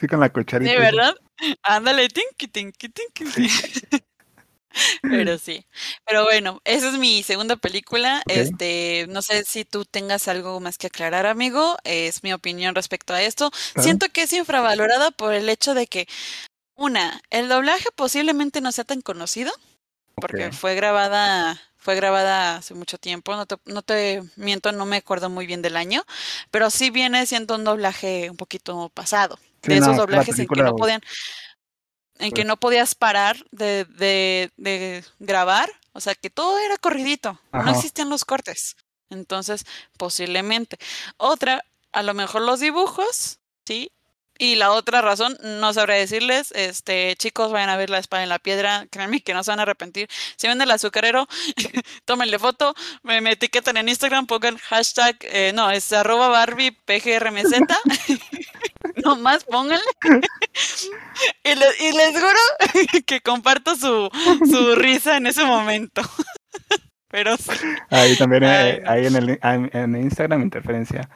Sí, 0.00 0.06
con 0.08 0.20
la 0.20 0.30
cucharita. 0.30 0.70
¿De 0.70 0.78
verdad? 0.78 1.14
Ándale, 1.62 2.08
tinky, 2.08 2.48
tinky, 2.48 2.88
tinky, 2.88 3.24
tinky. 3.24 4.04
Pero 5.02 5.38
sí. 5.38 5.66
Pero 6.04 6.24
bueno, 6.24 6.60
esa 6.64 6.88
es 6.88 6.98
mi 6.98 7.22
segunda 7.22 7.56
película. 7.56 8.22
Este, 8.26 9.06
no 9.08 9.22
sé 9.22 9.44
si 9.44 9.64
tú 9.64 9.84
tengas 9.84 10.26
algo 10.28 10.58
más 10.60 10.78
que 10.78 10.88
aclarar, 10.88 11.26
amigo. 11.26 11.76
Es 11.84 12.22
mi 12.22 12.32
opinión 12.32 12.74
respecto 12.74 13.14
a 13.14 13.22
esto. 13.22 13.50
Siento 13.78 14.08
que 14.08 14.22
es 14.22 14.32
infravalorada 14.32 15.10
por 15.12 15.32
el 15.32 15.48
hecho 15.48 15.74
de 15.74 15.86
que, 15.86 16.08
una, 16.76 17.20
el 17.30 17.48
doblaje 17.48 17.86
posiblemente 17.94 18.60
no 18.60 18.72
sea 18.72 18.84
tan 18.84 19.00
conocido, 19.00 19.52
porque 20.16 20.50
fue 20.52 20.74
grabada, 20.74 21.60
fue 21.84 21.94
grabada 21.96 22.56
hace 22.56 22.72
mucho 22.72 22.96
tiempo. 22.96 23.36
No 23.36 23.44
te, 23.44 23.56
no 23.66 23.82
te 23.82 24.22
miento, 24.36 24.72
no 24.72 24.86
me 24.86 24.96
acuerdo 24.96 25.28
muy 25.28 25.46
bien 25.46 25.60
del 25.60 25.76
año, 25.76 26.02
pero 26.50 26.70
sí 26.70 26.88
viene 26.88 27.26
siendo 27.26 27.56
un 27.56 27.64
doblaje 27.64 28.30
un 28.30 28.38
poquito 28.38 28.88
pasado. 28.88 29.38
Sí, 29.62 29.68
de 29.68 29.76
esos 29.76 29.88
no, 29.88 29.96
doblajes 29.98 30.38
en 30.38 30.48
que 30.48 30.62
no 30.62 30.74
podían, 30.76 31.02
en 32.18 32.30
que 32.30 32.36
pues- 32.36 32.46
no 32.46 32.56
podías 32.56 32.94
parar 32.94 33.36
de, 33.50 33.84
de, 33.84 34.50
de 34.56 35.04
grabar, 35.18 35.70
o 35.92 36.00
sea 36.00 36.14
que 36.14 36.30
todo 36.30 36.58
era 36.58 36.78
corridito, 36.78 37.38
no 37.52 37.70
existían 37.70 38.08
los 38.08 38.24
cortes. 38.24 38.76
Entonces, 39.10 39.66
posiblemente. 39.98 40.78
Otra, 41.18 41.66
a 41.92 42.02
lo 42.02 42.14
mejor 42.14 42.40
los 42.42 42.60
dibujos, 42.60 43.38
¿sí? 43.66 43.92
Y 44.38 44.56
la 44.56 44.72
otra 44.72 45.00
razón, 45.00 45.36
no 45.42 45.72
sabré 45.72 45.94
decirles, 45.98 46.50
este, 46.56 47.14
chicos, 47.16 47.52
vayan 47.52 47.68
a 47.70 47.76
ver 47.76 47.88
la 47.90 47.98
espada 47.98 48.22
en 48.24 48.28
la 48.28 48.40
piedra, 48.40 48.86
créanme 48.90 49.20
que 49.20 49.32
no 49.32 49.44
se 49.44 49.52
van 49.52 49.60
a 49.60 49.62
arrepentir. 49.62 50.08
Si 50.36 50.48
ven 50.48 50.60
el 50.60 50.70
azucarero, 50.70 51.28
tómenle 52.04 52.38
foto, 52.40 52.74
me, 53.02 53.20
me 53.20 53.32
etiquetan 53.32 53.76
en 53.76 53.88
Instagram, 53.88 54.26
pongan 54.26 54.56
hashtag, 54.58 55.16
eh, 55.22 55.52
no, 55.54 55.70
es 55.70 55.92
arroba 55.92 56.28
Barbie 56.28 56.72
PGRMZ. 56.84 57.52
Nomás 59.04 59.44
pónganle. 59.44 59.84
y, 61.44 61.54
le- 61.54 61.88
y 61.88 61.92
les 61.92 62.10
juro 62.12 62.38
que 63.06 63.20
comparto 63.20 63.76
su, 63.76 64.10
su 64.50 64.74
risa 64.74 65.16
en 65.16 65.26
ese 65.26 65.44
momento. 65.44 66.02
Pero 67.08 67.36
sí. 67.36 67.50
Ahí 67.90 68.16
también, 68.16 68.42
eh, 68.44 68.82
ahí 68.86 69.06
en 69.06 69.16
el 69.16 69.38
en, 69.42 69.70
en 69.72 69.96
Instagram, 69.96 70.42
interferencia. 70.42 71.08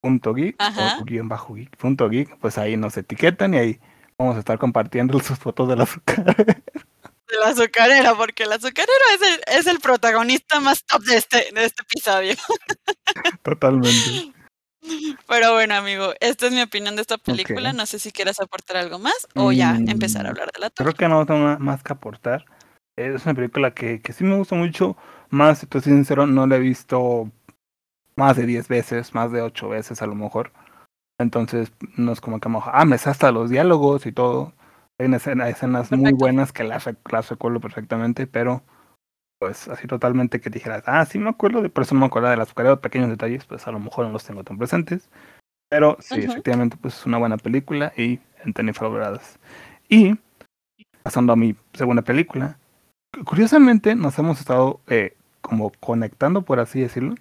Punto 0.00 0.34
geek 0.34 0.56
Ajá. 0.58 0.98
o 1.00 1.04
guion 1.04 1.28
bajo 1.28 1.54
geek 1.54 1.76
punto 1.76 2.08
geek, 2.08 2.38
pues 2.38 2.58
ahí 2.58 2.76
nos 2.76 2.96
etiquetan 2.96 3.54
y 3.54 3.58
ahí 3.58 3.80
vamos 4.18 4.36
a 4.36 4.40
estar 4.40 4.58
compartiendo 4.58 5.18
sus 5.20 5.38
fotos 5.38 5.68
de 5.68 5.76
la 5.76 5.84
azúcar. 5.84 6.24
De 6.36 7.36
la 7.40 7.48
azucarera, 7.48 8.14
porque 8.14 8.44
el 8.44 8.52
azucarero 8.52 8.92
es 9.14 9.22
el, 9.22 9.58
es 9.58 9.66
el 9.66 9.80
protagonista 9.80 10.60
más 10.60 10.84
top 10.84 11.02
de 11.02 11.16
este, 11.16 11.46
de 11.54 11.64
este 11.64 11.82
episodio. 11.82 12.34
Totalmente. 13.42 14.32
Pero 15.26 15.52
bueno, 15.52 15.74
amigo, 15.74 16.14
esta 16.20 16.46
es 16.46 16.52
mi 16.52 16.62
opinión 16.62 16.96
de 16.96 17.02
esta 17.02 17.18
película. 17.18 17.72
No 17.72 17.84
sé 17.84 17.98
si 17.98 18.10
quieras 18.12 18.40
aportar 18.40 18.78
algo 18.78 18.98
más 18.98 19.26
o 19.34 19.52
ya 19.52 19.74
Mm, 19.74 19.90
empezar 19.90 20.24
a 20.26 20.30
hablar 20.30 20.50
de 20.52 20.60
la 20.60 20.70
Creo 20.70 20.92
tuya. 20.92 20.98
que 20.98 21.08
no 21.08 21.26
tengo 21.26 21.58
más 21.58 21.82
que 21.82 21.92
aportar. 21.92 22.46
Es 22.96 23.24
una 23.26 23.34
película 23.34 23.74
que, 23.74 24.00
que 24.00 24.12
sí 24.12 24.24
me 24.24 24.36
gusta 24.36 24.54
mucho. 24.54 24.96
Más, 25.30 25.58
si 25.58 25.66
te 25.66 25.80
soy 25.80 25.92
sincero, 25.92 26.26
no 26.26 26.46
la 26.46 26.56
he 26.56 26.60
visto 26.60 27.30
más 28.18 28.36
de 28.36 28.46
10 28.46 28.68
veces, 28.68 29.14
más 29.14 29.32
de 29.32 29.42
8 29.42 29.68
veces 29.68 30.02
a 30.02 30.06
lo 30.06 30.14
mejor. 30.14 30.52
Entonces, 31.20 31.72
no 31.96 32.12
es 32.12 32.20
como 32.20 32.40
que, 32.40 32.48
ah, 32.72 32.84
me 32.84 32.98
sé 32.98 33.10
hasta 33.10 33.32
los 33.32 33.50
diálogos 33.50 34.06
y 34.06 34.12
todo. 34.12 34.52
Hay 34.98 35.12
escenas 35.14 35.92
muy 35.92 36.12
buenas 36.12 36.52
que 36.52 36.64
las, 36.64 36.88
las 37.10 37.28
recuerdo 37.30 37.60
perfectamente, 37.60 38.26
pero 38.26 38.62
pues 39.40 39.68
así 39.68 39.86
totalmente 39.86 40.40
que 40.40 40.50
dijeras, 40.50 40.82
ah, 40.86 41.04
sí 41.06 41.18
me 41.20 41.30
acuerdo, 41.30 41.62
de 41.62 41.68
por 41.68 41.84
eso 41.84 41.94
no 41.94 42.00
me 42.00 42.06
acuerdo 42.06 42.28
de 42.28 42.36
las 42.36 42.52
de 42.52 42.76
pequeños 42.78 43.08
detalles, 43.08 43.44
pues 43.44 43.66
a 43.68 43.72
lo 43.72 43.78
mejor 43.78 44.06
no 44.06 44.12
los 44.12 44.24
tengo 44.24 44.42
tan 44.42 44.58
presentes. 44.58 45.08
Pero 45.70 45.96
sí, 46.00 46.20
Ujú. 46.20 46.30
efectivamente, 46.32 46.76
pues 46.80 46.98
es 46.98 47.06
una 47.06 47.18
buena 47.18 47.36
película 47.36 47.92
y 47.96 48.20
en 48.44 48.52
tenis 48.54 48.76
favoradas. 48.78 49.38
Y 49.88 50.18
pasando 51.02 51.32
a 51.32 51.36
mi 51.36 51.56
segunda 51.72 52.02
película, 52.02 52.58
cu- 53.14 53.24
curiosamente 53.24 53.94
nos 53.94 54.18
hemos 54.18 54.40
estado 54.40 54.80
eh, 54.88 55.16
como 55.40 55.70
conectando, 55.80 56.42
por 56.42 56.60
así 56.60 56.80
decirlo. 56.80 57.14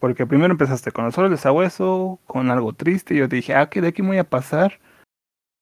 Porque 0.00 0.26
primero 0.26 0.50
empezaste 0.50 0.90
con 0.90 1.04
el 1.04 1.12
sol 1.12 1.30
de 1.30 1.36
sabueso, 1.36 2.18
con 2.26 2.50
algo 2.50 2.72
triste, 2.72 3.14
y 3.14 3.18
yo 3.18 3.28
te 3.28 3.36
dije, 3.36 3.54
ah, 3.54 3.68
que 3.68 3.80
de 3.80 3.88
aquí 3.88 4.02
voy 4.02 4.18
a 4.18 4.24
pasar 4.24 4.80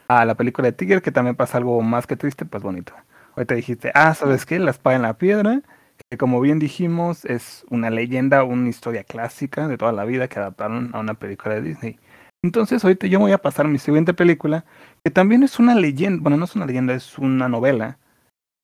a 0.09 0.24
la 0.24 0.37
película 0.37 0.68
de 0.68 0.72
Tiger, 0.72 1.03
que 1.03 1.12
también 1.12 1.37
pasa 1.37 1.59
algo 1.59 1.83
más 1.83 2.07
que 2.07 2.16
triste, 2.16 2.46
pues 2.46 2.62
bonito. 2.62 2.94
Ahorita 3.37 3.55
dijiste, 3.55 3.92
ah, 3.94 4.14
¿sabes 4.14 4.46
qué? 4.46 4.59
La 4.59 4.70
espada 4.70 4.96
en 4.96 5.03
la 5.03 5.18
piedra, 5.18 5.62
que 6.09 6.16
como 6.16 6.40
bien 6.40 6.59
dijimos, 6.61 7.24
es 7.24 7.66
una 7.68 7.90
leyenda, 7.90 8.44
una 8.44 8.68
historia 8.68 9.05
clásica 9.05 9.68
de 9.68 9.77
toda 9.77 9.92
la 9.92 10.05
vida 10.05 10.29
que 10.29 10.38
adaptaron 10.38 10.90
a 10.94 11.01
una 11.01 11.14
película 11.14 11.57
de 11.57 11.62
Disney. 11.62 11.98
Entonces, 12.42 12.85
ahorita 12.85 13.09
yo 13.09 13.18
voy 13.18 13.33
a 13.33 13.38
pasar 13.38 13.66
a 13.66 13.68
mi 13.68 13.79
siguiente 13.79 14.14
película, 14.14 14.64
que 15.05 15.11
también 15.11 15.42
es 15.42 15.59
una 15.59 15.74
leyenda, 15.74 16.22
bueno, 16.22 16.37
no 16.37 16.44
es 16.44 16.55
una 16.55 16.66
leyenda, 16.66 16.94
es 16.94 17.18
una 17.18 17.48
novela 17.48 17.98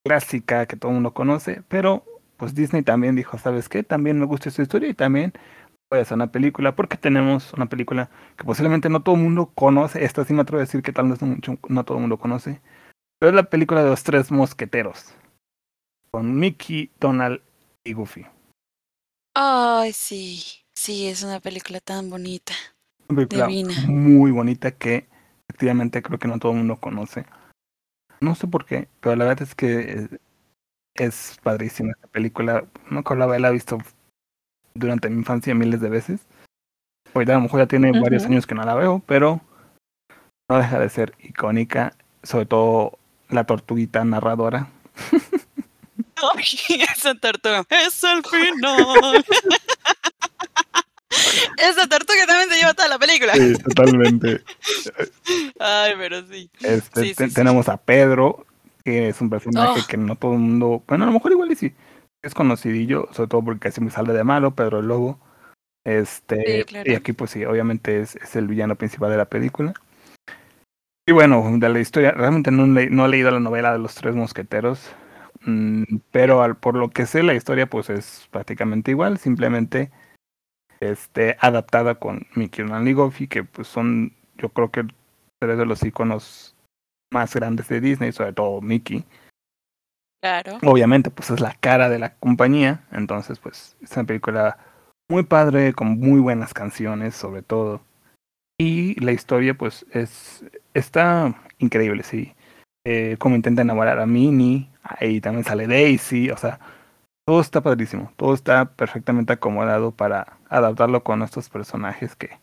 clásica 0.07 0.67
que 0.67 0.77
todo 0.77 0.91
el 0.91 0.95
mundo 0.95 1.15
conoce, 1.15 1.63
pero 1.69 2.05
pues 2.37 2.55
Disney 2.55 2.83
también 2.83 3.17
dijo, 3.17 3.39
¿sabes 3.39 3.69
qué? 3.69 3.83
También 3.83 4.19
me 4.19 4.27
gusta 4.27 4.49
esta 4.49 4.63
historia 4.63 4.89
y 4.89 4.95
también 4.95 5.33
voy 5.95 6.07
a 6.09 6.15
una 6.15 6.33
película, 6.33 6.75
porque 6.75 6.97
tenemos 6.97 7.53
una 7.53 7.67
película 7.67 8.11
que 8.37 8.45
posiblemente 8.45 8.89
no 8.89 9.03
todo 9.03 9.15
el 9.15 9.23
mundo 9.23 9.51
conoce, 9.55 10.05
esta 10.05 10.25
sí 10.25 10.33
me 10.33 10.43
atrevo 10.43 10.59
a 10.59 10.67
decir 10.67 10.83
que 10.83 10.93
tal 10.93 11.09
vez 11.09 11.21
no, 11.23 11.29
mucho, 11.29 11.59
no 11.69 11.85
todo 11.85 11.99
el 11.99 12.03
mundo 12.03 12.19
conoce, 12.19 12.61
pero 13.19 13.31
es 13.31 13.37
la 13.37 13.45
película 13.45 13.83
de 13.83 13.91
los 13.91 14.03
tres 14.03 14.31
mosqueteros, 14.31 15.15
con 16.11 16.39
Mickey, 16.39 16.91
Donald 17.01 17.41
y 17.85 17.93
Goofy. 17.93 18.27
Ay, 19.35 19.93
sí. 19.93 20.43
Sí, 20.75 21.07
es 21.07 21.23
una 21.23 21.41
película 21.41 21.81
tan 21.81 22.11
bonita. 22.11 22.55
Una 23.09 23.17
película 23.17 23.47
Divina. 23.47 23.75
muy 23.89 24.31
bonita 24.31 24.73
que 24.73 25.09
efectivamente 25.49 26.03
creo 26.03 26.19
que 26.19 26.29
no 26.29 26.39
todo 26.39 26.53
el 26.53 26.59
mundo 26.59 26.77
conoce. 26.77 27.27
No 28.21 28.35
sé 28.35 28.47
por 28.47 28.65
qué, 28.65 28.89
pero 29.01 29.17
la 29.17 29.25
verdad 29.27 29.43
es 29.43 29.55
que 29.55 29.93
es, 29.93 30.09
es 30.95 31.39
padrísima 31.43 31.93
esta 31.93 32.09
película. 32.09 32.67
No 32.91 33.05
con 33.05 33.19
la 33.19 33.27
haberla 33.27 33.51
visto 33.51 33.79
durante 34.77 35.09
mi 35.09 35.19
infancia 35.19 35.55
miles 35.55 35.81
de 35.81 35.89
veces. 35.89 36.21
Hoy 37.13 37.25
a 37.29 37.35
lo 37.35 37.43
mejor 37.43 37.61
ya 37.61 37.67
tiene 37.67 37.93
varios 38.01 38.25
años 38.25 38.47
que 38.47 38.55
no 38.57 38.65
la 38.65 38.75
veo, 38.75 39.03
pero 39.07 39.41
no 40.51 40.59
deja 40.59 40.79
de 40.81 40.89
ser 40.91 41.15
icónica, 41.21 41.95
sobre 42.25 42.47
todo 42.47 42.99
la 43.29 43.45
tortuguita 43.45 44.05
narradora. 44.05 44.69
Ay, 46.37 46.45
esa 46.97 47.15
tortuga. 47.15 47.65
Es 47.71 48.03
el 48.05 48.23
final. 48.25 49.25
esa 51.59 51.87
tortuga 51.89 52.27
también 52.27 52.49
se 52.51 52.57
lleva 52.57 52.75
toda 52.75 52.89
la 52.89 52.99
película. 52.99 53.33
Sí, 53.35 53.55
totalmente. 53.59 54.43
Ay, 55.61 55.93
pero 55.99 56.27
sí. 56.27 56.51
Este, 56.63 57.01
Sí, 57.01 57.09
sí, 57.11 57.15
te- 57.15 57.29
sí. 57.29 57.35
Tenemos 57.35 57.69
a 57.69 57.77
Pedro, 57.77 58.45
que 58.85 59.09
es 59.09 59.21
un 59.21 59.31
personaje 59.31 59.81
Oh. 59.83 59.87
que 59.87 59.97
no 59.97 60.17
todo 60.17 60.33
el 60.33 60.41
mundo, 60.41 60.83
bueno, 60.89 61.05
a 61.05 61.07
lo 61.07 61.13
mejor 61.13 61.31
igual 61.33 61.53
y 61.53 61.57
sí, 61.57 61.73
es 62.27 62.35
conocidillo, 62.35 63.09
sobre 63.13 63.29
todo 63.29 63.45
porque 63.45 63.61
casi 63.61 63.81
me 63.81 63.91
sale 63.91 64.13
de 64.13 64.25
malo, 64.25 64.55
Pedro 64.55 64.81
el 64.81 64.89
Lobo. 64.89 65.19
Este, 65.87 66.59
Sí, 66.61 66.65
claro. 66.65 66.91
y 66.91 66.95
aquí 66.95 67.13
pues 67.13 67.31
sí, 67.31 67.45
obviamente 67.45 68.01
es, 68.01 68.17
es 68.17 68.37
el 68.37 68.47
villano 68.49 68.77
principal 68.77 69.11
de 69.11 69.17
la 69.19 69.27
película. 69.27 69.75
Y 71.07 71.13
bueno, 71.13 71.45
de 71.59 71.69
la 71.69 71.81
historia, 71.81 72.13
realmente 72.13 72.51
no, 72.51 72.67
le- 72.67 72.89
no 72.89 73.05
he 73.05 73.09
leído 73.09 73.31
la 73.31 73.41
novela 73.41 73.73
de 73.73 73.79
los 73.79 73.95
tres 73.95 74.15
mosqueteros, 74.15 74.91
mm, 75.45 75.83
pero 76.11 76.43
al, 76.43 76.57
por 76.57 76.77
lo 76.77 76.89
que 76.89 77.05
sé, 77.05 77.23
la 77.23 77.35
historia 77.35 77.67
pues 77.67 77.91
es 77.91 78.27
prácticamente 78.31 78.91
igual, 78.91 79.19
simplemente 79.19 79.91
este, 80.81 81.37
adaptada 81.41 81.97
con 81.97 82.27
Mickey 82.35 82.65
y 82.87 82.93
Goofy, 82.95 83.29
que 83.29 83.45
pues 83.45 83.69
son, 83.69 84.15
yo 84.39 84.49
creo 84.49 84.71
que 84.71 84.87
tres 85.39 85.59
de 85.59 85.67
los 85.67 85.83
iconos 85.83 86.57
más 87.13 87.35
grandes 87.35 87.69
de 87.69 87.81
Disney, 87.81 88.13
sobre 88.13 88.33
todo 88.33 88.61
Mickey. 88.63 89.05
Claro. 90.25 90.59
Obviamente, 90.65 91.11
pues 91.11 91.29
es 91.31 91.41
la 91.41 91.53
cara 91.61 91.91
de 91.91 91.99
la 91.99 92.15
compañía, 92.17 92.85
entonces 92.93 93.39
pues 93.39 93.77
es 93.83 93.93
una 93.95 94.05
película 94.07 94.57
muy 95.07 95.23
padre, 95.25 95.75
con 95.75 95.99
muy 96.01 96.19
buenas 96.19 96.55
canciones, 96.55 97.15
sobre 97.15 97.43
todo. 97.43 97.83
Y 98.59 99.01
la 99.05 99.13
historia, 99.13 99.55
pues, 99.55 99.87
es 99.93 100.45
está 100.75 101.35
increíble, 101.59 102.05
sí. 102.05 102.35
Eh, 102.87 103.17
como 103.21 103.37
intenta 103.37 103.63
enamorar 103.63 104.01
a 104.01 104.07
Minnie, 104.07 104.71
ahí 104.83 105.21
también 105.21 105.45
sale 105.45 105.67
Daisy, 105.69 106.31
o 106.31 106.37
sea, 106.39 106.61
todo 107.27 107.41
está 107.43 107.63
padrísimo, 107.63 108.13
todo 108.17 108.35
está 108.35 108.67
perfectamente 108.77 109.35
acomodado 109.35 109.93
para 109.93 110.39
adaptarlo 110.51 111.05
con 111.05 111.23
estos 111.23 111.51
personajes 111.51 112.17
que 112.17 112.39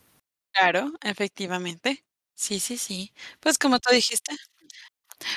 Claro, 0.54 0.92
efectivamente. 1.02 2.04
Sí, 2.34 2.60
sí, 2.60 2.78
sí. 2.78 3.12
Pues 3.40 3.58
como 3.58 3.78
tú 3.80 3.90
dijiste. 3.92 4.32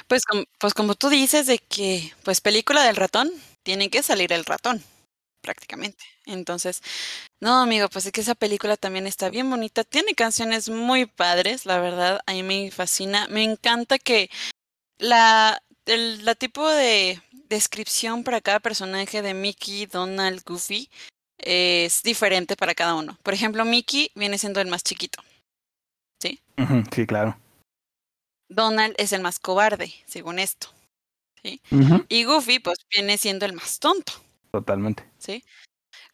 Pues, 0.07 0.23
pues 0.59 0.73
como 0.73 0.95
tú 0.95 1.09
dices 1.09 1.47
de 1.47 1.59
que, 1.59 2.13
pues 2.23 2.41
película 2.41 2.83
del 2.83 2.95
ratón, 2.95 3.31
tiene 3.63 3.89
que 3.89 4.03
salir 4.03 4.31
el 4.33 4.45
ratón, 4.45 4.83
prácticamente. 5.41 6.03
Entonces, 6.25 6.81
no, 7.39 7.61
amigo, 7.61 7.89
pues 7.89 8.05
es 8.05 8.11
que 8.11 8.21
esa 8.21 8.35
película 8.35 8.77
también 8.77 9.07
está 9.07 9.29
bien 9.29 9.49
bonita. 9.49 9.83
Tiene 9.83 10.13
canciones 10.13 10.69
muy 10.69 11.05
padres, 11.05 11.65
la 11.65 11.79
verdad, 11.79 12.21
a 12.25 12.31
mí 12.33 12.43
me 12.43 12.71
fascina. 12.71 13.27
Me 13.29 13.43
encanta 13.43 13.99
que 13.99 14.29
la, 14.97 15.61
el, 15.85 16.25
la 16.25 16.35
tipo 16.35 16.67
de 16.69 17.21
descripción 17.49 18.23
para 18.23 18.41
cada 18.41 18.59
personaje 18.59 19.21
de 19.21 19.33
Mickey, 19.33 19.85
Donald, 19.85 20.43
Goofy 20.45 20.89
es 21.37 22.01
diferente 22.01 22.55
para 22.55 22.73
cada 22.73 22.95
uno. 22.95 23.17
Por 23.23 23.33
ejemplo, 23.33 23.65
Mickey 23.65 24.11
viene 24.15 24.37
siendo 24.37 24.61
el 24.61 24.67
más 24.67 24.83
chiquito. 24.83 25.21
Ujú, 26.57 26.83
sí, 26.93 27.05
claro. 27.05 27.37
Donald 28.49 28.95
es 28.97 29.13
el 29.13 29.21
más 29.21 29.39
cobarde, 29.39 29.93
según 30.05 30.39
esto. 30.39 30.69
Y 32.09 32.23
Goofy, 32.23 32.59
pues, 32.59 32.79
viene 32.89 33.17
siendo 33.17 33.45
el 33.45 33.53
más 33.53 33.79
tonto, 33.79 34.13
Totalmente. 34.51 35.03
¿sí? 35.19 35.43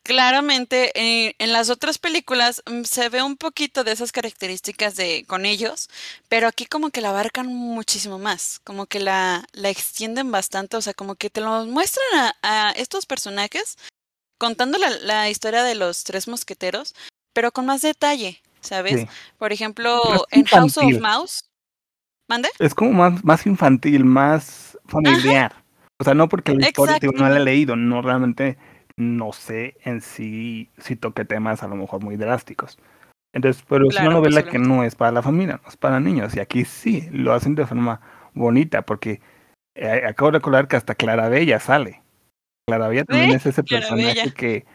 Claramente, 0.03 0.91
eh, 0.99 1.35
en 1.37 1.53
las 1.53 1.69
otras 1.69 1.99
películas 1.99 2.63
mm, 2.65 2.83
se 2.83 3.07
ve 3.09 3.21
un 3.21 3.37
poquito 3.37 3.83
de 3.83 3.91
esas 3.91 4.11
características 4.11 4.95
de 4.95 5.25
con 5.27 5.45
ellos, 5.45 5.89
pero 6.27 6.47
aquí 6.47 6.65
como 6.65 6.89
que 6.89 7.01
la 7.01 7.09
abarcan 7.09 7.47
muchísimo 7.47 8.17
más, 8.17 8.59
como 8.63 8.87
que 8.87 8.99
la, 8.99 9.47
la 9.53 9.69
extienden 9.69 10.31
bastante, 10.31 10.75
o 10.75 10.81
sea, 10.81 10.93
como 10.95 11.15
que 11.15 11.29
te 11.29 11.39
lo 11.39 11.65
muestran 11.65 12.33
a, 12.41 12.69
a 12.69 12.71
estos 12.71 13.05
personajes 13.05 13.77
contando 14.39 14.79
la, 14.79 14.89
la 14.89 15.29
historia 15.29 15.63
de 15.63 15.75
los 15.75 16.03
tres 16.03 16.27
mosqueteros, 16.27 16.95
pero 17.31 17.51
con 17.51 17.67
más 17.67 17.83
detalle, 17.83 18.41
¿sabes? 18.61 19.01
Sí. 19.01 19.07
Por 19.37 19.53
ejemplo, 19.53 20.25
en 20.31 20.45
House 20.45 20.77
of. 20.77 20.99
Mouse. 20.99 21.43
¿Mande? 22.31 22.47
Es 22.59 22.73
como 22.73 22.93
más, 22.93 23.25
más 23.25 23.45
infantil, 23.45 24.05
más 24.05 24.79
familiar. 24.85 25.51
O 25.99 26.05
sea, 26.05 26.13
no 26.13 26.29
porque 26.29 26.55
la 26.55 26.69
historia 26.69 26.97
no 27.13 27.27
la 27.27 27.35
he 27.35 27.43
leído, 27.43 27.75
no 27.75 28.01
realmente 28.01 28.57
no 28.95 29.33
sé 29.33 29.75
en 29.83 29.99
sí 29.99 30.69
si 30.77 30.95
toque 30.95 31.25
temas 31.25 31.61
a 31.61 31.67
lo 31.67 31.75
mejor 31.75 32.01
muy 32.01 32.15
drásticos. 32.15 32.77
Entonces, 33.33 33.61
pero 33.67 33.89
es 33.89 33.95
una 33.95 34.05
Claro, 34.05 34.19
novela 34.19 34.43
que 34.43 34.59
no 34.59 34.85
es 34.85 34.95
para 34.95 35.11
la 35.11 35.21
familia, 35.21 35.59
no 35.61 35.67
es 35.67 35.75
para 35.75 35.99
niños. 35.99 36.33
Y 36.33 36.39
aquí 36.39 36.63
sí, 36.63 37.09
lo 37.11 37.33
hacen 37.33 37.55
de 37.55 37.65
forma 37.65 37.99
bonita, 38.33 38.83
porque 38.83 39.19
eh, 39.75 40.03
acabo 40.07 40.31
de 40.31 40.37
recordar 40.37 40.69
que 40.69 40.77
hasta 40.77 40.95
Clarabella 40.95 41.59
sale. 41.59 42.01
Clarabella 42.65 43.03
también 43.03 43.31
es 43.31 43.45
ese 43.45 43.61
personaje 43.61 44.13
Clarabella. 44.13 44.33
que, 44.33 44.65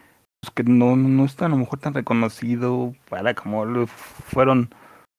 pues, 0.43 0.51
que 0.55 0.63
no, 0.65 0.95
no 0.97 1.25
está 1.25 1.47
a 1.47 1.49
lo 1.49 1.57
mejor 1.57 1.79
tan 1.79 1.95
reconocido 1.95 2.95
para 3.09 3.33
como 3.33 3.65
lo 3.65 3.87
fueron, 3.87 4.69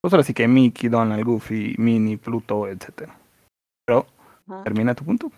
pues 0.01 0.13
ahora 0.13 0.23
sí 0.23 0.33
que 0.33 0.47
Mickey, 0.47 0.89
Donald, 0.89 1.23
Goofy, 1.23 1.75
Minnie, 1.77 2.17
Pluto, 2.17 2.67
etcétera. 2.67 3.17
Pero 3.86 4.07
Ajá. 4.47 4.63
termina 4.63 4.95
tu 4.95 5.03
punto. 5.03 5.31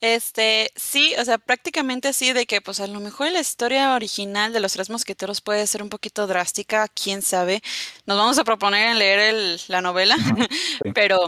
Este, 0.00 0.70
sí, 0.76 1.14
o 1.18 1.24
sea, 1.24 1.38
prácticamente 1.38 2.06
así 2.06 2.32
de 2.32 2.46
que, 2.46 2.60
pues 2.60 2.78
a 2.78 2.86
lo 2.86 3.00
mejor 3.00 3.32
la 3.32 3.40
historia 3.40 3.94
original 3.94 4.52
de 4.52 4.60
los 4.60 4.72
Tres 4.72 4.90
Mosqueteros 4.90 5.40
puede 5.40 5.66
ser 5.66 5.82
un 5.82 5.88
poquito 5.88 6.28
drástica, 6.28 6.86
quién 6.88 7.20
sabe. 7.20 7.62
Nos 8.06 8.16
vamos 8.16 8.38
a 8.38 8.44
proponer 8.44 8.90
en 8.90 8.98
leer 8.98 9.18
el, 9.18 9.60
la 9.66 9.80
novela, 9.80 10.14
Ajá, 10.14 10.36
sí. 10.84 10.92
pero, 10.94 11.18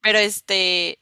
pero 0.00 0.18
este, 0.18 0.98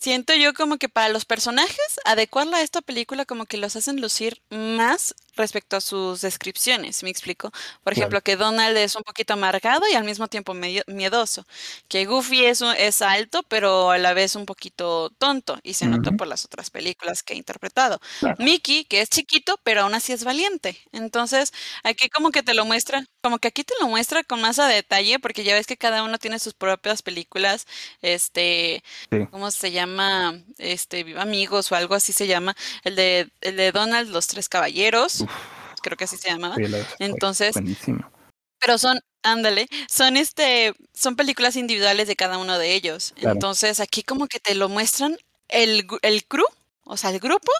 siento 0.00 0.34
yo 0.34 0.52
como 0.52 0.78
que 0.78 0.88
para 0.88 1.10
los 1.10 1.24
personajes, 1.24 2.00
adecuarla 2.04 2.58
a 2.58 2.62
esta 2.62 2.80
película 2.80 3.24
como 3.24 3.46
que 3.46 3.56
los 3.56 3.76
hacen 3.76 4.00
lucir 4.00 4.42
más 4.50 5.14
respecto 5.38 5.76
a 5.76 5.80
sus 5.80 6.20
descripciones, 6.20 7.02
¿me 7.02 7.10
explico? 7.10 7.50
Por 7.50 7.94
Claro. 7.94 7.96
ejemplo, 8.04 8.20
que 8.22 8.36
Donald 8.36 8.76
es 8.76 8.94
un 8.96 9.02
poquito 9.02 9.32
amargado 9.34 9.82
y 9.90 9.94
al 9.94 10.04
mismo 10.04 10.28
tiempo 10.28 10.54
medio- 10.54 10.82
miedoso, 10.86 11.46
que 11.88 12.04
Goofy 12.04 12.44
es, 12.46 12.60
es 12.62 13.02
alto, 13.02 13.42
pero 13.48 13.90
a 13.90 13.98
la 13.98 14.12
vez 14.14 14.34
un 14.36 14.44
poquito 14.46 15.10
tonto, 15.18 15.58
y 15.62 15.74
se 15.74 15.86
nota 15.86 16.12
por 16.12 16.26
las 16.26 16.44
otras 16.44 16.70
películas 16.70 17.22
que 17.22 17.34
ha 17.34 17.36
interpretado. 17.36 18.00
claro. 18.20 18.36
Mickey, 18.38 18.84
que 18.84 19.00
es 19.00 19.08
chiquito, 19.08 19.58
pero 19.62 19.82
aún 19.82 19.94
así 19.94 20.12
es 20.12 20.24
valiente. 20.24 20.78
Entonces, 20.92 21.52
aquí 21.84 22.08
como 22.08 22.30
que 22.30 22.42
te 22.42 22.54
lo 22.54 22.64
muestra, 22.64 23.04
como 23.22 23.38
que 23.38 23.48
aquí 23.48 23.64
te 23.64 23.74
lo 23.80 23.88
muestra 23.88 24.24
con 24.24 24.40
más 24.40 24.58
a 24.58 24.66
detalle, 24.66 25.18
porque 25.18 25.44
ya 25.44 25.54
ves 25.54 25.66
que 25.66 25.76
cada 25.76 26.02
uno 26.02 26.18
tiene 26.18 26.38
sus 26.38 26.54
propias 26.54 27.02
películas, 27.02 27.66
este, 28.02 28.82
Sí. 29.10 29.26
¿cómo 29.30 29.50
se 29.50 29.70
llama? 29.70 30.34
Este, 30.58 31.04
Viva 31.04 31.22
Amigos 31.22 31.70
o 31.72 31.74
algo 31.76 31.94
así 31.94 32.12
se 32.12 32.26
llama. 32.26 32.56
El 32.84 32.96
de, 32.96 33.30
el 33.40 33.56
de 33.56 33.72
Donald, 33.72 34.10
Los 34.10 34.26
Tres 34.26 34.48
Caballeros, 34.48 35.24
Uf, 35.28 35.80
creo 35.82 35.96
que 35.96 36.04
así 36.04 36.16
se 36.16 36.30
llamaba. 36.30 36.56
Entonces, 36.98 37.54
buenísimo. 37.54 38.10
pero 38.58 38.78
son, 38.78 39.00
ándale, 39.22 39.68
son 39.88 40.16
este, 40.16 40.74
son 40.92 41.16
películas 41.16 41.56
individuales 41.56 42.08
de 42.08 42.16
cada 42.16 42.38
uno 42.38 42.58
de 42.58 42.74
ellos. 42.74 43.12
Claro. 43.16 43.34
Entonces, 43.34 43.80
aquí 43.80 44.02
como 44.02 44.26
que 44.26 44.40
te 44.40 44.54
lo 44.54 44.68
muestran 44.68 45.16
el, 45.48 45.86
el 46.02 46.24
crew, 46.24 46.46
o 46.84 46.96
sea, 46.96 47.10
el 47.10 47.20
grupo, 47.20 47.52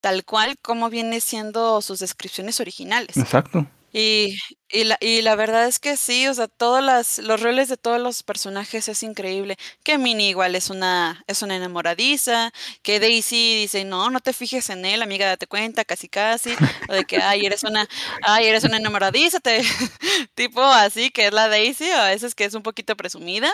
tal 0.00 0.24
cual 0.24 0.56
como 0.62 0.88
viene 0.88 1.20
siendo 1.20 1.80
sus 1.82 1.98
descripciones 2.00 2.60
originales. 2.60 3.16
Exacto. 3.16 3.66
Y, 3.98 4.36
y, 4.68 4.84
la, 4.84 4.98
y 5.00 5.22
la 5.22 5.36
verdad 5.36 5.66
es 5.66 5.78
que 5.78 5.96
sí, 5.96 6.28
o 6.28 6.34
sea, 6.34 6.48
todos 6.48 6.82
las, 6.84 7.18
los 7.18 7.40
roles 7.40 7.70
de 7.70 7.78
todos 7.78 7.98
los 7.98 8.22
personajes 8.22 8.88
es 8.90 9.02
increíble. 9.02 9.56
Que 9.82 9.96
Minnie 9.96 10.28
igual 10.28 10.54
es 10.54 10.68
una, 10.68 11.24
es 11.26 11.40
una 11.40 11.56
enamoradiza, 11.56 12.52
que 12.82 13.00
Daisy 13.00 13.54
dice, 13.62 13.86
no, 13.86 14.10
no 14.10 14.20
te 14.20 14.34
fijes 14.34 14.68
en 14.68 14.84
él, 14.84 15.00
amiga, 15.00 15.26
date 15.26 15.46
cuenta, 15.46 15.86
casi 15.86 16.08
casi, 16.10 16.50
o 16.90 16.92
de 16.94 17.06
que, 17.06 17.16
ay, 17.22 17.46
eres 17.46 17.64
una, 17.64 17.88
ay, 18.22 18.46
eres 18.48 18.64
una 18.64 18.76
enamoradiza, 18.76 19.40
te, 19.40 19.62
tipo 20.34 20.62
así, 20.62 21.10
que 21.10 21.28
es 21.28 21.32
la 21.32 21.48
Daisy, 21.48 21.90
a 21.90 22.04
veces 22.08 22.34
que 22.34 22.44
es 22.44 22.52
un 22.54 22.62
poquito 22.62 22.96
presumida. 22.96 23.50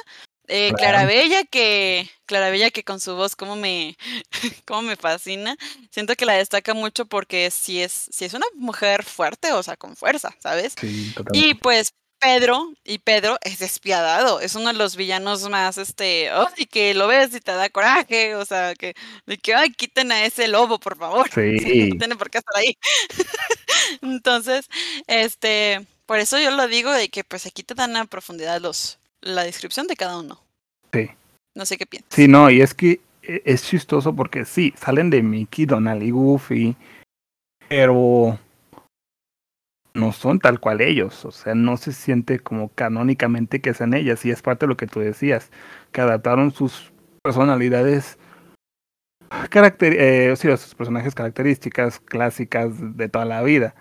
Eh. 0.48 0.72
Clarabella 0.76 1.44
que, 1.44 2.11
Clarabella 2.26 2.70
que 2.70 2.85
con 2.85 3.00
su 3.00 3.14
voz 3.16 3.37
como 3.37 3.57
me, 3.57 3.96
como 4.66 4.83
me 4.83 4.96
fascina. 4.96 5.57
Siento 5.90 6.14
que 6.16 6.26
la 6.26 6.35
destaca 6.35 6.74
mucho 6.74 7.07
porque 7.07 7.50
si 7.50 7.81
es, 7.83 7.92
si 8.11 8.24
es 8.24 8.35
una 8.35 8.46
mujer 8.55 9.05
fuerte, 9.05 9.52
o 9.52 9.62
sea, 9.62 9.76
con 9.76 9.96
fuerza, 9.96 10.35
¿sabes? 10.40 10.78
Sí, 10.81 11.14
Y 11.33 11.55
totalmente. 11.55 11.55
pues 11.57 11.92
Pedro, 12.20 12.72
y 12.85 12.98
Pedro 12.98 13.37
es 13.42 13.59
despiadado, 13.59 14.40
es 14.40 14.55
uno 14.55 14.68
de 14.68 14.74
los 14.78 14.94
villanos 14.96 15.48
más, 15.50 15.76
este, 15.78 16.31
y 16.57 16.66
que 16.66 16.94
lo 16.94 17.09
ves 17.09 17.35
y 17.35 17.40
te 17.40 17.50
da 17.52 17.68
coraje, 17.68 18.37
o 18.37 18.44
sea, 18.46 18.74
que, 18.76 18.94
de 19.26 19.38
que, 19.38 19.55
ay, 19.55 19.70
quiten 19.72 20.12
a 20.12 20.24
ese 20.24 20.46
lobo, 20.48 20.78
por 20.78 20.96
favor, 20.96 21.28
sea, 21.35 21.42
no 21.42 21.59
Sí. 21.59 21.90
tiene 21.98 22.14
por 22.16 22.31
qué 22.31 22.38
estar 22.38 22.57
ahí. 22.57 22.76
Entonces, 24.02 24.68
este, 25.09 25.87
por 26.07 26.18
eso 26.20 26.38
yo 26.38 26.50
lo 26.52 26.68
digo 26.68 26.92
de 26.92 27.11
que 27.11 27.24
pues 27.24 27.46
aquí 27.46 27.62
te 27.64 27.74
dan 27.74 27.96
a 27.96 28.07
profundidad 28.07 28.61
los, 28.61 28.98
la 29.22 29.44
descripción 29.44 29.87
de 29.87 29.96
cada 29.96 30.18
uno. 30.18 30.40
Sí. 30.92 31.11
No 31.54 31.64
sé 31.64 31.78
qué 31.78 31.87
piensas. 31.87 32.12
Sí, 32.12 32.28
no, 32.28 32.50
y 32.50 32.61
es 32.61 32.74
que 32.74 33.00
e- 33.22 33.42
es 33.44 33.62
chistoso 33.64 34.14
porque 34.14 34.44
sí, 34.44 34.74
salen 34.76 35.11
de 35.11 35.22
Mickey, 35.22 35.64
Donald 35.64 36.02
y 36.02 36.11
Goofy, 36.11 36.76
pero 37.68 38.38
no 39.94 40.12
son 40.12 40.38
tal 40.38 40.58
cual 40.58 40.80
ellos, 40.80 41.24
o 41.24 41.30
sea, 41.30 41.54
no 41.54 41.76
se 41.76 41.92
siente 41.92 42.40
como 42.40 42.68
canónicamente 42.70 43.61
que 43.61 43.74
sean 43.74 43.94
ellas, 43.94 44.24
y 44.24 44.30
es 44.30 44.42
parte 44.42 44.66
de 44.66 44.70
lo 44.70 44.76
que 44.76 44.87
tú 44.87 45.00
decías, 45.00 45.50
que 45.92 46.00
adaptaron 46.00 46.50
sus 46.52 46.92
personalidades, 47.22 48.18
caracter 49.50 49.94
eh, 49.98 50.35
sí, 50.37 50.48
sus 50.56 50.74
personajes 50.74 51.14
características 51.14 52.00
clásicas 52.00 52.96
de 52.96 53.08
toda 53.08 53.24
la 53.24 53.42
vida. 53.42 53.74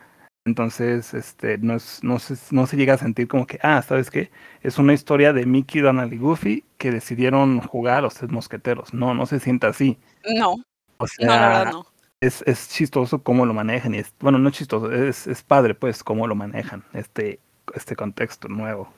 Entonces, 0.45 1.13
este, 1.13 1.57
no, 1.59 1.75
es, 1.75 2.03
no, 2.03 2.17
se, 2.17 2.35
no 2.53 2.65
se 2.65 2.75
llega 2.75 2.95
a 2.95 2.97
sentir 2.97 3.27
como 3.27 3.45
que, 3.45 3.59
ah, 3.61 3.81
¿sabes 3.83 4.09
qué? 4.09 4.31
Es 4.61 4.79
una 4.79 4.93
historia 4.93 5.33
de 5.33 5.45
Mickey, 5.45 5.81
Donald 5.81 6.11
y 6.13 6.17
Goofy 6.17 6.65
que 6.77 6.91
decidieron 6.91 7.59
jugar 7.61 7.97
a 7.97 8.01
los 8.01 8.15
tres 8.15 8.31
mosqueteros. 8.31 8.93
No, 8.93 9.13
no 9.13 9.25
se 9.27 9.39
sienta 9.39 9.67
así. 9.67 9.99
No, 10.35 10.53
O 10.97 11.05
no, 11.19 11.27
la 11.27 11.37
verdad 11.47 11.63
sea, 11.63 11.71
no. 11.71 11.85
es, 12.21 12.43
es 12.47 12.69
chistoso 12.69 13.21
cómo 13.21 13.45
lo 13.45 13.53
manejan. 13.53 13.93
Y 13.93 13.99
es, 13.99 14.13
bueno, 14.19 14.39
no 14.39 14.49
es 14.49 14.55
chistoso, 14.55 14.91
es, 14.91 15.27
es 15.27 15.43
padre, 15.43 15.75
pues, 15.75 16.03
cómo 16.03 16.25
lo 16.25 16.33
manejan, 16.33 16.83
este, 16.93 17.39
este 17.75 17.95
contexto 17.95 18.47
nuevo. 18.47 18.91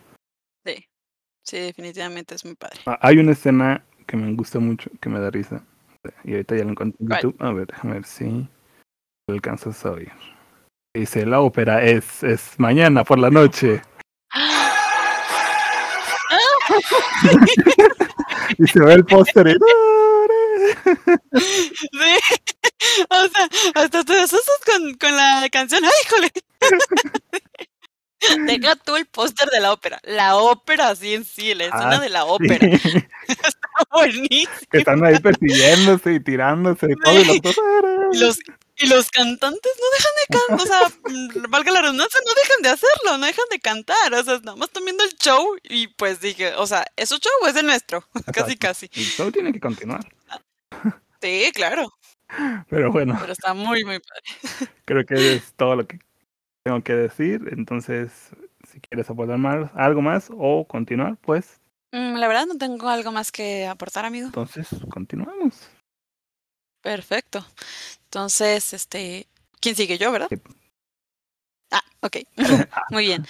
Sí, 0.66 0.86
sí, 1.46 1.60
definitivamente 1.60 2.36
es 2.36 2.46
muy 2.46 2.56
padre. 2.56 2.80
Ah, 2.86 2.98
Hay 3.02 3.18
una 3.18 3.34
escena 3.34 3.84
que 4.08 4.16
me 4.16 4.34
gusta 4.34 4.60
mucho, 4.60 4.90
que 5.02 5.10
me 5.10 5.20
da 5.20 5.30
risa. 5.30 5.62
Y 6.24 6.32
ahorita 6.32 6.56
ya 6.56 6.64
la 6.64 6.72
encontré 6.72 6.98
en. 7.02 7.10
YouTube. 7.10 7.36
A 7.40 7.52
ver, 7.52 7.68
déjame 7.68 7.96
ver 7.96 8.06
si 8.06 8.48
lo 9.28 9.36
alcanzas 9.36 9.86
a 9.86 9.92
oír. 9.92 10.12
Dice, 10.96 11.26
la 11.26 11.40
ópera 11.42 11.84
es, 11.84 12.22
es 12.22 12.52
mañana 12.60 13.04
por 13.04 13.18
la 13.18 13.32
noche. 13.32 13.82
y 18.60 18.68
se 18.68 18.80
ve 18.80 18.94
el 18.94 19.04
póster 19.06 19.48
y... 19.48 19.54
Sí, 21.40 22.20
o 23.10 23.28
sea, 23.28 23.48
hasta 23.74 24.04
te 24.04 24.20
asustas 24.20 24.60
con, 24.66 24.94
con 24.96 25.16
la 25.18 25.48
canción. 25.52 25.84
¡Ay, 25.84 25.92
híjole! 26.06 26.32
Deja 28.48 28.76
tú 28.78 28.96
el 28.96 29.06
póster 29.08 29.50
de 29.50 29.60
la 29.60 29.74
ópera. 29.74 30.00
La 30.04 30.38
ópera 30.38 30.90
así 30.90 31.14
en 31.16 31.26
sí, 31.26 31.54
la 31.56 31.66
escena 31.66 31.98
Ah, 31.98 32.00
de 32.00 32.10
la 32.10 32.26
ópera. 32.26 32.78
sí, 32.78 32.98
Está 33.28 33.50
buenísimo. 33.92 34.52
que 34.72 34.78
están 34.78 35.04
ahí 35.04 35.18
persiguiéndose 35.20 36.14
y 36.14 36.20
tirándose 36.20 36.92
y 36.92 36.96
todo. 37.04 37.20
Y 37.20 37.26
los 37.26 37.40
los, 38.20 38.38
y 38.78 38.88
los 38.88 39.10
cantantes 39.10 39.72
no 39.80 39.88
dejan 39.98 40.14
de 40.20 40.58
cantar, 40.58 40.66
o 40.66 40.68
sea, 40.68 41.44
valga 41.50 41.72
la 41.72 41.82
redundancia, 41.82 42.20
no 42.26 42.34
dejan 42.34 42.62
de 42.64 42.70
hacerlo, 42.70 43.18
no 43.18 43.26
dejan 43.26 43.46
de 43.52 43.60
cantar, 43.60 44.14
o 44.14 44.24
sea, 44.24 44.40
nada 44.40 44.56
más 44.56 44.70
están 44.70 44.86
viendo 44.86 45.04
el 45.04 45.14
show 45.16 45.56
y 45.64 45.88
pues 45.88 46.20
dije, 46.20 46.54
o 46.56 46.66
sea, 46.66 46.86
¿es 46.96 47.10
su 47.10 47.18
show 47.18 47.32
o 47.44 47.48
es 47.48 47.56
el 47.56 47.66
nuestro? 47.66 48.04
Casi, 48.34 48.58
casi. 48.58 48.90
El 48.94 49.04
show 49.04 49.32
tiene 49.32 49.54
que 49.54 49.60
continuar. 49.60 50.08
Sí, 51.22 51.52
claro, 51.54 51.90
Pero 52.70 52.92
bueno, 52.92 53.18
pero 53.20 53.34
está 53.34 53.54
muy, 53.54 53.84
muy 53.84 54.00
padre. 54.00 54.72
creo 54.86 55.06
que 55.06 55.36
es 55.36 55.54
todo 55.54 55.76
lo 55.76 55.88
que 55.88 56.00
tengo 56.64 56.82
que 56.84 56.94
decir. 56.94 57.42
Entonces, 57.52 58.12
si 58.70 58.82
quieres 58.82 59.10
aportar 59.10 59.38
más, 59.38 59.70
algo 59.76 60.02
más 60.02 60.30
o 60.36 60.66
continuar, 60.68 61.18
pues 61.22 61.62
Mm, 61.94 62.16
La 62.16 62.28
verdad 62.28 62.48
no 62.48 62.58
tengo 62.58 62.90
algo 62.90 63.12
más 63.12 63.32
que 63.32 63.68
aportar, 63.68 64.04
amigo. 64.04 64.26
entonces 64.26 64.68
continuamos. 64.90 65.70
Perfecto. 66.82 67.46
Entonces, 68.14 68.74
este, 68.74 69.28
¿quién 69.60 69.76
sigue 69.76 69.98
yo, 69.98 70.12
verdad? 70.12 70.28
Sí. 70.30 70.36
Ah, 71.72 71.82
ok. 72.02 72.18
Muy 72.92 73.08
bien. 73.08 73.26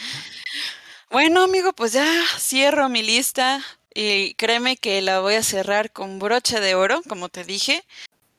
Bueno, 1.10 1.44
amigo, 1.44 1.72
pues 1.72 1.94
ya 1.94 2.06
cierro 2.38 2.90
mi 2.90 3.02
lista 3.02 3.64
y 3.96 4.34
créeme 4.34 4.76
que 4.76 5.02
la 5.02 5.22
voy 5.22 5.36
a 5.36 5.44
cerrar 5.44 5.94
con 5.94 6.20
broche 6.20 6.60
de 6.60 6.76
oro, 6.76 7.02
como 7.08 7.30
te 7.30 7.46
dije, 7.46 7.86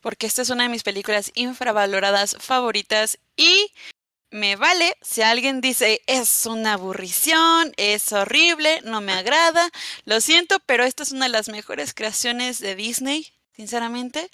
porque 0.03 0.27
esta 0.27 0.43
es 0.43 0.51
una 0.51 0.65
de 0.65 0.69
mis 0.69 0.83
películas 0.83 1.33
infravaloradas 1.35 2.37
favoritas 2.41 3.19
y 3.39 3.73
me 4.31 4.57
vale 4.57 4.97
si 5.01 5.23
alguien 5.23 5.63
dice 5.63 6.03
es 6.07 6.45
una 6.45 6.75
aburrición, 6.75 7.73
es 7.79 8.13
horrible, 8.13 8.83
no 8.85 9.01
me 9.01 9.13
agrada, 9.13 9.71
lo 10.05 10.21
siento, 10.21 10.59
pero 10.67 10.85
esta 10.85 11.05
es 11.05 11.13
una 11.13 11.25
de 11.25 11.33
las 11.33 11.49
mejores 11.49 11.95
creaciones 11.95 12.59
de 12.59 12.75
Disney, 12.75 13.33
sinceramente, 13.57 14.31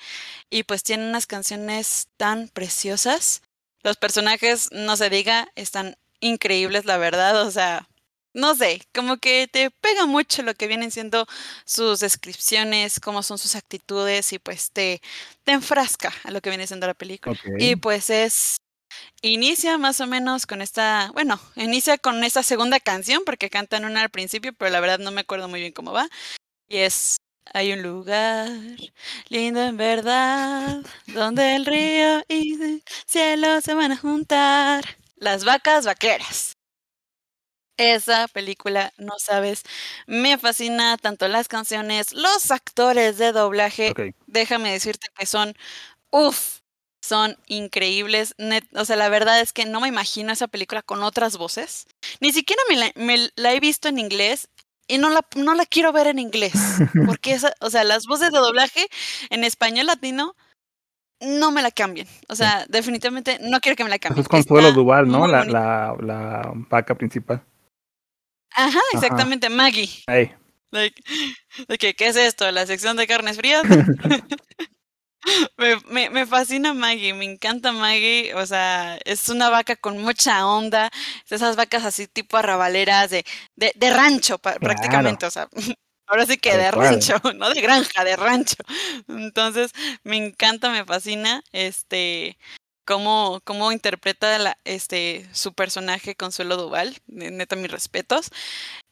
y 0.51 0.63
pues 0.65 0.83
tiene 0.83 1.09
unas 1.09 1.27
canciones 1.27 2.09
tan 2.17 2.49
preciosas. 2.49 3.43
Los 3.83 3.97
personajes, 3.97 4.71
no 4.73 4.97
se 4.97 5.11
diga, 5.11 5.49
están 5.55 5.97
increíbles, 6.21 6.85
la 6.85 6.99
verdad, 6.99 7.47
o 7.47 7.51
sea, 7.51 7.89
no 8.33 8.55
sé, 8.55 8.83
como 8.95 9.17
que 9.17 9.49
te 9.49 9.71
pega 9.71 10.07
mucho 10.07 10.43
lo 10.43 10.55
que 10.55 10.69
vienen 10.69 10.91
siendo 10.91 11.27
sus 11.65 12.01
descripciones, 12.01 13.01
cómo 13.01 13.23
son 13.23 13.39
sus 13.39 13.57
actitudes 13.57 14.33
y 14.33 14.39
pues 14.39 14.71
te, 14.71 15.01
te 15.45 15.53
enfrasca 15.53 16.13
a 16.25 16.31
lo 16.31 16.41
que 16.41 16.51
viene 16.51 16.67
siendo 16.67 16.87
la 16.87 16.95
película. 16.95 17.37
Y 17.59 17.77
pues 17.77 18.09
es, 18.11 18.59
inicia 19.23 19.79
más 19.79 20.01
o 20.01 20.07
menos 20.07 20.47
con 20.47 20.63
esta, 20.63 21.11
bueno, 21.13 21.41
inicia 21.57 21.99
con 21.99 22.23
esta 22.23 22.43
segunda 22.43 22.79
canción 22.79 23.23
porque 23.25 23.51
cantan 23.51 23.85
una 23.85 24.03
al 24.03 24.11
principio, 24.11 24.53
pero 24.53 24.71
la 24.71 24.81
verdad 24.81 24.99
no 25.01 25.11
me 25.11 25.23
acuerdo 25.23 25.49
muy 25.49 25.61
bien 25.61 25.73
cómo 25.73 25.93
va. 25.93 26.09
Y 26.69 26.79
es, 26.79 27.17
hay 27.53 27.73
un 27.73 27.83
lugar 27.83 28.49
lindo 29.29 29.61
en 29.63 29.77
verdad, 29.77 30.83
donde 31.07 31.57
el 31.57 31.67
río 31.67 32.23
y 32.29 32.63
el 32.63 32.83
cielo 33.07 33.61
se 33.61 33.75
van 33.75 33.93
a 33.93 33.97
juntar. 33.97 34.85
Las 35.17 35.45
vacas 35.45 35.85
vaqueras. 35.87 36.57
Esa 37.77 38.29
película, 38.29 38.93
no 38.99 39.15
sabes, 39.19 39.63
me 40.07 40.37
fascina 40.37 40.99
tanto 40.99 41.29
las 41.29 41.49
canciones, 41.49 42.13
los 42.13 42.51
actores 42.51 43.17
de 43.17 43.33
doblaje. 43.33 43.97
Déjame 44.27 44.71
decirte 44.73 45.09
que 45.17 45.25
son 45.25 45.55
Uf, 46.11 46.61
son 47.03 47.39
increíbles. 47.47 48.35
o 48.75 48.85
sea, 48.87 48.97
la 48.97 49.11
verdad 49.11 49.41
es 49.41 49.53
que 49.53 49.67
no 49.67 49.81
me 49.81 49.89
imagino 49.89 50.33
esa 50.33 50.49
película 50.49 50.83
con 50.83 51.03
otras 51.05 51.37
voces. 51.39 51.87
Ni 52.21 52.33
siquiera 52.33 52.63
me 52.71 52.77
la, 52.77 52.93
me 52.97 53.31
la 53.37 53.55
he 53.55 53.61
visto 53.61 53.89
en 53.89 53.99
inglés 54.01 54.49
y 54.91 54.99
no 54.99 55.09
la, 55.09 55.25
no 55.37 55.55
la 55.55 55.65
quiero 55.67 55.93
ver 55.93 56.09
en 56.09 56.19
inglés. 56.19 56.53
Porque, 57.07 57.33
esa, 57.33 57.55
o 57.61 57.71
sea, 57.71 57.85
las 57.85 58.07
voces 58.07 58.33
de 58.33 58.39
doblaje 58.39 58.87
en 59.31 59.45
español 59.45 59.87
latino 59.87 60.35
no 61.21 61.53
me 61.53 61.63
la 61.63 61.71
cambien. 61.71 62.09
O 62.29 62.35
sea, 62.35 62.67
definitivamente 62.69 63.39
no 63.41 63.61
quiero 63.61 63.77
que 63.77 63.85
me 63.85 63.91
la 63.91 63.99
cambien. 63.99 64.23
es 64.23 64.29
Consuelo 64.29 64.73
Duval, 64.73 65.07
¿no? 65.07 65.27
La, 65.27 65.45
la, 65.45 65.95
la, 66.01 66.53
vaca 66.69 66.95
principal. 66.95 67.43
Ajá, 68.53 68.81
exactamente, 68.93 69.49
Maggie. 69.49 69.89
Hey. 70.07 70.33
¿qué 71.79 71.95
es 71.99 72.17
esto? 72.17 72.51
¿La 72.51 72.67
sección 72.67 72.97
de 72.97 73.07
carnes 73.07 73.37
frías? 73.37 73.63
Me, 75.59 75.77
me, 75.87 76.11
me, 76.11 76.27
fascina 76.27 76.73
Maggie, 76.73 77.13
me 77.13 77.25
encanta 77.25 77.73
Maggie, 77.73 78.35
o 78.35 78.47
sea, 78.47 78.99
es 79.05 79.29
una 79.29 79.51
vaca 79.51 79.77
con 79.77 79.99
mucha 79.99 80.47
onda, 80.47 80.91
esas 81.29 81.57
vacas 81.57 81.85
así 81.85 82.07
tipo 82.07 82.37
arrabaleras 82.37 83.11
de, 83.11 83.25
de, 83.55 83.73
de 83.77 83.91
rancho 83.91 84.39
prácticamente, 84.39 85.27
o 85.27 85.31
sea, 85.31 85.49
ahora 86.07 86.27
sí 86.27 86.39
que 86.39 86.57
de 86.57 86.71
rancho, 86.71 87.15
no 87.37 87.51
de 87.51 87.61
granja, 87.61 88.05
de 88.05 88.17
rancho. 88.17 88.57
Entonces, 89.09 89.73
me 90.03 90.17
encanta, 90.17 90.71
me 90.71 90.85
fascina, 90.85 91.43
este, 91.53 92.39
cómo, 92.85 93.41
cómo 93.45 93.73
interpreta 93.73 94.39
la, 94.39 94.59
este, 94.65 95.29
su 95.33 95.53
personaje 95.55 96.17
Consuelo 96.17 96.57
Duval, 96.57 96.97
neta 97.07 97.57
mis 97.57 97.71
respetos. 97.71 98.31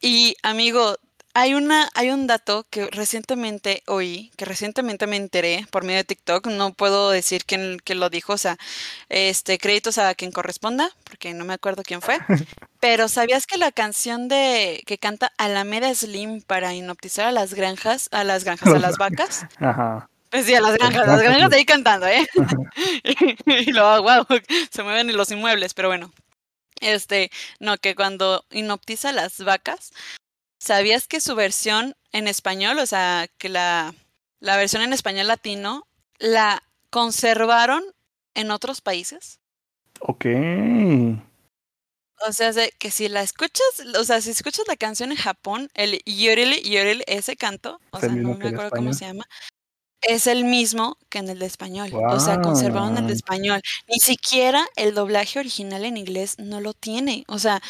Y 0.01 0.37
amigo, 0.43 0.97
hay, 1.35 1.55
una, 1.55 1.89
hay 1.95 2.11
un 2.11 2.27
dato 2.27 2.67
que 2.71 2.87
recientemente 2.87 3.83
oí, 3.87 4.33
que 4.37 4.45
recientemente 4.45 5.07
me 5.07 5.17
enteré 5.17 5.67
por 5.71 5.85
medio 5.85 5.99
de 5.99 6.05
TikTok. 6.05 6.47
No 6.49 6.73
puedo 6.73 7.11
decir 7.11 7.45
quién, 7.45 7.79
lo 7.87 8.11
dijo, 8.11 8.33
o 8.33 8.39
sea, 8.39 8.57
este, 9.09 9.59
créditos 9.59 9.99
a 9.99 10.15
quien 10.15 10.33
corresponda, 10.33 10.91
porque 11.05 11.35
no 11.35 11.45
me 11.45 11.55
acuerdo 11.55 11.83
quién 11.85 12.03
fue. 12.03 12.19
Pero 12.81 13.09
¿sabías 13.09 13.47
que 13.47 13.59
la 13.59 13.73
canción 13.73 14.29
de 14.29 14.83
que 14.87 14.99
canta 14.99 15.33
Alameda 15.39 15.95
Slim 15.95 16.43
para 16.43 16.75
inoptizar 16.75 17.27
a 17.27 17.33
las 17.33 17.55
granjas, 17.55 18.09
a 18.13 18.25
las 18.25 18.45
granjas, 18.45 18.75
a 18.75 18.79
las 18.79 18.97
vacas? 18.99 19.47
Ajá. 19.59 20.09
Pues 20.31 20.45
sí, 20.45 20.55
a 20.55 20.61
las 20.61 20.77
granjas, 20.77 21.07
las 21.07 21.23
granjas 21.23 21.51
de 21.51 21.57
ahí 21.57 21.65
cantando, 21.65 22.07
¿eh? 22.07 22.27
y 23.47 23.73
luego, 23.73 24.03
wow, 24.03 24.27
se 24.71 24.83
mueven 24.83 25.17
los 25.17 25.31
inmuebles, 25.31 25.73
pero 25.73 25.89
bueno. 25.89 26.13
Este, 26.81 27.31
no, 27.59 27.77
que 27.79 27.95
cuando 27.95 28.45
inoptiza 28.51 29.13
las 29.13 29.43
vacas, 29.43 29.91
¿Sabías 30.59 31.07
que 31.07 31.21
su 31.21 31.35
versión 31.35 31.95
en 32.13 32.29
español, 32.29 32.79
o 32.79 32.87
sea, 32.87 33.29
que 33.39 33.49
la, 33.49 33.95
la 34.41 34.57
versión 34.57 34.83
en 34.83 34.93
español 34.93 35.29
latino, 35.29 35.87
la 36.19 36.63
conservaron 36.91 37.85
en 38.35 38.51
otros 38.51 38.81
países? 38.81 39.41
Ok. 40.01 40.27
O 42.27 42.33
sea, 42.33 42.53
que 42.79 42.91
si 42.91 43.09
la 43.09 43.23
escuchas, 43.23 43.65
o 43.99 44.05
sea, 44.05 44.21
si 44.21 44.31
escuchas 44.31 44.67
la 44.67 44.77
canción 44.77 45.13
en 45.13 45.19
Japón, 45.19 45.71
el 45.75 46.03
Yorel, 46.05 46.63
Yorel, 46.63 47.05
ese 47.07 47.37
canto, 47.37 47.81
o 47.91 48.01
sea, 48.01 48.09
no 48.09 48.35
me 48.35 48.49
acuerdo 48.49 48.71
cómo 48.71 48.93
se 48.93 49.07
llama, 49.07 49.25
es 50.03 50.27
el 50.27 50.45
mismo 50.45 50.97
que 51.09 51.19
en 51.19 51.29
el 51.29 51.39
de 51.39 51.47
español. 51.47 51.91
O 51.95 52.21
sea, 52.21 52.41
conservaron 52.41 52.97
el 52.97 53.07
de 53.07 53.13
español. 53.13 53.61
Ni 53.89 53.99
siquiera 53.99 54.67
el 54.77 54.95
doblaje 54.95 55.39
original 55.39 55.85
en 55.85 55.97
inglés 55.97 56.37
no 56.39 56.61
lo 56.61 56.73
tiene. 56.75 57.25
O 57.29 57.39
sea, 57.39 57.61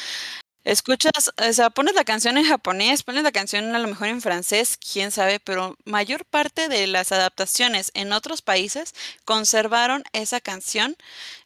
Escuchas, 0.69 1.33
o 1.35 1.53
sea, 1.55 1.71
pones 1.71 1.95
la 1.95 2.05
canción 2.05 2.37
en 2.37 2.45
japonés, 2.45 3.03
pones 3.03 3.23
la 3.23 3.33
canción 3.33 3.75
a 3.75 3.79
lo 3.79 3.89
mejor 3.89 4.09
en 4.09 4.21
francés, 4.21 4.77
quién 4.77 5.11
sabe, 5.11 5.41
pero 5.41 5.79
mayor 5.87 6.27
parte 6.27 6.69
de 6.69 6.87
las 6.87 7.11
adaptaciones 7.11 7.91
en 7.95 8.13
otros 8.13 8.43
países 8.43 8.95
conservaron 9.25 10.05
esa 10.13 10.43
canción, 10.43 10.95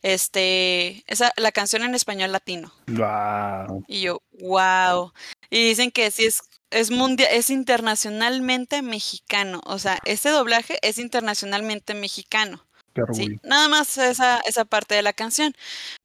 este, 0.03 1.05
esa, 1.07 1.33
la 1.37 1.53
canción 1.53 1.85
en 1.85 1.95
español 1.95 2.33
latino. 2.33 2.75
Wow. 2.89 3.85
Y 3.87 4.01
yo, 4.01 4.23
wow. 4.41 5.13
Y 5.51 5.69
dicen 5.69 5.93
que 5.93 6.11
sí 6.11 6.25
es, 6.25 6.43
es 6.73 6.91
mundial, 6.91 7.29
es 7.31 7.49
internacionalmente 7.49 8.83
mexicano. 8.83 9.61
O 9.67 9.79
sea, 9.79 10.01
este 10.05 10.31
doblaje 10.31 10.81
es 10.83 10.99
internacionalmente 10.99 11.95
mexicano. 11.95 12.67
Sí, 13.13 13.39
nada 13.43 13.69
más 13.69 13.97
esa, 13.99 14.41
esa 14.41 14.65
parte 14.65 14.95
de 14.95 15.03
la 15.03 15.13
canción, 15.13 15.55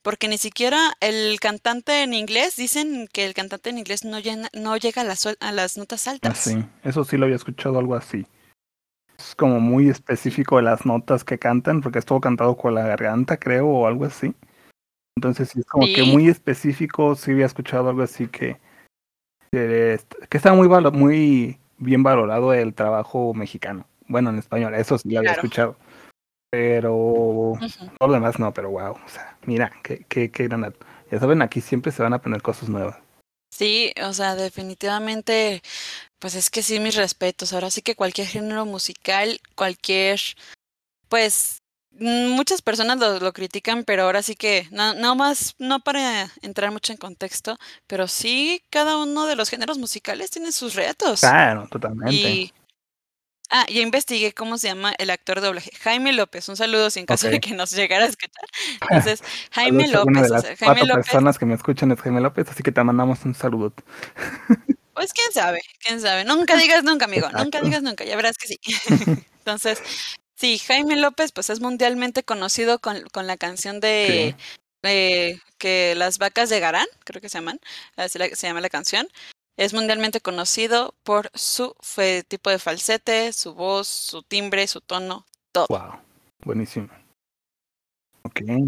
porque 0.02 0.28
ni 0.28 0.38
siquiera 0.38 0.94
el 1.02 1.40
cantante 1.40 2.04
en 2.04 2.14
inglés, 2.14 2.56
dicen 2.56 3.08
que 3.12 3.26
el 3.26 3.34
cantante 3.34 3.70
en 3.70 3.80
inglés 3.80 4.06
no, 4.06 4.18
no 4.54 4.78
llega 4.78 5.02
a 5.02 5.06
las, 5.06 5.26
a 5.26 5.52
las 5.52 5.78
notas 5.78 6.08
ah, 6.08 6.12
altas. 6.12 6.38
sí, 6.38 6.64
eso 6.84 7.04
sí 7.04 7.18
lo 7.18 7.26
había 7.26 7.36
escuchado 7.36 7.80
algo 7.80 7.96
así. 7.96 8.26
Es 9.18 9.36
como 9.36 9.60
muy 9.60 9.90
específico 9.90 10.58
de 10.58 10.64
las 10.64 10.86
notas 10.86 11.24
que 11.24 11.40
cantan, 11.40 11.82
porque 11.82 12.00
es 12.00 12.06
todo 12.06 12.22
cantado 12.22 12.56
con 12.56 12.76
la 12.76 12.86
garganta, 12.86 13.38
creo, 13.38 13.68
o 13.68 13.88
algo 13.88 14.06
así. 14.06 14.34
Entonces 15.18 15.50
sí, 15.50 15.60
es 15.60 15.66
como 15.66 15.88
que 15.88 16.04
muy 16.04 16.30
específico, 16.30 17.16
sí 17.16 17.32
había 17.32 17.48
escuchado 17.48 17.90
algo 17.90 18.04
así 18.04 18.28
que, 18.28 18.58
que, 19.52 20.00
está 20.30 20.54
muy, 20.54 20.70
muy 20.92 21.58
bien 21.80 22.04
valorado 22.04 22.54
el 22.54 22.76
trabajo 22.76 23.34
mexicano. 23.34 23.88
Bueno, 24.08 24.30
en 24.30 24.38
español, 24.38 24.76
eso 24.76 24.98
sí 24.98 25.10
lo 25.10 25.20
había 25.20 25.32
escuchado. 25.32 25.76
Pero 26.50 27.54
todo 28.00 28.08
lo 28.08 28.14
demás 28.14 28.40
no, 28.40 28.54
pero 28.54 28.70
wow. 28.70 28.94
O 28.94 29.10
sea, 29.10 29.38
mira, 29.46 29.72
qué, 29.84 30.06
qué, 30.08 30.32
qué 30.32 30.48
gran. 30.48 30.74
Ya 31.12 31.20
saben, 31.20 31.42
aquí 31.42 31.62
siempre 31.62 31.92
se 31.92 32.04
van 32.04 32.14
a 32.14 32.22
poner 32.22 32.42
cosas 32.42 32.70
nuevas. 32.70 32.98
Sí, 33.52 33.92
o 34.04 34.14
sea, 34.14 34.36
definitivamente, 34.36 35.62
pues 36.20 36.36
es 36.36 36.50
que 36.50 36.62
sí, 36.62 36.80
mis 36.80 36.96
respetos. 36.96 37.54
Ahora 37.54 37.72
sí 37.72 37.82
que 37.82 37.96
cualquier 37.96 38.28
género 38.28 38.66
musical, 38.66 39.40
cualquier, 39.56 40.20
pues, 41.10 41.60
muchas 41.92 42.62
personas 42.62 43.00
lo, 43.00 43.20
lo 43.20 43.34
critican, 43.34 43.84
pero 43.84 44.04
ahora 44.04 44.22
sí 44.22 44.36
que, 44.36 44.68
no, 44.72 44.94
no 44.94 45.16
más, 45.16 45.56
no 45.58 45.80
para 45.80 46.30
entrar 46.42 46.72
mucho 46.72 46.94
en 46.94 46.98
contexto, 46.98 47.58
pero 47.88 48.08
sí, 48.08 48.64
cada 48.70 48.98
uno 48.98 49.26
de 49.26 49.36
los 49.36 49.50
géneros 49.50 49.78
musicales 49.78 50.30
tiene 50.30 50.52
sus 50.52 50.76
retos. 50.76 51.22
Claro, 51.22 51.68
totalmente. 51.70 52.14
Y, 52.14 52.54
Ah, 53.50 53.66
ya 53.70 53.82
investigué 53.82 54.34
cómo 54.34 54.58
se 54.58 54.68
llama 54.68 54.94
el 54.98 55.10
actor 55.10 55.40
de 55.40 55.48
doblaje. 55.48 55.72
Jaime 55.80 56.12
López. 56.12 56.50
Un 56.50 56.58
saludo 56.58 56.90
sin 56.90 57.06
caso 57.06 57.30
de 57.30 57.40
que 57.40 57.54
nos 57.54 57.72
llegara 57.72 58.06
a 58.06 58.08
escuchar. 58.08 58.46
Entonces, 58.82 59.24
Jaime 59.52 59.88
López. 59.88 60.06
Una 60.08 60.22
de 60.24 60.30
las 60.30 60.46
cuatro 60.60 60.96
personas 60.96 61.38
que 61.38 61.46
me 61.46 61.54
escuchan 61.54 61.92
es 61.92 62.02
Jaime 62.02 62.20
López, 62.20 62.50
así 62.50 62.62
que 62.62 62.72
te 62.72 62.84
mandamos 62.84 63.24
un 63.26 63.36
saludo. 63.36 63.74
Pues 64.98 65.14
quién 65.14 65.32
sabe, 65.32 65.62
quién 65.80 66.02
sabe. 66.02 66.26
Nunca 66.26 66.58
digas 66.58 66.84
nunca, 66.84 67.06
amigo. 67.06 67.30
Nunca 67.30 67.62
digas 67.62 67.84
nunca, 67.84 68.04
ya 68.04 68.16
verás 68.16 68.36
que 68.36 68.48
sí. 68.48 68.60
Entonces, 69.38 69.80
sí, 70.34 70.58
Jaime 70.58 70.96
López, 70.96 71.32
pues 71.32 71.52
es 71.52 71.60
mundialmente 71.60 72.24
conocido 72.24 72.80
con, 72.80 73.04
con 73.12 73.28
la 73.28 73.38
canción 73.38 73.80
de, 73.80 74.36
que 74.82 75.94
las 75.96 76.18
vacas 76.18 76.50
de 76.50 76.60
Garán, 76.60 76.88
creo 77.04 77.22
que 77.22 77.30
se 77.30 77.38
llaman, 77.38 77.60
se 78.08 78.48
llama 78.48 78.60
la 78.60 78.72
canción. 78.72 79.08
Es 79.58 79.74
mundialmente 79.74 80.22
conocido 80.22 80.94
por 81.04 81.32
su 81.34 81.76
tipo 82.28 82.50
de 82.50 82.60
falsete, 82.60 83.34
su 83.34 83.54
voz, 83.54 83.88
su 83.88 84.22
timbre, 84.24 84.68
su 84.68 84.82
tono, 84.82 85.26
todo. 85.52 85.68
Wow, 85.70 86.00
buenísimo. 86.46 86.90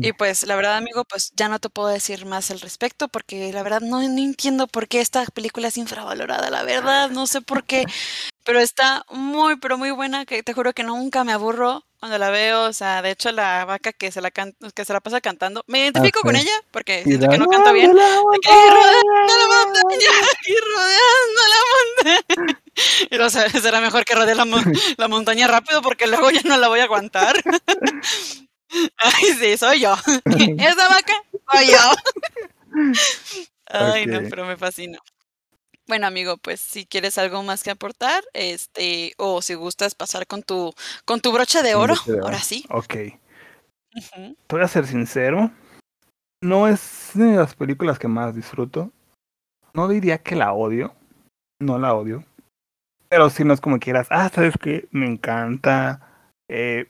Y 0.02 0.14
pues 0.14 0.46
la 0.46 0.56
verdad, 0.56 0.78
amigo, 0.78 1.04
pues 1.06 1.32
ya 1.36 1.50
no 1.50 1.60
te 1.60 1.70
puedo 1.70 1.90
decir 1.90 2.26
más 2.26 2.52
al 2.52 2.60
respecto 2.60 3.08
porque 3.08 3.52
la 3.54 3.64
verdad 3.64 3.82
no, 3.82 4.02
no 4.02 4.18
entiendo 4.18 4.68
por 4.68 4.88
qué 4.88 5.02
esta 5.02 5.26
película 5.26 5.68
es 5.68 5.78
infravalorada, 5.78 6.50
la 6.50 6.64
verdad, 6.64 7.10
no 7.10 7.28
sé 7.28 7.42
por 7.42 7.64
qué, 7.64 7.86
pero 8.44 8.60
está 8.60 9.06
muy, 9.12 9.58
pero 9.58 9.78
muy 9.78 9.92
buena, 9.92 10.26
que 10.26 10.44
te 10.44 10.54
juro 10.54 10.74
que 10.74 10.84
nunca 10.84 11.24
me 11.24 11.34
aburro 11.34 11.84
cuando 12.00 12.18
la 12.18 12.30
veo, 12.30 12.64
o 12.64 12.74
sea, 12.74 13.02
de 13.02 13.12
hecho 13.12 13.32
la 13.32 13.66
vaca 13.66 13.92
que 13.92 14.12
se 14.12 14.22
la 14.22 14.32
que 14.32 14.86
se 14.86 14.94
la 14.94 15.02
pasa 15.02 15.20
cantando, 15.20 15.64
me 15.68 15.80
identifico 15.80 16.22
con 16.22 16.36
ella 16.36 16.52
porque 16.72 17.04
siento 17.04 17.28
que 17.28 17.38
no 17.38 17.48
canta 17.48 17.74
bien. 17.74 17.94
La 17.96 18.04
que, 18.42 18.50
Será 23.62 23.82
mejor 23.82 24.06
que 24.06 24.16
rodee 24.16 24.36
la, 24.36 24.46
la 24.98 25.08
montaña 25.08 25.48
rápido 25.48 25.82
porque 25.82 26.08
luego 26.08 26.30
ya 26.32 26.42
no 26.44 26.58
la 26.58 26.68
voy 26.68 26.80
a 26.80 26.84
aguantar. 26.84 27.36
Ay, 28.98 29.34
sí, 29.40 29.58
soy 29.58 29.82
yo. 29.82 29.96
Esa 30.58 30.88
vaca 30.90 31.14
soy 31.52 31.68
yo. 31.68 32.86
Ay, 33.66 34.06
no, 34.06 34.20
pero 34.30 34.46
me 34.46 34.58
fascina. 34.58 35.00
Bueno, 35.88 36.06
amigo, 36.06 36.38
pues 36.38 36.62
si 36.62 36.86
quieres 36.86 37.18
algo 37.18 37.42
más 37.42 37.64
que 37.64 37.72
aportar, 37.72 38.24
este, 38.34 39.14
o 39.18 39.42
si 39.42 39.56
gustas 39.56 39.96
pasar 39.96 40.28
con 40.28 40.44
tu, 40.44 40.72
con 41.04 41.20
tu 41.20 41.32
brocha 41.32 41.64
de 41.64 41.74
oro, 41.74 41.96
ahora 42.22 42.38
sí. 42.38 42.64
Ok. 42.70 42.96
Voy 44.48 44.62
a 44.62 44.68
ser 44.68 44.86
sincero, 44.86 45.52
no 46.42 46.68
es 46.68 47.12
de 47.16 47.36
las 47.36 47.56
películas 47.56 48.00
que 48.00 48.08
más 48.08 48.36
disfruto. 48.36 48.92
No 49.74 49.88
diría 49.88 50.20
que 50.20 50.36
la 50.36 50.54
odio, 50.54 50.96
no 51.60 51.78
la 51.80 51.94
odio. 51.94 52.24
Pero 53.10 53.30
si 53.32 53.44
no 53.44 53.54
es 53.54 53.62
como 53.62 53.80
quieras, 53.80 54.08
ah, 54.12 54.30
sabes 54.34 54.56
que 54.58 54.88
me 54.92 55.08
encanta. 55.08 56.00
Eh, 56.48 56.88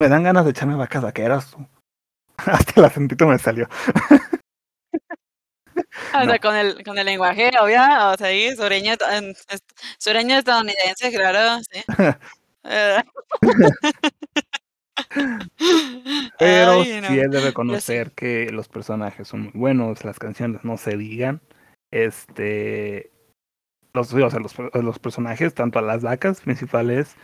me 0.00 0.08
dan 0.08 0.22
ganas 0.22 0.44
de 0.44 0.52
echarme 0.52 0.74
vacas 0.74 1.02
vaqueras. 1.02 1.56
Hasta 2.38 2.80
el 2.80 2.84
acentito 2.86 3.26
me 3.26 3.38
salió. 3.38 3.68
O 6.14 6.24
sea, 6.24 6.38
con 6.38 6.54
el, 6.56 6.82
con 6.84 6.98
el 6.98 7.06
lenguaje, 7.06 7.50
obvio, 7.60 7.80
o 7.80 8.16
sea, 8.16 8.26
ahí, 8.26 8.54
sureño, 8.54 8.94
sureño 9.98 10.38
estadounidense, 10.38 11.10
claro, 11.12 11.62
sí. 11.70 11.82
Eh. 12.64 13.02
Pero 16.38 16.72
Ay, 16.82 17.02
sí 17.08 17.18
es 17.18 17.30
de 17.30 17.40
reconocer 17.40 18.12
que 18.12 18.50
los 18.50 18.68
personajes 18.68 19.26
son 19.26 19.44
muy 19.44 19.52
buenos, 19.54 20.04
las 20.04 20.18
canciones 20.18 20.62
no 20.62 20.76
se 20.76 20.96
digan. 20.96 21.40
Este. 21.90 23.10
Los, 23.92 24.12
o 24.12 24.30
sea, 24.30 24.40
los, 24.40 24.54
los 24.74 24.98
personajes, 24.98 25.54
tanto 25.54 25.78
a 25.78 25.82
las 25.82 26.02
vacas 26.02 26.40
principales 26.40 27.16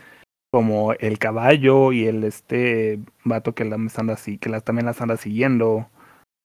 como 0.51 0.93
el 0.93 1.19
caballo 1.19 1.91
y 1.91 2.07
el 2.07 2.23
este 2.23 2.99
vato 3.23 3.53
que 3.53 3.65
la 3.65 3.75
anda 3.75 4.13
así, 4.13 4.37
que 4.37 4.49
las, 4.49 4.63
también 4.63 4.85
las 4.85 5.01
anda 5.01 5.17
siguiendo. 5.17 5.89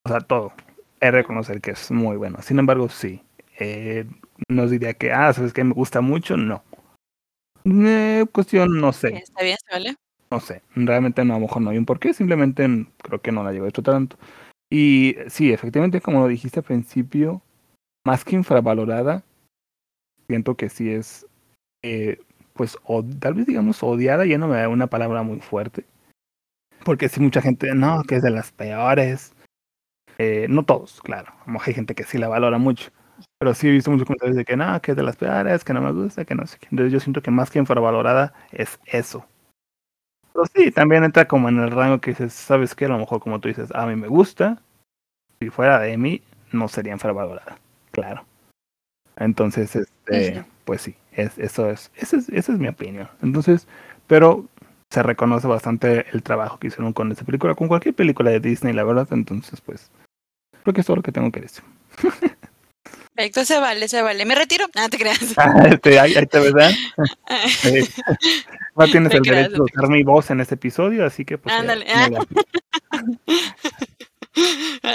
O 0.05 0.09
sea, 0.09 0.19
todo. 0.21 0.53
De 0.99 1.11
reconocer 1.11 1.61
que 1.61 1.71
es 1.71 1.91
muy 1.91 2.15
bueno. 2.15 2.41
Sin 2.41 2.59
embargo, 2.59 2.89
sí. 2.89 3.21
Eh, 3.59 4.05
no 4.47 4.67
diría 4.67 4.93
que, 4.93 5.11
ah, 5.11 5.31
¿sabes 5.33 5.53
que 5.53 5.63
Me 5.63 5.73
gusta 5.73 6.01
mucho. 6.01 6.37
No. 6.37 6.63
Eh, 7.65 8.25
cuestión, 8.31 8.79
no 8.79 8.93
sé. 8.93 9.15
Está 9.15 9.43
bien, 9.43 9.57
¿se 9.65 9.73
vale? 9.73 9.95
No 10.31 10.39
sé. 10.39 10.61
Realmente 10.75 11.23
no, 11.23 11.33
a 11.33 11.37
lo 11.37 11.47
mejor 11.47 11.61
no 11.61 11.69
hay 11.69 11.77
un 11.77 11.85
porqué. 11.85 12.13
Simplemente 12.13 12.67
creo 13.01 13.21
que 13.21 13.31
no 13.31 13.43
la 13.43 13.51
llevo 13.51 13.67
hecho 13.67 13.83
tanto. 13.83 14.17
Y 14.71 15.15
sí, 15.27 15.51
efectivamente, 15.51 16.01
como 16.01 16.21
lo 16.21 16.27
dijiste 16.27 16.59
al 16.59 16.65
principio, 16.65 17.41
más 18.05 18.25
que 18.25 18.35
infravalorada, 18.35 19.23
siento 20.27 20.55
que 20.55 20.69
sí 20.69 20.91
es, 20.91 21.25
eh, 21.83 22.19
pues, 22.53 22.77
o, 22.85 23.03
tal 23.03 23.35
vez 23.35 23.47
digamos 23.47 23.83
odiada, 23.83 24.25
ya 24.25 24.37
no 24.37 24.47
me 24.47 24.57
da 24.57 24.69
una 24.69 24.87
palabra 24.87 25.23
muy 25.23 25.39
fuerte. 25.39 25.85
Porque 26.85 27.09
sí, 27.09 27.19
mucha 27.21 27.41
gente, 27.41 27.73
no, 27.75 28.03
que 28.03 28.15
es 28.17 28.23
de 28.23 28.31
las 28.31 28.51
peores. 28.51 29.33
Eh, 30.17 30.47
no 30.49 30.63
todos, 30.63 31.01
claro. 31.01 31.33
Como 31.45 31.61
hay 31.65 31.73
gente 31.73 31.95
que 31.95 32.03
sí 32.03 32.17
la 32.17 32.27
valora 32.27 32.57
mucho. 32.57 32.91
Pero 33.39 33.53
sí 33.53 33.67
he 33.67 33.71
visto 33.71 33.91
muchos 33.91 34.07
comentarios 34.07 34.37
de 34.37 34.45
que 34.45 34.57
no, 34.57 34.81
que 34.81 34.91
es 34.91 34.97
de 34.97 35.03
las 35.03 35.17
peores, 35.17 35.63
que 35.63 35.73
no 35.73 35.81
me 35.81 35.91
gusta, 35.91 36.25
que 36.25 36.35
no 36.35 36.45
sé 36.47 36.57
qué. 36.59 36.67
Entonces 36.71 36.93
yo 36.93 36.99
siento 36.99 37.21
que 37.21 37.31
más 37.31 37.51
que 37.51 37.59
infravalorada 37.59 38.33
es 38.51 38.79
eso. 38.85 39.25
Pero 40.33 40.45
sí, 40.55 40.71
también 40.71 41.03
entra 41.03 41.27
como 41.27 41.49
en 41.49 41.59
el 41.59 41.71
rango 41.71 42.01
que 42.01 42.11
dices, 42.11 42.33
¿sabes 42.33 42.75
qué? 42.75 42.85
A 42.85 42.89
lo 42.89 42.97
mejor 42.97 43.19
como 43.19 43.39
tú 43.39 43.49
dices, 43.49 43.71
a 43.73 43.85
mí 43.85 43.95
me 43.95 44.07
gusta. 44.07 44.61
Si 45.39 45.49
fuera 45.49 45.79
de 45.79 45.97
mí, 45.97 46.23
no 46.51 46.67
sería 46.67 46.93
infravalorada. 46.93 47.59
Claro. 47.91 48.25
Entonces, 49.17 49.75
este, 49.75 50.43
pues 50.65 50.81
sí, 50.81 50.95
es, 51.11 51.37
eso 51.37 51.69
es, 51.69 51.91
esa 51.95 52.17
es, 52.17 52.29
esa 52.29 52.53
es 52.53 52.59
mi 52.59 52.67
opinión. 52.67 53.09
Entonces, 53.21 53.67
pero 54.07 54.45
se 54.89 55.03
reconoce 55.03 55.47
bastante 55.47 56.05
el 56.13 56.23
trabajo 56.23 56.59
que 56.59 56.67
hicieron 56.67 56.93
con 56.93 57.11
esta 57.11 57.23
película, 57.25 57.55
con 57.55 57.67
cualquier 57.67 57.95
película 57.95 58.31
de 58.31 58.39
Disney, 58.39 58.73
la 58.73 58.83
verdad. 58.83 59.07
Entonces, 59.11 59.61
pues, 59.61 59.89
creo 60.63 60.73
que 60.73 60.81
es 60.81 60.87
todo 60.87 60.97
lo 60.97 61.03
que 61.03 61.11
tengo 61.11 61.31
que 61.31 61.41
decir. 61.41 61.63
Perfecto, 63.15 63.45
se 63.45 63.59
vale, 63.59 63.87
se 63.87 64.01
vale. 64.01 64.25
Me 64.25 64.33
retiro. 64.33 64.65
No 64.75 64.89
te 64.89 64.97
creas. 64.97 65.19
Ah, 65.37 65.67
este, 65.69 65.99
ahí, 65.99 66.15
ahí 66.15 66.25
te 66.25 66.39
¿verdad? 66.39 66.71
Eh, 67.65 67.87
no 68.75 68.85
tienes 68.87 69.11
Te 69.11 69.17
el 69.17 69.23
creas, 69.23 69.43
derecho 69.49 69.63
de 69.65 69.71
usar 69.77 69.89
mi 69.89 70.03
voz 70.03 70.31
en 70.31 70.41
este 70.41 70.55
episodio, 70.55 71.05
así 71.05 71.23
que 71.25 71.37
pues. 71.37 71.53
ya, 71.53 71.59
Ándale. 71.61 71.85
no 71.85 72.09
la- 72.09 72.25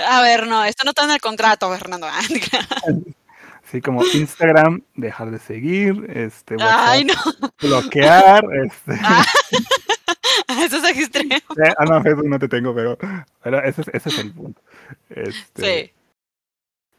A 0.08 0.20
ver, 0.22 0.48
no, 0.48 0.64
esto 0.64 0.82
no 0.84 0.90
está 0.90 1.04
en 1.04 1.12
el 1.12 1.20
contrato, 1.20 1.70
Fernando. 1.76 2.08
Ah. 2.10 2.20
Así 3.68 3.82
como 3.82 4.02
Instagram, 4.14 4.80
dejar 4.94 5.30
de 5.30 5.38
seguir, 5.38 6.06
este, 6.08 6.56
Ay, 6.58 7.04
WhatsApp, 7.04 7.34
no. 7.42 7.68
bloquear, 7.68 8.44
este. 8.64 8.98
Ah, 9.02 9.22
Eso 10.64 10.78
es 10.78 10.98
extremo. 10.98 11.34
Ah, 11.76 11.84
no, 11.84 12.02
Facebook 12.02 12.28
no 12.28 12.38
te 12.38 12.48
tengo, 12.48 12.74
pero, 12.74 12.96
pero 13.42 13.62
ese, 13.62 13.82
es, 13.82 13.88
ese 13.88 14.08
es 14.08 14.18
el 14.20 14.32
punto. 14.32 14.62
Este, 15.10 15.62
Sí. 15.62 15.92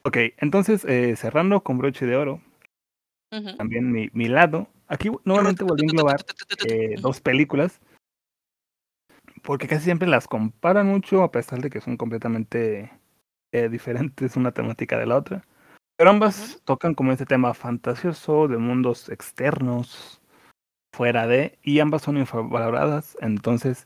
Ok, 0.04 0.18
entonces, 0.38 0.86
eh, 0.86 1.16
cerrando 1.16 1.64
con 1.64 1.80
broche 1.80 2.06
de 2.06 2.16
oro, 2.16 2.40
también 3.58 3.92
mi, 3.92 4.10
mi 4.14 4.28
lado. 4.28 4.68
Aquí 4.88 5.10
nuevamente 5.24 5.64
volví 5.64 5.82
a 5.82 5.86
englobar 5.86 6.24
eh, 6.68 6.98
dos 7.02 7.20
películas, 7.20 7.82
porque 9.42 9.68
casi 9.68 9.86
siempre 9.86 10.08
las 10.08 10.28
comparan 10.28 10.86
mucho, 10.86 11.24
a 11.24 11.32
pesar 11.32 11.62
de 11.62 11.72
que 11.72 11.82
son 11.82 11.98
completamente 11.98 12.92
eh, 13.54 13.70
diferentes 13.70 14.36
una 14.36 14.52
temática 14.52 15.00
de 15.00 15.08
la 15.08 15.18
otra. 15.18 15.44
Pero 16.00 16.12
ambas 16.12 16.62
tocan 16.64 16.96
como 16.96 17.12
ese 17.12 17.26
tema 17.26 17.54
fantasioso 17.54 18.48
de 18.48 18.58
mundos 18.58 19.10
externos, 19.10 20.22
fuera 20.96 21.28
de, 21.28 21.60
y 21.62 21.82
ambas 21.82 22.04
son 22.04 22.16
infravaloradas. 22.16 23.18
Entonces, 23.20 23.86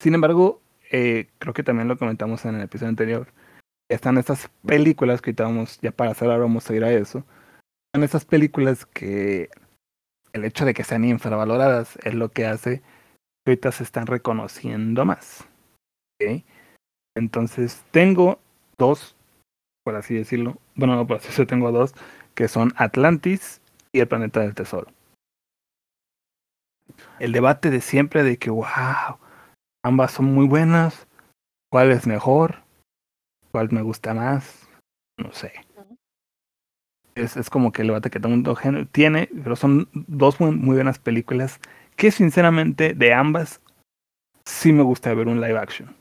sin 0.00 0.14
embargo, 0.14 0.60
eh, 0.90 1.28
creo 1.38 1.54
que 1.54 1.62
también 1.62 1.86
lo 1.86 1.96
comentamos 1.96 2.44
en 2.46 2.56
el 2.56 2.62
episodio 2.62 2.88
anterior. 2.88 3.32
Están 3.88 4.18
estas 4.18 4.50
películas 4.66 5.22
que 5.22 5.30
ahorita 5.30 5.44
vamos, 5.44 5.78
ya 5.80 5.92
para 5.92 6.14
cerrar, 6.14 6.40
vamos 6.40 6.68
a 6.68 6.74
ir 6.74 6.82
a 6.82 6.92
eso. 6.92 7.24
Están 7.86 8.02
estas 8.02 8.24
películas 8.24 8.84
que 8.84 9.48
el 10.32 10.44
hecho 10.44 10.64
de 10.64 10.74
que 10.74 10.82
sean 10.82 11.04
infravaloradas 11.04 11.96
es 12.02 12.14
lo 12.14 12.28
que 12.30 12.44
hace 12.44 12.80
que 13.44 13.52
ahorita 13.52 13.70
se 13.70 13.84
están 13.84 14.08
reconociendo 14.08 15.04
más. 15.04 15.46
Entonces, 17.14 17.84
tengo 17.92 18.40
dos, 18.78 19.14
por 19.84 19.94
así 19.94 20.14
decirlo. 20.14 20.58
Bueno, 20.74 20.96
no 20.96 21.06
por 21.06 21.20
decirlo, 21.20 21.46
tengo 21.46 21.72
dos, 21.72 21.94
que 22.34 22.48
son 22.48 22.72
Atlantis 22.76 23.60
y 23.92 24.00
el 24.00 24.08
planeta 24.08 24.40
del 24.40 24.54
tesoro. 24.54 24.90
El 27.18 27.32
debate 27.32 27.70
de 27.70 27.80
siempre 27.80 28.22
de 28.22 28.36
que, 28.36 28.50
wow, 28.50 28.66
ambas 29.84 30.12
son 30.12 30.26
muy 30.26 30.46
buenas, 30.46 31.06
¿cuál 31.70 31.90
es 31.90 32.06
mejor? 32.06 32.62
¿Cuál 33.50 33.70
me 33.70 33.82
gusta 33.82 34.14
más? 34.14 34.68
No 35.18 35.32
sé. 35.32 35.52
Es, 37.14 37.36
es 37.36 37.50
como 37.50 37.72
que 37.72 37.82
el 37.82 37.88
debate 37.88 38.10
que 38.10 38.18
todo 38.18 38.32
el 38.32 38.42
mundo 38.42 38.56
tiene, 38.90 39.28
pero 39.44 39.56
son 39.56 39.88
dos 39.92 40.40
muy, 40.40 40.52
muy 40.52 40.76
buenas 40.76 40.98
películas 40.98 41.60
que 41.96 42.10
sinceramente 42.10 42.94
de 42.94 43.12
ambas 43.12 43.60
sí 44.44 44.72
me 44.72 44.82
gusta 44.82 45.12
ver 45.14 45.28
un 45.28 45.40
live 45.40 45.58
action. 45.58 45.94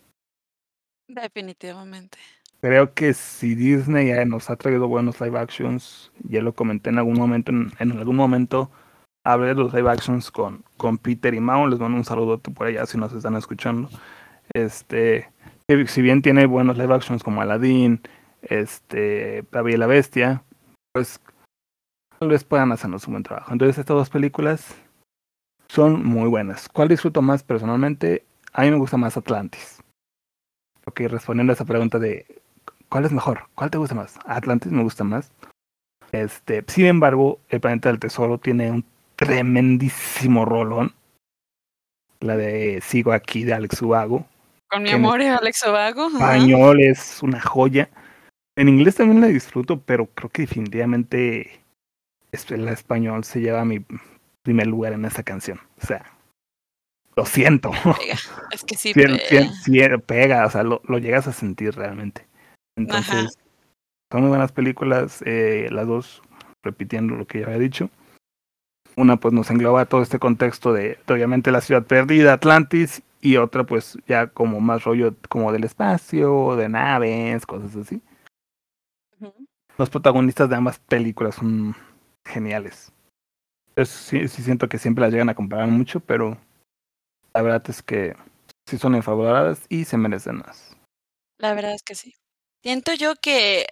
Definitivamente. 1.08 2.18
Creo 2.62 2.94
que 2.94 3.14
si 3.14 3.56
Disney 3.56 4.10
ya 4.10 4.24
nos 4.26 4.50
ha 4.52 4.56
traído 4.56 4.88
buenos 4.88 5.20
live 5.20 5.40
actions, 5.40 6.12
ya 6.24 6.42
lo 6.42 6.54
comenté 6.54 6.92
en 6.92 7.00
algún 7.00 7.18
momento, 7.18 7.52
en, 7.52 7.72
en 7.80 7.92
algún 7.94 8.16
momento 8.16 8.70
hablé 9.24 9.48
de 9.48 9.56
los 9.56 9.74
live 9.74 9.90
actions 9.90 10.32
con, 10.32 10.64
con 10.78 10.98
Peter 10.98 11.34
y 11.34 11.40
Mao, 11.40 11.68
les 11.68 11.80
mando 11.80 11.98
un 11.98 12.06
saludo 12.06 12.40
por 12.40 12.68
allá 12.68 12.86
si 12.86 12.98
nos 12.98 13.14
están 13.14 13.36
escuchando. 13.36 13.90
Este, 14.54 15.30
si 15.88 16.02
bien 16.02 16.22
tiene 16.22 16.46
buenos 16.46 16.78
live 16.78 16.94
actions 16.94 17.24
como 17.24 17.42
Aladdin, 17.42 18.02
este, 18.44 19.44
y 19.44 19.78
la 19.78 19.88
Bestia, 19.88 20.44
pues 20.94 21.20
tal 22.20 22.30
vez 22.30 22.44
puedan 22.44 22.72
hacernos 22.72 23.08
un 23.08 23.14
buen 23.14 23.24
trabajo. 23.24 23.52
Entonces 23.52 23.78
estas 23.78 23.96
dos 23.96 24.10
películas 24.10 24.76
son 25.68 26.04
muy 26.04 26.30
buenas. 26.30 26.68
¿Cuál 26.70 26.90
disfruto 26.90 27.22
más 27.22 27.44
personalmente? 27.44 28.26
A 28.54 28.64
mí 28.64 28.72
me 28.72 28.78
gusta 28.78 28.98
más 28.98 29.18
Atlantis. 29.18 29.82
Ok, 30.86 31.02
respondiendo 31.02 31.52
a 31.52 31.56
esa 31.56 31.66
pregunta 31.66 32.00
de 32.00 32.41
¿cuál 32.92 33.06
es 33.06 33.12
mejor? 33.12 33.48
¿Cuál 33.56 33.72
te 33.72 33.78
gusta 33.78 33.96
más? 33.96 34.20
Atlantis 34.26 34.72
me 34.72 34.84
gusta 34.84 35.04
más. 35.04 35.32
Este, 36.12 36.64
sin 36.68 36.86
embargo, 36.88 37.40
el 37.50 37.62
planeta 37.62 37.90
del 37.90 38.00
tesoro 38.00 38.38
tiene 38.38 38.70
un 38.70 38.86
tremendísimo 39.16 40.44
rolón. 40.46 40.94
La 42.20 42.36
de 42.38 42.82
Sigo 42.82 43.14
aquí 43.14 43.44
de 43.46 43.54
Alex 43.54 43.82
Ubago. 43.82 44.28
Con 44.70 44.84
mi 44.84 44.90
Que 44.90 44.96
en 44.96 45.06
amor, 45.06 45.22
Alex 45.22 45.64
ajá. 45.64 45.90
Español 45.90 46.82
es 46.82 47.24
una 47.24 47.40
joya. 47.42 47.90
En 48.58 48.68
inglés 48.70 48.96
también 48.96 49.22
la 49.22 49.28
disfruto, 49.28 49.80
pero 49.80 50.06
creo 50.08 50.30
que 50.30 50.44
definitivamente 50.44 51.62
es- 52.32 52.52
el 52.52 52.68
español 52.68 53.24
se 53.24 53.40
lleva 53.40 53.62
a 53.62 53.66
mi 53.66 53.84
primer 54.44 54.68
lugar 54.68 54.94
en 54.94 55.06
esa 55.06 55.24
canción. 55.24 55.60
O 55.82 55.86
sea, 55.88 56.06
lo 57.16 57.26
siento. 57.26 57.72
Pega. 57.72 58.18
Es 58.52 58.64
que 58.64 58.76
sí, 58.76 58.94
Cien- 58.94 60.02
pega. 60.02 60.46
o 60.46 60.50
sea, 60.50 60.64
lo, 60.64 60.82
lo 60.86 60.98
llegas 61.00 61.28
a 61.28 61.34
sentir 61.34 61.74
realmente. 61.76 62.26
Entonces, 62.76 63.38
son 64.12 64.22
muy 64.22 64.30
buenas 64.30 64.52
películas, 64.52 65.24
eh, 65.26 65.68
las 65.72 65.88
dos 65.88 66.22
repitiendo 66.64 67.16
lo 67.16 67.26
que 67.26 67.40
ya 67.40 67.46
había 67.46 67.60
dicho. 67.60 67.90
Una 68.96 69.18
pues 69.18 69.34
nos 69.34 69.50
engloba 69.50 69.86
todo 69.86 70.02
este 70.02 70.20
contexto 70.20 70.74
de, 70.74 71.00
obviamente 71.08 71.52
la 71.52 71.62
ciudad 71.62 71.86
perdida, 71.86 72.34
Atlantis, 72.34 73.04
y 73.22 73.38
otra 73.38 73.64
pues 73.64 73.98
ya 74.08 74.28
como 74.28 74.60
más 74.60 74.84
rollo 74.84 75.16
como 75.30 75.52
del 75.52 75.64
espacio, 75.64 76.56
de 76.56 76.70
naves, 76.70 77.46
cosas 77.46 77.76
así. 77.76 78.02
Los 79.78 79.90
protagonistas 79.90 80.50
de 80.50 80.56
ambas 80.56 80.80
películas 80.80 81.36
son 81.36 81.76
geniales. 82.26 82.92
Yo 83.76 83.86
sí, 83.86 84.28
sí 84.28 84.44
siento 84.44 84.68
que 84.68 84.78
siempre 84.78 85.04
las 85.04 85.12
llegan 85.12 85.30
a 85.30 85.36
comparar 85.36 85.68
mucho, 85.68 86.02
pero 86.02 86.38
la 87.34 87.42
verdad 87.42 87.64
es 87.70 87.82
que 87.82 88.16
sí 88.68 88.78
son 88.78 88.96
infravaloradas 88.96 89.66
y 89.70 89.86
se 89.86 89.98
merecen 89.98 90.38
más. 90.38 90.76
La 91.38 91.54
verdad 91.54 91.74
es 91.74 91.84
que 91.84 91.96
sí. 91.96 92.14
Siento 92.64 92.94
yo 92.94 93.16
que 93.16 93.68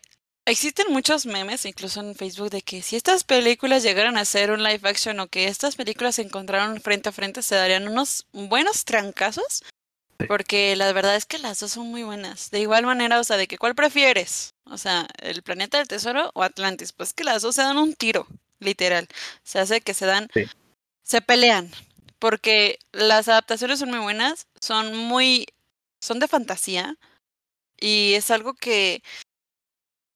existen 0.45 0.87
muchos 0.89 1.25
memes, 1.25 1.65
incluso 1.65 1.99
en 2.01 2.15
Facebook, 2.15 2.49
de 2.49 2.61
que 2.61 2.81
si 2.81 2.95
estas 2.95 3.23
películas 3.23 3.83
llegaran 3.83 4.17
a 4.17 4.25
ser 4.25 4.51
un 4.51 4.63
live 4.63 4.87
action 4.89 5.19
o 5.19 5.27
que 5.27 5.47
estas 5.47 5.75
películas 5.75 6.15
se 6.15 6.23
encontraran 6.23 6.81
frente 6.81 7.09
a 7.09 7.11
frente, 7.11 7.43
se 7.43 7.55
darían 7.55 7.87
unos 7.87 8.25
buenos 8.33 8.85
trancazos. 8.85 9.63
Sí. 10.19 10.25
Porque 10.27 10.75
la 10.75 10.91
verdad 10.91 11.15
es 11.15 11.25
que 11.25 11.37
las 11.37 11.59
dos 11.59 11.71
son 11.71 11.87
muy 11.87 12.03
buenas. 12.03 12.49
De 12.51 12.59
igual 12.59 12.85
manera, 12.85 13.19
o 13.19 13.23
sea, 13.23 13.37
de 13.37 13.47
que 13.47 13.57
¿cuál 13.57 13.75
prefieres? 13.75 14.53
O 14.65 14.77
sea, 14.77 15.07
¿el 15.21 15.43
planeta 15.43 15.77
del 15.77 15.87
tesoro 15.87 16.31
o 16.33 16.43
Atlantis? 16.43 16.91
Pues 16.91 17.13
que 17.13 17.23
las 17.23 17.41
dos 17.41 17.55
se 17.55 17.61
dan 17.61 17.77
un 17.77 17.93
tiro, 17.93 18.27
literal. 18.59 19.07
Se 19.43 19.59
hace 19.59 19.79
que 19.81 19.93
se 19.93 20.05
dan, 20.05 20.29
Sí. 20.33 20.45
se 21.03 21.21
pelean. 21.21 21.71
porque 22.19 22.79
las 22.91 23.29
adaptaciones 23.29 23.79
son 23.79 23.91
muy 23.91 23.99
buenas, 23.99 24.47
son 24.59 24.93
muy, 24.97 25.47
son 26.01 26.19
de 26.19 26.27
fantasía 26.27 26.97
y 27.79 28.13
es 28.13 28.31
algo 28.31 28.53
que 28.53 29.01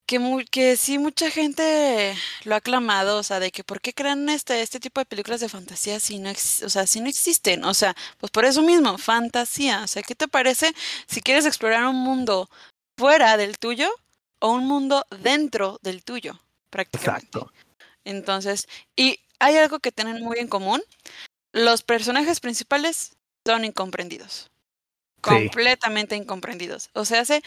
que, 0.05 0.45
que 0.51 0.77
sí 0.77 0.99
mucha 0.99 1.29
gente 1.29 2.15
lo 2.43 2.55
ha 2.55 2.57
aclamado, 2.57 3.17
o 3.17 3.23
sea, 3.23 3.39
de 3.39 3.51
que 3.51 3.63
por 3.63 3.81
qué 3.81 3.93
crean 3.93 4.29
este, 4.29 4.61
este 4.61 4.79
tipo 4.79 4.99
de 4.99 5.05
películas 5.05 5.39
de 5.39 5.49
fantasía 5.49 5.99
si 5.99 6.19
no, 6.19 6.31
o 6.31 6.69
sea, 6.69 6.87
si 6.87 6.99
no 6.99 7.07
existen, 7.07 7.63
o 7.63 7.73
sea, 7.73 7.95
pues 8.17 8.31
por 8.31 8.45
eso 8.45 8.61
mismo, 8.61 8.97
fantasía, 8.97 9.83
o 9.83 9.87
sea, 9.87 10.03
¿qué 10.03 10.15
te 10.15 10.27
parece 10.27 10.73
si 11.07 11.21
quieres 11.21 11.45
explorar 11.45 11.85
un 11.85 11.95
mundo 11.95 12.49
fuera 12.97 13.37
del 13.37 13.57
tuyo 13.57 13.89
o 14.39 14.51
un 14.51 14.67
mundo 14.67 15.05
dentro 15.21 15.79
del 15.81 16.03
tuyo, 16.03 16.39
prácticamente? 16.69 17.25
Exacto. 17.25 17.53
Entonces, 18.03 18.67
y 18.95 19.19
hay 19.39 19.57
algo 19.57 19.79
que 19.79 19.91
tienen 19.91 20.21
muy 20.21 20.39
en 20.39 20.49
común, 20.49 20.81
los 21.53 21.83
personajes 21.83 22.39
principales 22.39 23.15
son 23.45 23.63
incomprendidos, 23.63 24.49
Sí. 25.23 25.29
completamente 25.29 26.15
incomprendidos, 26.15 26.89
o 26.93 27.05
sea, 27.05 27.21
hace, 27.21 27.41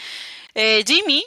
eh, 0.54 0.82
Jimmy 0.86 1.24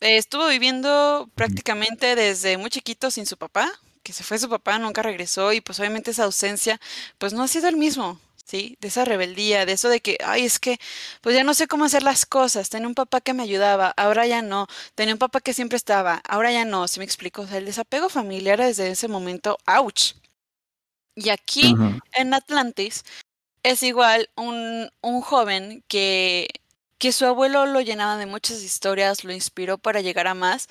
eh, 0.00 0.16
estuvo 0.16 0.46
viviendo 0.48 1.28
prácticamente 1.34 2.14
desde 2.16 2.56
muy 2.58 2.70
chiquito 2.70 3.10
sin 3.10 3.26
su 3.26 3.36
papá, 3.36 3.70
que 4.02 4.12
se 4.12 4.24
fue 4.24 4.38
su 4.38 4.48
papá, 4.48 4.78
nunca 4.78 5.02
regresó 5.02 5.52
y 5.52 5.60
pues 5.60 5.78
obviamente 5.80 6.10
esa 6.12 6.24
ausencia 6.24 6.80
pues 7.18 7.32
no 7.34 7.42
ha 7.42 7.48
sido 7.48 7.68
el 7.68 7.76
mismo, 7.76 8.18
¿sí? 8.44 8.76
De 8.80 8.88
esa 8.88 9.04
rebeldía, 9.04 9.66
de 9.66 9.72
eso 9.72 9.88
de 9.88 10.00
que, 10.00 10.16
ay, 10.24 10.44
es 10.46 10.58
que 10.58 10.78
pues 11.20 11.34
ya 11.36 11.44
no 11.44 11.54
sé 11.54 11.66
cómo 11.68 11.84
hacer 11.84 12.02
las 12.02 12.24
cosas, 12.26 12.70
tenía 12.70 12.88
un 12.88 12.94
papá 12.94 13.20
que 13.20 13.34
me 13.34 13.42
ayudaba, 13.42 13.92
ahora 13.96 14.26
ya 14.26 14.42
no, 14.42 14.66
tenía 14.94 15.14
un 15.14 15.18
papá 15.18 15.40
que 15.40 15.52
siempre 15.54 15.76
estaba, 15.76 16.22
ahora 16.28 16.50
ya 16.52 16.64
no, 16.64 16.88
¿sí 16.88 16.98
me 17.00 17.04
explico? 17.04 17.42
O 17.42 17.46
sea, 17.46 17.58
el 17.58 17.66
desapego 17.66 18.08
familiar 18.08 18.58
desde 18.60 18.90
ese 18.90 19.08
momento, 19.08 19.58
ouch. 19.66 20.14
Y 21.16 21.28
aquí 21.30 21.74
en 22.14 22.34
Atlantis 22.34 23.04
es 23.62 23.82
igual 23.82 24.30
un, 24.36 24.90
un 25.00 25.20
joven 25.20 25.84
que, 25.88 26.48
que 26.98 27.12
su 27.12 27.26
abuelo 27.26 27.66
lo 27.66 27.80
llenaba 27.80 28.16
de 28.16 28.26
muchas 28.26 28.62
historias, 28.62 29.24
lo 29.24 29.32
inspiró 29.32 29.78
para 29.78 30.00
llegar 30.00 30.26
a 30.26 30.34
más 30.34 30.68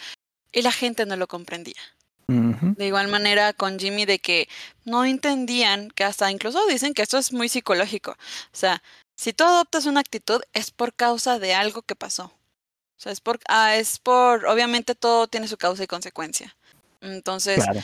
y 0.52 0.62
la 0.62 0.72
gente 0.72 1.06
no 1.06 1.16
lo 1.16 1.28
comprendía. 1.28 1.82
De 2.28 2.86
igual 2.86 3.08
manera 3.08 3.54
con 3.54 3.80
Jimmy 3.80 4.06
de 4.06 4.20
que 4.20 4.48
no 4.86 5.04
entendían 5.04 5.90
que 5.90 6.04
hasta 6.04 6.30
incluso 6.30 6.64
dicen 6.68 6.94
que 6.94 7.02
esto 7.02 7.18
es 7.18 7.34
muy 7.34 7.50
psicológico. 7.50 8.12
O 8.12 8.56
sea, 8.56 8.84
si 9.16 9.34
tú 9.34 9.46
adoptas 9.46 9.88
una 9.88 10.02
actitud 10.02 10.40
es 10.54 10.70
por 10.70 10.94
causa 10.94 11.40
de 11.40 11.56
algo 11.56 11.82
que 11.82 11.96
pasó. 11.96 12.26
O 12.26 13.02
sea, 13.02 13.12
es 13.12 13.20
por, 13.20 13.40
ah, 13.48 13.78
es 13.78 13.98
por, 13.98 14.46
obviamente 14.46 14.94
todo 14.94 15.28
tiene 15.28 15.48
su 15.48 15.58
causa 15.58 15.84
y 15.84 15.88
consecuencia. 15.88 16.56
Entonces, 17.02 17.64
Claro. 17.64 17.82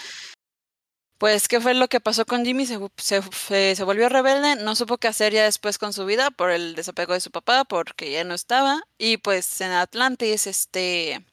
Pues, 1.18 1.47
¿qué 1.47 1.61
fue 1.61 1.74
lo 1.74 1.88
que 1.88 1.99
pasó 1.99 2.26
con 2.26 2.45
Jimmy? 2.45 2.66
Se, 2.66 2.80
se, 2.97 3.76
se, 3.76 3.84
volvió 3.84 4.09
rebelde, 4.09 4.57
no 4.57 4.76
supo 4.76 4.97
qué 4.97 5.07
hacer 5.07 5.34
ya 5.34 5.43
después 5.43 5.78
con 5.78 5.93
su 5.93 6.05
vida 6.05 6.32
por 6.32 6.51
el 6.51 6.76
desapego 6.76 7.13
de 7.13 7.22
su 7.22 7.32
papá, 7.32 7.63
porque 7.66 8.11
ya 8.11 8.24
no 8.24 8.34
estaba. 8.34 8.84
Y 8.97 9.18
pues 9.18 9.61
en 9.61 9.72
Atlantis, 9.72 10.47
este, 10.47 11.26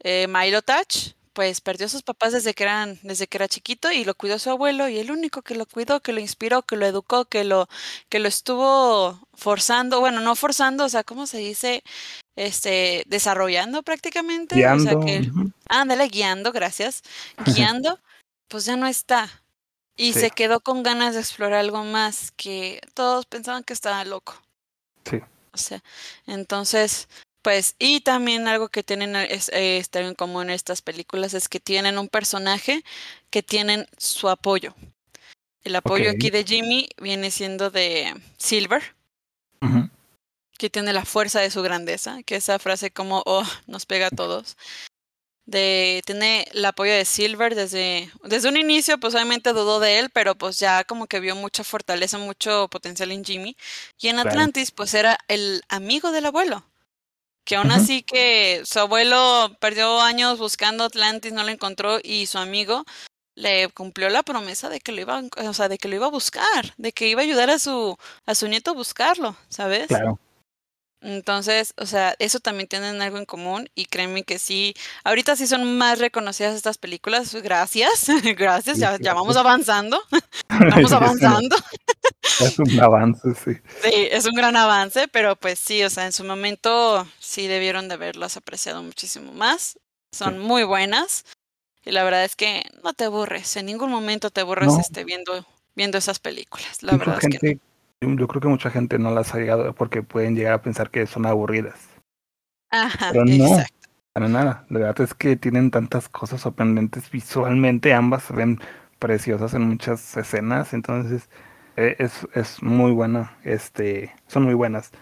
eh, 0.00 0.26
Milo 0.28 0.62
Touch, 0.62 1.14
pues 1.34 1.60
perdió 1.60 1.86
a 1.86 1.90
sus 1.90 2.02
papás 2.02 2.32
desde 2.32 2.54
que 2.54 2.62
eran, 2.62 2.98
desde 3.02 3.26
que 3.26 3.36
era 3.36 3.48
chiquito 3.48 3.90
y 3.90 4.04
lo 4.04 4.14
cuidó 4.14 4.38
su 4.38 4.50
abuelo 4.50 4.88
y 4.88 4.98
el 4.98 5.10
único 5.10 5.42
que 5.42 5.56
lo 5.56 5.66
cuidó, 5.66 6.00
que 6.00 6.12
lo 6.12 6.20
inspiró, 6.20 6.62
que 6.62 6.76
lo 6.76 6.86
educó, 6.86 7.24
que 7.26 7.44
lo, 7.44 7.68
que 8.08 8.20
lo 8.20 8.28
estuvo 8.28 9.20
forzando, 9.34 10.00
bueno, 10.00 10.20
no 10.20 10.36
forzando, 10.36 10.84
o 10.84 10.88
sea, 10.88 11.02
¿cómo 11.02 11.26
se 11.26 11.38
dice? 11.38 11.82
Este, 12.36 13.04
desarrollando 13.06 13.82
prácticamente, 13.82 14.54
o 14.54 14.58
sea 14.80 14.94
Guiando. 14.94 15.00
que, 15.04 15.20
ujú. 15.28 15.52
ándale, 15.68 16.08
guiando, 16.08 16.52
gracias, 16.52 17.02
guiando, 17.44 17.98
pues 18.48 18.64
ya 18.64 18.76
no 18.76 18.86
está. 18.86 19.30
Y 19.96 20.12
Sí. 20.12 20.20
se 20.20 20.30
quedó 20.30 20.60
con 20.60 20.82
ganas 20.82 21.14
de 21.14 21.20
explorar 21.20 21.60
algo 21.60 21.84
más 21.84 22.32
que 22.32 22.80
todos 22.94 23.26
pensaban 23.26 23.62
que 23.62 23.72
estaba 23.72 24.04
loco. 24.04 24.34
Sí. 25.08 25.18
O 25.52 25.56
sea, 25.56 25.82
entonces, 26.26 27.08
pues, 27.42 27.76
y 27.78 28.00
también 28.00 28.48
algo 28.48 28.68
que 28.70 28.82
tienen 28.82 29.14
es, 29.14 29.50
eh, 29.50 29.84
en 29.92 30.14
común 30.14 30.50
estas 30.50 30.82
películas 30.82 31.34
es 31.34 31.48
que 31.48 31.60
tienen 31.60 31.98
un 31.98 32.08
personaje 32.08 32.82
que 33.30 33.42
tienen 33.42 33.86
su 33.98 34.28
apoyo. 34.28 34.74
El 35.62 35.76
apoyo 35.76 36.10
aquí 36.10 36.30
de 36.30 36.44
Jimmy 36.44 36.88
viene 37.00 37.30
siendo 37.30 37.70
de 37.70 38.14
Silver, 38.36 38.82
que 40.58 40.70
tiene 40.70 40.92
la 40.92 41.04
fuerza 41.04 41.40
de 41.40 41.50
su 41.50 41.62
grandeza, 41.62 42.22
que 42.24 42.36
esa 42.36 42.58
frase 42.58 42.90
como, 42.90 43.22
oh, 43.26 43.44
nos 43.66 43.86
pega 43.86 44.08
a 44.08 44.10
todos. 44.10 44.56
De, 45.46 46.02
tiene 46.06 46.46
el 46.52 46.64
apoyo 46.64 46.92
de 46.92 47.04
Silver 47.04 47.54
desde, 47.54 48.10
desde 48.22 48.48
un 48.48 48.56
inicio, 48.56 48.98
pues 48.98 49.14
obviamente 49.14 49.52
dudó 49.52 49.78
de 49.78 49.98
él, 49.98 50.08
pero 50.10 50.34
pues 50.36 50.58
ya 50.58 50.84
como 50.84 51.06
que 51.06 51.20
vio 51.20 51.36
mucha 51.36 51.64
fortaleza, 51.64 52.16
mucho 52.16 52.68
potencial 52.68 53.12
en 53.12 53.24
Jimmy. 53.24 53.54
Y 54.00 54.08
en 54.08 54.16
Claro. 54.16 54.30
Atlantis, 54.30 54.70
pues 54.70 54.94
era 54.94 55.18
el 55.28 55.62
amigo 55.68 56.12
del 56.12 56.26
abuelo. 56.26 56.64
Que 57.44 57.56
aún 57.56 57.72
así 57.72 58.02
que 58.02 58.62
su 58.64 58.80
abuelo 58.80 59.54
perdió 59.60 60.00
años 60.00 60.38
buscando 60.38 60.84
Atlantis, 60.84 61.34
no 61.34 61.42
lo 61.44 61.50
encontró 61.50 61.98
y 62.02 62.24
su 62.24 62.38
amigo 62.38 62.84
le 63.36 63.68
cumplió 63.68 64.08
la 64.08 64.22
promesa 64.22 64.70
de 64.70 64.80
que 64.80 64.92
lo 64.92 65.02
iba, 65.02 65.18
a- 65.18 65.48
o 65.48 65.52
sea, 65.52 65.68
de 65.68 65.76
que 65.76 65.88
lo 65.88 65.96
iba 65.96 66.06
a 66.06 66.10
buscar, 66.10 66.72
de 66.78 66.92
que 66.92 67.06
iba 67.08 67.20
a 67.20 67.24
ayudar 67.24 67.50
a 67.50 67.58
su, 67.58 67.98
a 68.24 68.34
su 68.34 68.48
nieto 68.48 68.70
a 68.70 68.74
buscarlo, 68.74 69.36
¿sabes? 69.50 69.88
Claro. 69.88 70.18
Entonces, 71.04 71.74
o 71.76 71.84
sea, 71.84 72.16
eso 72.18 72.40
también 72.40 72.66
tienen 72.66 73.02
algo 73.02 73.18
en 73.18 73.26
común 73.26 73.68
y 73.74 73.84
créeme 73.84 74.22
que 74.24 74.38
sí, 74.38 74.74
ahorita 75.04 75.36
sí 75.36 75.46
son 75.46 75.76
más 75.76 75.98
reconocidas 75.98 76.54
estas 76.56 76.78
películas, 76.78 77.34
gracias, 77.34 78.06
gracias, 78.38 78.78
ya, 78.78 78.96
ya 78.98 79.12
vamos 79.12 79.36
avanzando, 79.36 80.00
vamos 80.48 80.92
avanzando. 80.92 81.56
Es 82.40 82.58
un 82.58 82.80
avance, 82.80 83.28
sí. 83.34 83.52
Sí, 83.82 84.08
es 84.10 84.24
un 84.24 84.32
gran 84.34 84.56
avance, 84.56 85.06
pero 85.08 85.36
pues 85.36 85.58
sí, 85.58 85.82
o 85.84 85.90
sea, 85.90 86.06
en 86.06 86.12
su 86.12 86.24
momento 86.24 87.06
sí 87.20 87.46
debieron 87.48 87.86
de 87.88 87.94
haberlas 87.94 88.38
apreciado 88.38 88.82
muchísimo 88.82 89.32
más. 89.34 89.78
Son 90.10 90.34
Sí. 90.34 90.38
muy 90.40 90.64
buenas 90.64 91.24
y 91.84 91.90
la 91.90 92.02
verdad 92.04 92.24
es 92.24 92.34
que 92.34 92.62
no 92.82 92.94
te 92.94 93.04
aburres, 93.04 93.56
en 93.56 93.66
ningún 93.66 93.90
momento 93.90 94.30
te 94.30 94.40
aburres 94.40 94.68
No. 94.72 94.80
este, 94.80 95.04
viendo, 95.04 95.46
viendo 95.74 95.98
esas 95.98 96.18
películas. 96.18 96.82
La 96.82 96.92
Mucha 96.92 97.04
verdad 97.10 97.24
es 97.30 97.38
que 97.40 97.54
no. 97.54 97.60
Yo 98.16 98.28
creo 98.28 98.40
que 98.40 98.48
mucha 98.48 98.70
gente 98.70 98.98
no 98.98 99.10
las 99.10 99.34
ha 99.34 99.38
llegado 99.38 99.74
porque 99.74 100.02
pueden 100.02 100.34
llegar 100.36 100.54
a 100.54 100.62
pensar 100.62 100.90
que 100.90 101.06
son 101.06 101.26
aburridas. 101.26 101.88
Ajá, 102.70 103.10
Pero 103.12 103.24
no. 103.24 103.32
exacto. 103.32 103.88
Para 104.12 104.28
nada. 104.28 104.64
La 104.68 104.78
verdad 104.78 105.00
es 105.00 105.14
que 105.14 105.36
tienen 105.36 105.72
tantas 105.72 106.08
cosas 106.08 106.40
sorprendentes 106.42 107.10
visualmente. 107.10 107.92
Ambas 107.92 108.24
se 108.24 108.32
ven 108.32 108.60
preciosas 109.00 109.54
en 109.54 109.62
muchas 109.62 110.16
escenas. 110.16 110.72
Entonces, 110.72 111.28
eh, 111.76 111.96
es, 111.98 112.26
es 112.34 112.62
muy 112.62 112.92
buena. 112.92 113.36
Este, 113.42 114.14
son 114.28 114.44
muy 114.44 114.54
buenas. 114.54 114.92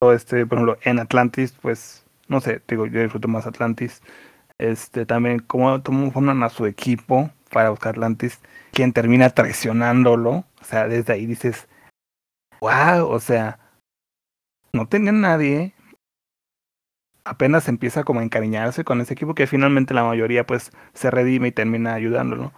O 0.00 0.12
este, 0.12 0.46
por 0.46 0.58
ejemplo, 0.58 0.78
en 0.82 0.98
Atlantis, 0.98 1.54
pues, 1.60 2.04
no 2.28 2.40
sé, 2.40 2.62
digo, 2.68 2.86
yo 2.86 3.02
disfruto 3.02 3.28
más 3.28 3.46
Atlantis. 3.46 4.02
Este, 4.58 5.04
también 5.04 5.40
cómo, 5.40 5.82
cómo 5.82 6.10
forman 6.10 6.42
a 6.42 6.48
su 6.48 6.64
equipo 6.66 7.30
para 7.50 7.70
buscar 7.70 7.90
Atlantis, 7.90 8.40
quien 8.72 8.92
termina 8.92 9.30
traicionándolo. 9.30 10.44
O 10.60 10.64
sea, 10.64 10.88
desde 10.88 11.12
ahí 11.12 11.26
dices, 11.26 11.68
wow, 12.60 13.08
o 13.08 13.20
sea, 13.20 13.58
no 14.72 14.86
tenía 14.86 15.12
nadie. 15.12 15.74
Apenas 17.24 17.68
empieza 17.68 18.04
como 18.04 18.20
a 18.20 18.22
encariñarse 18.22 18.84
con 18.84 19.00
ese 19.00 19.14
equipo 19.14 19.34
que 19.34 19.46
finalmente 19.46 19.94
la 19.94 20.04
mayoría 20.04 20.46
pues 20.46 20.70
se 20.94 21.10
redime 21.10 21.48
y 21.48 21.52
termina 21.52 21.94
ayudándolo. 21.94 22.52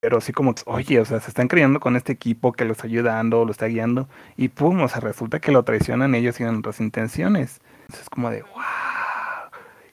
Pero 0.00 0.20
sí 0.20 0.32
como, 0.32 0.54
oye, 0.66 1.00
o 1.00 1.04
sea, 1.04 1.20
se 1.20 1.28
están 1.28 1.48
creyendo 1.48 1.80
con 1.80 1.96
este 1.96 2.12
equipo 2.12 2.52
que 2.52 2.64
lo 2.64 2.72
está 2.72 2.86
ayudando, 2.86 3.44
lo 3.44 3.50
está 3.50 3.66
guiando, 3.66 4.08
y 4.36 4.48
pum, 4.48 4.80
o 4.82 4.88
sea, 4.88 5.00
resulta 5.00 5.40
que 5.40 5.50
lo 5.50 5.64
traicionan 5.64 6.14
ellos 6.14 6.36
tienen 6.36 6.56
otras 6.56 6.80
intenciones. 6.80 7.60
Entonces 7.80 8.02
es 8.02 8.10
como 8.10 8.30
de, 8.30 8.42
wow, 8.42 9.50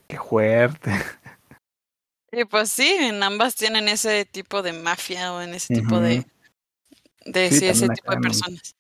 qué 0.08 0.18
fuerte. 0.18 0.92
Y 2.32 2.44
pues 2.44 2.70
sí, 2.70 2.98
en 3.00 3.24
ambas 3.24 3.56
tienen 3.56 3.88
ese 3.88 4.26
tipo 4.26 4.62
de 4.62 4.74
mafia 4.74 5.34
o 5.34 5.42
en 5.42 5.54
ese 5.54 5.74
tipo 5.74 6.02
de, 6.02 6.26
de 7.26 7.50
Sí, 7.50 7.60
sí, 7.60 7.68
ese 7.68 7.88
tipo 7.88 8.12
de 8.12 8.20
personas. 8.20 8.76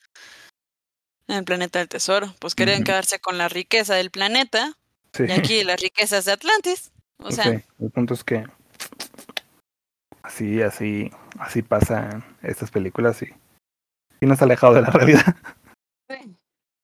En 1.28 1.38
el 1.38 1.43
planeta 1.43 1.80
del 1.80 1.89
tesoro, 1.89 2.34
pues 2.39 2.53
querían 2.53 2.84
quedarse 2.84 3.19
con 3.19 3.38
la 3.38 3.49
riqueza 3.49 3.95
del 3.95 4.11
planeta 4.11 4.78
Sí, 5.15 5.23
y 5.28 5.32
aquí 5.32 5.63
las 5.63 5.80
riquezas 5.80 6.26
de 6.26 6.34
Atlantis. 6.34 6.91
O 7.19 7.32
sea, 7.32 7.45
sí, 7.45 7.63
el 7.80 7.89
punto 7.89 8.13
es 8.13 8.23
que 8.26 8.45
así, 10.23 10.61
así, 10.61 11.09
así 11.39 11.61
pasan 11.61 12.26
estas 12.41 12.69
películas 12.69 13.21
y, 13.21 13.30
y 14.19 14.26
nos 14.26 14.41
ha 14.41 14.45
alejado 14.45 14.73
de 14.73 14.82
la 14.82 14.89
realidad. 14.89 15.36
sí, 16.09 16.36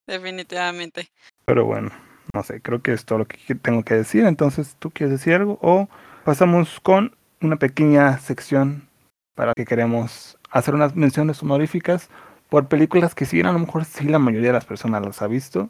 definitivamente. 0.07 1.11
Pero 1.43 1.65
bueno, 1.65 1.91
no 2.33 2.43
sé, 2.43 2.61
creo 2.61 2.81
que 2.81 2.93
es 2.93 3.03
todo 3.03 3.19
lo 3.19 3.27
que 3.27 3.53
tengo 3.55 3.83
que 3.83 3.95
decir. 3.95 4.25
Entonces, 4.25 4.77
¿tú 4.79 4.91
quieres 4.91 5.19
decir 5.19 5.33
algo? 5.33 5.59
O 5.61 5.89
pasamos 6.23 6.79
con 6.79 7.17
una 7.41 7.57
pequeña 7.57 8.17
sección 8.19 8.87
para 9.35 9.53
que 9.53 9.65
queremos 9.65 10.37
hacer 10.51 10.73
unas 10.73 10.95
menciones 10.95 11.43
honoríficas 11.43 12.09
por 12.51 12.67
películas 12.67 13.15
que 13.15 13.25
si 13.25 13.37
bien 13.37 13.47
a 13.47 13.53
lo 13.53 13.59
mejor 13.59 13.85
sí 13.85 14.03
la 14.03 14.19
mayoría 14.19 14.49
de 14.49 14.53
las 14.53 14.65
personas 14.65 15.05
las 15.05 15.21
ha 15.21 15.27
visto, 15.27 15.69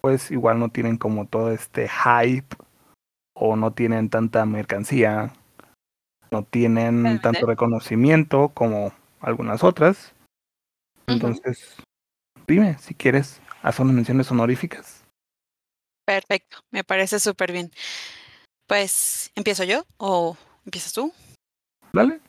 pues 0.00 0.32
igual 0.32 0.58
no 0.58 0.70
tienen 0.70 0.96
como 0.96 1.28
todo 1.28 1.52
este 1.52 1.88
hype 1.88 2.56
o 3.32 3.54
no 3.54 3.72
tienen 3.72 4.10
tanta 4.10 4.44
mercancía, 4.44 5.32
no 6.32 6.42
tienen 6.42 7.20
tanto 7.20 7.46
reconocimiento 7.46 8.48
como 8.48 8.92
algunas 9.20 9.62
otras. 9.62 10.14
Entonces, 11.06 11.76
dime 12.48 12.76
si 12.78 12.96
quieres 12.96 13.40
hacer 13.62 13.84
unas 13.84 13.94
menciones 13.94 14.32
honoríficas. 14.32 15.04
Perfecto, 16.04 16.58
me 16.72 16.82
parece 16.82 17.20
súper 17.20 17.52
bien. 17.52 17.70
Pues, 18.66 19.30
¿empiezo 19.36 19.62
yo 19.62 19.84
o 19.96 20.36
empiezas 20.64 20.92
tú? 20.92 21.12
Dale. 21.92 22.20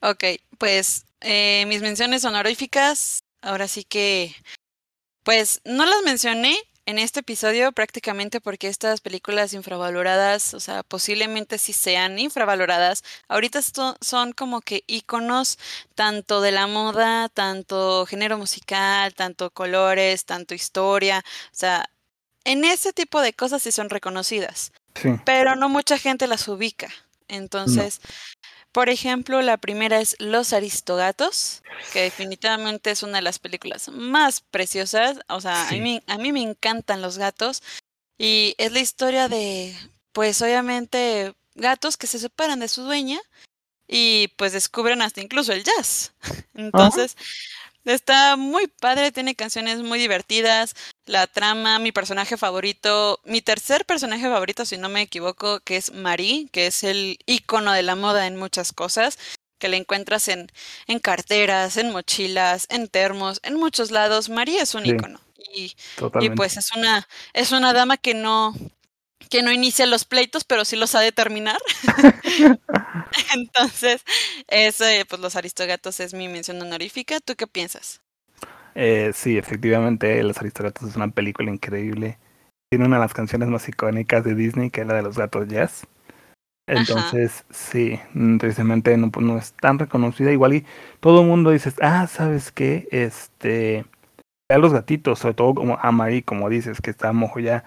Ok, 0.00 0.24
pues 0.58 1.06
eh, 1.20 1.64
mis 1.66 1.82
menciones 1.82 2.24
honoríficas, 2.24 3.20
ahora 3.42 3.66
sí 3.68 3.84
que, 3.84 4.34
pues 5.24 5.60
no 5.64 5.86
las 5.86 6.02
mencioné 6.04 6.56
en 6.86 6.98
este 6.98 7.20
episodio 7.20 7.72
prácticamente 7.72 8.40
porque 8.40 8.68
estas 8.68 9.00
películas 9.00 9.52
infravaloradas, 9.52 10.54
o 10.54 10.60
sea, 10.60 10.82
posiblemente 10.84 11.58
sí 11.58 11.72
sean 11.72 12.18
infravaloradas, 12.18 13.02
ahorita 13.28 13.60
son 14.00 14.32
como 14.32 14.60
que 14.62 14.84
iconos 14.86 15.58
tanto 15.94 16.40
de 16.40 16.52
la 16.52 16.66
moda, 16.66 17.28
tanto 17.28 18.06
género 18.06 18.38
musical, 18.38 19.14
tanto 19.14 19.50
colores, 19.50 20.24
tanto 20.24 20.54
historia, 20.54 21.22
o 21.52 21.54
sea, 21.56 21.90
en 22.44 22.64
ese 22.64 22.92
tipo 22.92 23.20
de 23.20 23.34
cosas 23.34 23.62
sí 23.62 23.72
son 23.72 23.90
reconocidas, 23.90 24.72
Sí. 24.94 25.10
pero 25.26 25.56
no 25.56 25.68
mucha 25.68 25.98
gente 25.98 26.26
las 26.26 26.48
ubica. 26.48 26.88
Entonces, 27.28 28.00
por 28.72 28.88
ejemplo, 28.88 29.40
la 29.42 29.56
primera 29.56 30.00
es 30.00 30.16
Los 30.18 30.52
Aristogatos, 30.52 31.62
que 31.92 32.02
definitivamente 32.02 32.90
es 32.90 33.02
una 33.02 33.18
de 33.18 33.22
las 33.22 33.38
películas 33.38 33.88
más 33.88 34.40
preciosas. 34.40 35.18
O 35.28 35.40
sea, 35.40 35.68
a, 35.68 35.72
mí, 35.72 36.02
a 36.06 36.18
mí 36.18 36.32
me 36.32 36.42
encantan 36.42 37.02
los 37.02 37.18
gatos. 37.18 37.62
Y 38.18 38.54
es 38.58 38.72
la 38.72 38.80
historia 38.80 39.28
de, 39.28 39.74
pues 40.12 40.42
obviamente, 40.42 41.34
gatos 41.54 41.96
que 41.96 42.06
se 42.06 42.18
separan 42.18 42.60
de 42.60 42.68
su 42.68 42.82
dueña 42.82 43.20
y 43.86 44.28
pues 44.36 44.52
descubren 44.52 45.02
hasta 45.02 45.20
incluso 45.20 45.52
el 45.52 45.64
jazz. 45.64 46.12
Entonces, 46.54 47.16
está 47.84 48.36
muy 48.36 48.66
padre, 48.66 49.12
tiene 49.12 49.34
canciones 49.34 49.78
muy 49.80 49.98
divertidas. 49.98 50.74
La 51.08 51.26
trama, 51.26 51.78
mi 51.78 51.90
personaje 51.90 52.36
favorito, 52.36 53.18
mi 53.24 53.40
tercer 53.40 53.86
personaje 53.86 54.24
favorito, 54.24 54.66
si 54.66 54.76
no 54.76 54.88
me 54.90 55.00
equivoco, 55.00 55.60
que 55.60 55.76
es 55.76 55.90
Marie, 55.92 56.48
que 56.52 56.66
es 56.66 56.84
el 56.84 57.18
icono 57.26 57.72
de 57.72 57.82
la 57.82 57.94
moda 57.96 58.26
en 58.26 58.36
muchas 58.36 58.72
cosas, 58.74 59.18
que 59.58 59.68
la 59.68 59.76
encuentras 59.76 60.28
en, 60.28 60.52
en 60.86 60.98
carteras, 61.00 61.78
en 61.78 61.90
mochilas, 61.92 62.66
en 62.68 62.88
termos, 62.88 63.40
en 63.42 63.54
muchos 63.54 63.90
lados. 63.90 64.28
Marie 64.28 64.60
es 64.60 64.74
un 64.74 64.84
Sí. 64.84 64.90
icono. 64.90 65.18
Y, 65.54 65.74
y 66.20 66.30
pues 66.30 66.56
es 66.58 66.72
una, 66.76 67.08
es 67.32 67.52
una 67.52 67.72
dama 67.72 67.96
que 67.96 68.12
no, 68.12 68.54
que 69.30 69.42
no 69.42 69.50
inicia 69.50 69.86
los 69.86 70.04
pleitos, 70.04 70.44
pero 70.44 70.64
sí 70.66 70.76
los 70.76 70.94
ha 70.94 71.00
de 71.00 71.12
terminar. 71.12 71.58
Entonces, 73.34 74.02
ese, 74.48 75.06
pues 75.08 75.20
los 75.22 75.36
aristogatos 75.36 76.00
es 76.00 76.12
mi 76.14 76.28
mención 76.28 76.60
honorífica. 76.60 77.20
¿Tú 77.20 77.34
qué 77.34 77.46
piensas? 77.46 78.00
Eh, 78.74 79.12
sí, 79.14 79.38
efectivamente, 79.38 80.22
Los 80.22 80.38
Aristogatos 80.38 80.88
es 80.88 80.96
una 80.96 81.08
película 81.08 81.50
increíble. 81.50 82.18
Tiene 82.70 82.86
una 82.86 82.96
de 82.96 83.02
las 83.02 83.14
canciones 83.14 83.48
más 83.48 83.68
icónicas 83.68 84.24
de 84.24 84.34
Disney, 84.34 84.70
que 84.70 84.82
es 84.82 84.86
la 84.86 84.94
de 84.94 85.02
los 85.02 85.18
gatos 85.18 85.48
jazz. 85.48 85.86
Entonces, 86.68 87.46
sí, 87.50 87.98
mm, 88.14 88.38
tristemente 88.38 88.96
no, 88.98 89.10
pues, 89.10 89.24
no 89.26 89.38
es 89.38 89.54
tan 89.54 89.78
reconocida. 89.78 90.32
Igual 90.32 90.54
y 90.54 90.66
todo 91.00 91.22
el 91.22 91.26
mundo 91.28 91.50
dice, 91.50 91.72
ah, 91.80 92.06
¿sabes 92.06 92.52
qué? 92.52 92.88
Este, 92.92 93.86
a 94.50 94.58
los 94.58 94.72
gatitos, 94.74 95.20
sobre 95.20 95.34
todo 95.34 95.54
como 95.54 95.78
a 95.80 95.92
Marie, 95.92 96.24
como 96.24 96.48
dices, 96.50 96.80
que 96.82 96.90
está 96.90 97.12
mojo 97.12 97.40
ya 97.40 97.64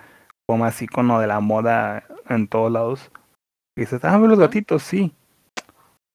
como 0.47 0.65
más 0.65 0.81
icono 0.81 1.19
de 1.19 1.27
la 1.27 1.39
moda 1.41 2.03
en 2.29 2.47
todos 2.47 2.71
lados. 2.71 3.11
Y 3.77 3.81
dices, 3.81 4.03
ah, 4.05 4.17
los 4.19 4.39
gatitos, 4.39 4.83
sí. 4.83 5.13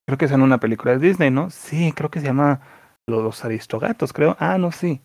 Creo 0.07 0.19
que 0.19 0.27
es 0.27 0.33
en 0.33 0.43
una 0.43 0.59
película 0.61 0.93
de 0.93 0.99
Disney, 1.09 1.31
¿no? 1.31 1.51
Sí, 1.51 1.93
creo 1.93 2.11
que 2.11 2.21
se 2.21 2.27
llama 2.27 2.61
Los 3.09 3.45
Aristogatos, 3.45 4.13
creo. 4.13 4.37
Ah, 4.41 4.59
no, 4.59 4.73
sí. 4.73 5.01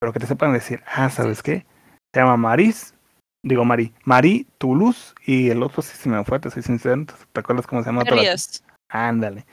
Pero 0.00 0.12
que 0.12 0.20
te 0.20 0.26
sepan 0.26 0.52
decir, 0.52 0.82
ah, 0.86 1.10
¿sabes 1.10 1.42
qué? 1.42 1.66
Se 2.14 2.20
llama 2.20 2.36
Maris, 2.36 2.94
digo 3.42 3.64
Mari, 3.64 3.92
Marie 4.04 4.46
Toulouse 4.58 5.14
y 5.26 5.50
el 5.50 5.62
otro 5.62 5.82
sí 5.82 5.96
se 5.96 6.08
me 6.08 6.24
fue, 6.24 6.40
te 6.40 6.50
soy 6.50 6.62
sincero. 6.62 7.04
¿Te 7.32 7.40
acuerdas 7.40 7.66
cómo 7.66 7.82
se 7.82 7.90
llama? 7.90 8.04
Ríos. 8.04 8.62
Ándale. 8.88 9.46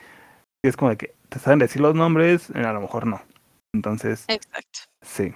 Y 0.62 0.68
es 0.68 0.76
como 0.76 0.90
de 0.90 0.96
que 0.96 1.14
te 1.28 1.38
saben 1.38 1.58
decir 1.58 1.82
los 1.82 1.94
nombres, 1.94 2.50
eh, 2.50 2.64
a 2.64 2.72
lo 2.72 2.80
mejor 2.80 3.06
no. 3.06 3.20
Entonces, 3.74 4.24
Exacto. 4.28 4.80
sí. 5.02 5.34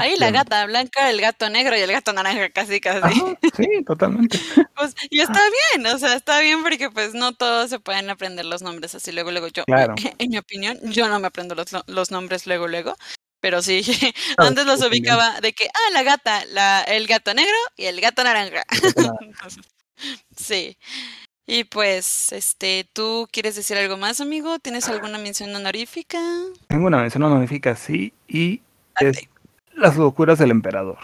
Ahí 0.00 0.16
la 0.16 0.26
Bien. 0.30 0.34
gata 0.34 0.66
blanca, 0.66 1.10
el 1.10 1.20
gato 1.20 1.48
negro 1.50 1.76
y 1.76 1.80
el 1.80 1.92
gato 1.92 2.12
naranja, 2.12 2.48
casi 2.50 2.80
casi. 2.80 3.00
Ajá, 3.02 3.38
sí, 3.56 3.84
totalmente. 3.86 4.38
Pues, 4.76 4.94
y 5.10 5.20
está 5.20 5.40
bien, 5.74 5.86
o 5.94 5.98
sea, 5.98 6.14
está 6.14 6.40
bien 6.40 6.62
porque 6.62 6.90
pues 6.90 7.12
no 7.14 7.34
todos 7.34 7.68
se 7.70 7.78
pueden 7.80 8.08
aprender 8.08 8.46
los 8.46 8.62
nombres 8.62 8.94
así 8.94 9.12
luego, 9.12 9.30
luego 9.30 9.48
yo, 9.48 9.64
Claro. 9.64 9.94
en 10.18 10.30
mi 10.30 10.38
opinión, 10.38 10.78
yo 10.84 11.08
no 11.08 11.18
me 11.20 11.26
aprendo 11.26 11.54
los, 11.54 11.68
los 11.86 12.10
nombres 12.10 12.46
luego, 12.46 12.66
luego, 12.66 12.96
pero 13.40 13.60
sí, 13.62 13.82
Ah, 14.38 14.46
antes 14.46 14.64
los 14.66 14.80
ubicaba 14.82 15.40
de 15.40 15.52
que, 15.52 15.66
ah, 15.68 15.90
la 15.92 16.02
gata, 16.02 16.44
la, 16.46 16.82
el 16.84 17.06
gato 17.06 17.34
negro 17.34 17.54
y 17.76 17.86
el 17.86 18.00
gato 18.00 18.24
naranja. 18.24 18.64
gato 18.70 19.02
naranja. 19.02 19.26
Entonces, 19.26 19.64
sí. 20.36 20.76
Y 21.46 21.64
pues, 21.64 22.32
este, 22.32 22.88
¿tú 22.92 23.28
quieres 23.32 23.56
decir 23.56 23.76
algo 23.76 23.96
más, 23.96 24.20
amigo? 24.20 24.58
¿Tienes 24.60 24.88
alguna 24.88 25.18
mención 25.18 25.54
honorífica? 25.54 26.20
Tengo 26.68 26.86
una 26.86 26.98
mención 26.98 27.22
honorífica, 27.24 27.74
sí, 27.76 28.12
y 28.28 28.62
es. 29.00 29.18
Las 29.80 29.96
locuras 29.96 30.38
del 30.38 30.50
emperador. 30.50 30.98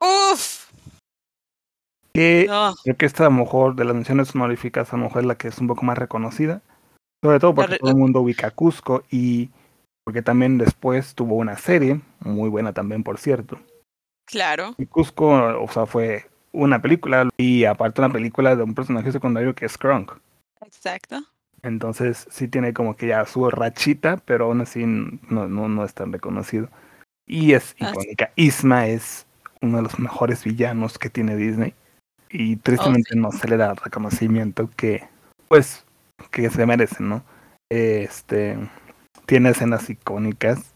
Uf, 0.00 0.70
Que 2.12 2.44
no, 2.46 2.74
creo 2.84 2.96
que 2.96 3.06
esta 3.06 3.24
a 3.24 3.30
lo 3.30 3.36
mejor 3.36 3.74
de 3.74 3.84
las 3.86 3.94
menciones 3.94 4.34
honoríficas 4.34 4.92
a 4.92 4.98
lo 4.98 5.04
mejor 5.04 5.22
es 5.22 5.26
la 5.26 5.36
que 5.36 5.48
es 5.48 5.58
un 5.58 5.66
poco 5.66 5.82
más 5.84 5.96
reconocida. 5.96 6.60
Sobre 7.24 7.40
todo 7.40 7.54
porque 7.54 7.78
todo 7.78 7.90
el 7.90 7.96
mundo 7.96 8.20
ubica 8.20 8.48
a 8.48 8.50
Cusco 8.50 9.02
y 9.10 9.48
porque 10.04 10.20
también 10.20 10.58
después 10.58 11.14
tuvo 11.14 11.36
una 11.36 11.56
serie, 11.56 12.00
muy 12.20 12.50
buena 12.50 12.74
también 12.74 13.02
por 13.02 13.18
cierto. 13.18 13.58
claro, 14.26 14.74
Y 14.76 14.84
Cusco, 14.84 15.28
o 15.28 15.68
sea, 15.68 15.86
fue 15.86 16.26
una 16.52 16.82
película 16.82 17.28
y 17.38 17.64
aparte 17.64 18.02
una 18.02 18.12
película 18.12 18.54
de 18.54 18.62
un 18.62 18.74
personaje 18.74 19.10
secundario 19.10 19.54
que 19.54 19.64
es 19.64 19.78
Kronk. 19.78 20.12
exacto. 20.60 21.22
Entonces 21.62 22.26
sí 22.30 22.46
tiene 22.46 22.74
como 22.74 22.94
que 22.94 23.08
ya 23.08 23.24
su 23.24 23.48
rachita, 23.50 24.18
pero 24.18 24.44
aún 24.44 24.60
así 24.60 24.84
no, 24.84 25.48
no, 25.48 25.68
no 25.68 25.84
es 25.84 25.94
tan 25.94 26.12
reconocido. 26.12 26.68
Y 27.26 27.52
es 27.52 27.74
Ah, 27.80 27.90
icónica. 27.90 28.32
Isma 28.36 28.86
es 28.86 29.26
uno 29.60 29.78
de 29.78 29.82
los 29.82 29.98
mejores 29.98 30.44
villanos 30.44 30.98
que 30.98 31.10
tiene 31.10 31.36
Disney. 31.36 31.74
Y 32.30 32.56
tristemente 32.56 33.14
no 33.16 33.32
se 33.32 33.48
le 33.48 33.56
da 33.56 33.70
el 33.70 33.76
reconocimiento 33.76 34.70
que, 34.76 35.08
pues, 35.48 35.84
que 36.30 36.50
se 36.50 36.66
merecen, 36.66 37.08
¿no? 37.08 37.24
Este 37.70 38.56
tiene 39.26 39.50
escenas 39.50 39.90
icónicas. 39.90 40.72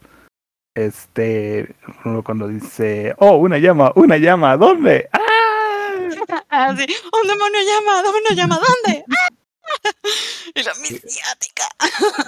Este, 0.75 1.75
cuando 2.23 2.47
dice, 2.47 3.13
oh, 3.17 3.35
una 3.37 3.57
llama, 3.57 3.91
una 3.95 4.17
llama, 4.17 4.57
¿dónde? 4.57 5.09
¡Ah! 5.13 5.19
Ah, 6.49 6.75
sí. 6.77 6.85
Un 6.85 7.27
demonio 7.27 7.59
llama, 7.61 8.03
demonio 8.03 8.29
llama, 8.35 8.59
¿dónde? 8.59 9.05
y 10.55 10.63
la 10.63 10.73
misiática. 10.75 11.63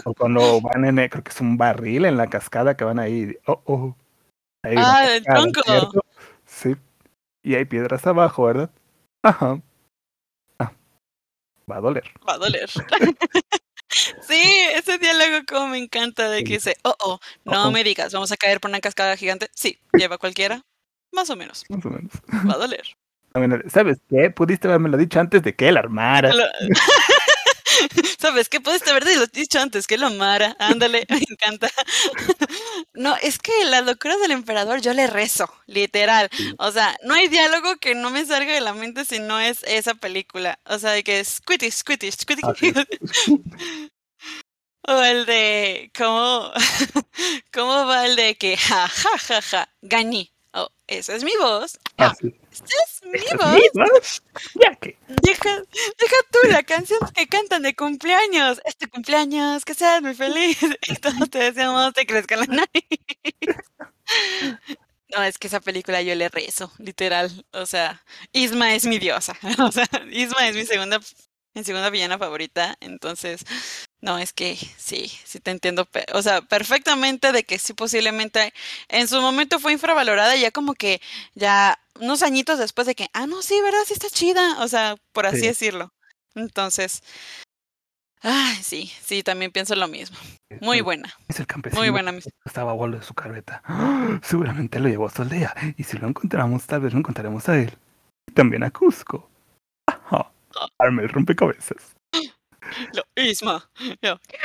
O 0.06 0.14
cuando 0.14 0.62
van 0.62 0.86
en, 0.86 1.10
creo 1.10 1.24
que 1.24 1.32
es 1.32 1.42
un 1.42 1.58
barril 1.58 2.06
en 2.06 2.18
la 2.18 2.28
cascada 2.28 2.76
que 2.76 2.84
van 2.84 3.00
ahí. 3.00 3.38
Oh, 3.46 3.62
oh. 3.66 3.96
Hay 4.64 4.76
Ah, 4.78 5.06
el 5.16 5.24
cascada, 5.24 5.40
tronco. 5.42 5.62
¿cierto? 5.64 6.06
Sí. 6.46 6.76
Y 7.44 7.56
hay 7.56 7.66
piedras 7.66 8.06
abajo, 8.08 8.46
¿verdad? 8.46 8.70
Ajá. 9.22 9.62
Ah. 10.60 10.72
Va 11.70 11.78
a 11.78 11.82
doler. 11.82 12.04
Va 12.28 12.34
a 12.34 12.38
doler. 12.38 12.70
sí, 13.90 14.42
ese 14.76 14.98
diálogo 14.98 15.46
como 15.48 15.68
me 15.70 15.78
encanta 15.78 16.30
de 16.30 16.44
que 16.44 16.54
dice, 16.54 16.76
oh, 16.84 16.96
oh, 17.00 17.20
no 17.46 17.66
Oh, 17.66 17.68
oh. 17.68 17.72
me 17.72 17.84
digas, 17.84 18.14
vamos 18.14 18.32
a 18.32 18.38
caer 18.38 18.60
por 18.60 18.70
una 18.70 18.80
cascada 18.82 19.18
gigante. 19.18 19.50
Sí, 19.54 19.80
lleva 19.94 20.18
cualquiera. 20.18 20.62
Más 21.12 21.30
o 21.30 21.36
menos. 21.36 21.64
Más 21.70 21.86
o 21.86 21.90
menos. 21.90 22.12
Va 22.50 22.54
a 22.54 22.58
doler. 22.58 22.84
¿Sabes 23.70 23.98
qué? 24.10 24.30
Pudiste 24.30 24.68
haberme 24.68 24.96
dicho 24.98 25.20
antes 25.20 25.42
de 25.44 25.56
que 25.56 25.68
él 25.70 25.78
armara. 25.78 26.32
¿Sabes 28.20 28.50
qué? 28.50 28.60
Pudiste 28.62 28.92
haber 28.92 29.06
dicho 29.32 29.60
antes 29.60 29.88
que 29.88 29.98
lo 29.98 30.08
amara. 30.08 30.56
Ándale, 30.60 31.06
me 31.10 31.18
encanta. 31.30 31.70
No, 32.94 33.16
es 33.22 33.38
que 33.40 33.52
las 33.66 33.86
locuras 33.86 34.20
del 34.22 34.32
emperador 34.32 34.82
yo 34.82 34.94
le 34.94 35.08
rezo, 35.08 35.50
literal. 35.68 36.30
O 36.58 36.72
sea, 36.72 36.96
no 37.04 37.14
hay 37.14 37.28
diálogo 37.28 37.78
que 37.78 37.96
no 37.96 38.10
me 38.10 38.26
salga 38.26 38.54
de 38.54 38.62
la 38.62 38.74
mente 38.74 39.06
si 39.06 39.20
no 39.20 39.40
es 39.40 39.64
esa 39.64 39.96
película. 39.96 40.60
O 40.66 40.80
sea, 40.80 40.92
de 40.92 41.04
que 41.04 41.20
es 41.20 41.28
squitty, 41.40 41.72
squitty, 41.72 42.12
squitty. 42.12 42.42
O 44.88 45.02
el 45.02 45.26
de 45.26 45.92
cómo, 45.98 46.52
cómo 47.54 47.86
va 47.86 48.06
el 48.06 48.16
de 48.16 48.36
que 48.38 48.58
ja 48.58 48.88
ja 48.88 49.18
ja 49.28 49.42
ja 49.42 49.70
gané. 49.82 50.32
Oh, 50.56 50.70
esa 50.88 51.16
es 51.16 51.24
mi 51.24 51.36
voz. 51.38 51.80
Ah, 51.98 52.14
esa 52.52 52.66
es 52.66 53.02
mi 53.04 53.18
¿Esta 53.18 53.36
es 53.36 53.38
voz. 53.38 53.56
mi 53.74 53.82
voz? 53.84 54.24
Ya 54.56 54.76
que. 54.76 54.98
Deja, 55.08 55.62
deja 56.00 56.16
tú 56.32 56.40
la 56.50 56.62
canción 56.64 57.00
que 57.16 57.28
cantan 57.28 57.64
de 57.64 57.76
cumpleaños. 57.76 58.62
Es 58.66 58.78
tu 58.78 58.88
cumpleaños, 58.90 59.66
que 59.66 59.74
seas 59.74 60.02
muy 60.02 60.14
feliz. 60.14 60.58
Y 60.88 60.96
todos 60.98 61.30
te 61.32 61.40
deseamos 61.40 61.94
te 61.94 62.06
crezca 62.06 62.36
la 62.36 62.46
nariz. 62.46 62.88
No, 65.16 65.24
es 65.24 65.38
que 65.38 65.48
esa 65.48 65.60
película 65.62 66.02
yo 66.02 66.16
le 66.16 66.30
rezo, 66.30 66.72
literal. 66.80 67.46
O 67.54 67.66
sea, 67.66 68.04
Isma 68.32 68.74
es 68.76 68.86
mi 68.86 69.00
diosa. 69.00 69.36
O 69.68 69.72
sea, 69.72 69.88
Isma 70.12 70.48
es 70.48 70.56
mi 70.56 70.66
segunda, 70.66 71.00
mi 71.54 71.64
segunda 71.64 71.90
villana 71.90 72.18
favorita. 72.18 72.76
Entonces, 72.80 73.44
No, 74.04 74.18
es 74.18 74.34
que 74.34 74.58
sí, 74.58 75.08
sí 75.24 75.40
te 75.40 75.52
entiendo. 75.52 75.88
O 76.14 76.22
sea, 76.22 76.42
perfectamente 76.42 77.32
de 77.32 77.46
que 77.46 77.58
sí 77.58 77.72
posiblemente 77.74 78.54
en 78.90 79.08
su 79.08 79.22
momento 79.22 79.60
fue 79.62 79.72
infravalorada, 79.72 80.36
y 80.36 80.42
ya 80.42 80.52
como 80.52 80.74
que 80.74 81.00
ya 81.36 81.80
unos 82.02 82.22
añitos 82.22 82.60
después 82.60 82.86
de 82.86 82.96
que, 82.96 83.08
ah, 83.14 83.28
no, 83.28 83.42
sí, 83.42 83.62
¿verdad? 83.62 83.80
Sí 83.88 83.94
está 83.94 84.10
chida. 84.10 84.62
O 84.62 84.68
sea, 84.68 84.98
por 85.14 85.26
así 85.26 85.40
Sí. 85.40 85.48
decirlo. 85.48 85.94
Entonces, 86.36 87.02
ay, 88.22 88.56
sí, 88.62 88.92
sí, 89.02 89.24
también 89.24 89.54
pienso 89.54 89.74
lo 89.76 89.88
mismo. 89.88 90.18
Muy 90.60 90.80
Es- 90.80 90.84
buena, 90.84 91.14
Es 91.30 91.40
el 91.40 91.48
campesino. 91.48 91.82
muy 91.82 91.90
buena. 91.90 92.14
Estaba 92.44 92.72
a 92.74 92.76
de 92.98 93.04
su 93.04 93.14
carreta. 93.14 93.62
¡Ah! 93.66 94.20
Seguramente 94.22 94.82
lo 94.82 94.90
llevó 94.90 95.08
a 95.08 95.12
su 95.12 95.22
aldea. 95.22 95.56
Y 95.78 95.84
si 95.86 95.98
lo 95.98 96.10
encontramos, 96.10 96.66
tal 96.68 96.82
vez 96.82 96.92
lo 96.92 97.00
encontraremos 97.00 97.48
a 97.48 97.58
él. 97.58 97.74
Y 98.30 98.34
también 98.34 98.64
a 98.66 98.70
Cusco. 98.72 99.30
Ajá. 99.88 100.30
Arme 100.78 101.04
el 101.04 101.10
rompecabezas. 101.10 101.93
Lo 102.94 103.04
mismo. 103.16 103.62
Yo, 104.02 104.20
¿qué? 104.28 104.38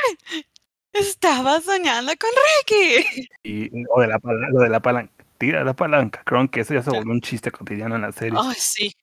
Estaba 0.93 1.59
soñando 1.61 2.11
con 2.19 2.29
Ricky. 2.59 3.27
Y 3.43 3.69
o 3.93 4.01
de 4.01 4.07
la 4.07 4.19
pala- 4.19 4.49
lo 4.51 4.59
de 4.61 4.69
la 4.69 4.79
palanca. 4.81 5.13
Tira 5.37 5.63
la 5.63 5.73
palanca. 5.73 6.21
Creo 6.25 6.49
que 6.51 6.61
eso 6.61 6.73
ya 6.73 6.81
se 6.83 6.89
volvió 6.89 7.13
un 7.13 7.21
chiste 7.21 7.49
cotidiano 7.51 7.95
en 7.95 8.01
la 8.01 8.11
serie. 8.11 8.37
Ay, 8.41 8.55
sí. 8.57 8.93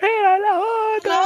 ¡Era 0.00 0.38
la 0.38 0.60
otra! 0.60 1.14
La 1.14 1.22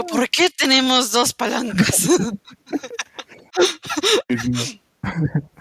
otra. 0.00 0.06
¿por 0.06 0.28
qué 0.30 0.48
tenemos 0.50 1.12
dos 1.12 1.34
palancas? 1.34 2.08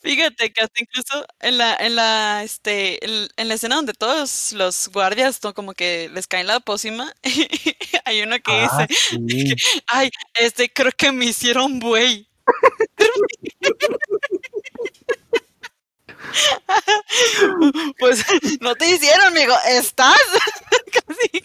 Fíjate 0.00 0.52
que 0.52 0.62
hasta 0.62 0.80
incluso 0.82 1.24
en 1.40 1.58
la, 1.58 1.74
en 1.76 1.96
la, 1.96 2.42
este, 2.44 3.04
en, 3.04 3.28
en 3.36 3.48
la 3.48 3.54
escena 3.54 3.76
donde 3.76 3.92
todos 3.94 4.52
los 4.52 4.88
guardias 4.88 5.40
¿no? 5.42 5.54
como 5.54 5.72
que 5.74 6.08
les 6.12 6.26
caen 6.26 6.46
la 6.46 6.60
pócima, 6.60 7.12
hay 8.04 8.22
uno 8.22 8.36
que 8.40 8.52
Ah, 8.52 8.86
dice, 8.88 9.00
sí. 9.28 9.54
ay, 9.86 10.10
este, 10.34 10.70
creo 10.72 10.92
que 10.96 11.12
me 11.12 11.26
hicieron 11.26 11.78
buey. 11.78 12.28
Pues 17.98 18.24
no 18.60 18.74
te 18.74 18.90
hicieron, 18.90 19.26
amigo, 19.26 19.54
¿estás? 19.68 20.18
Casi, 20.92 21.42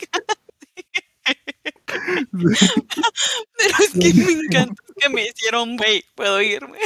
pero 3.58 3.76
es 3.80 3.92
que 4.00 4.14
me 4.14 4.32
encanta 4.32 4.84
que 4.98 5.10
me 5.10 5.24
hicieron 5.26 5.76
buey, 5.78 6.04
puedo 6.16 6.42
irme. 6.42 6.80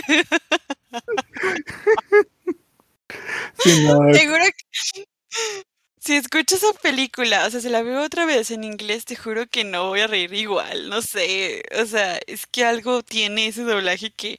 Sí, 3.57 3.83
no, 3.83 3.97
juro 3.97 4.13
que 4.13 5.05
si 5.99 6.15
escucho 6.15 6.55
esa 6.55 6.73
película, 6.81 7.45
o 7.45 7.49
sea, 7.49 7.59
si 7.59 7.69
la 7.69 7.81
veo 7.81 8.03
otra 8.03 8.25
vez 8.25 8.51
en 8.51 8.63
inglés, 8.63 9.05
te 9.05 9.15
juro 9.15 9.47
que 9.47 9.63
no 9.63 9.87
voy 9.87 10.01
a 10.01 10.07
reír 10.07 10.33
igual, 10.33 10.89
no 10.89 11.01
sé, 11.01 11.63
o 11.79 11.85
sea, 11.85 12.19
es 12.27 12.47
que 12.47 12.65
algo 12.65 13.03
tiene 13.03 13.47
ese 13.47 13.63
doblaje 13.63 14.11
que 14.11 14.37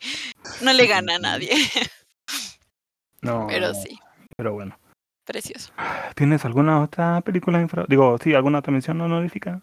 no 0.62 0.72
le 0.72 0.86
gana 0.86 1.16
a 1.16 1.18
nadie, 1.18 1.50
no, 3.22 3.46
pero 3.48 3.74
sí, 3.74 3.98
Pero 4.36 4.52
bueno. 4.52 4.78
precioso. 5.24 5.72
¿Tienes 6.14 6.44
alguna 6.44 6.82
otra 6.82 7.20
película 7.20 7.60
infra... 7.60 7.84
Digo, 7.88 8.18
sí, 8.22 8.34
alguna 8.34 8.60
otra 8.60 8.72
mención 8.72 9.00
honorífica? 9.00 9.62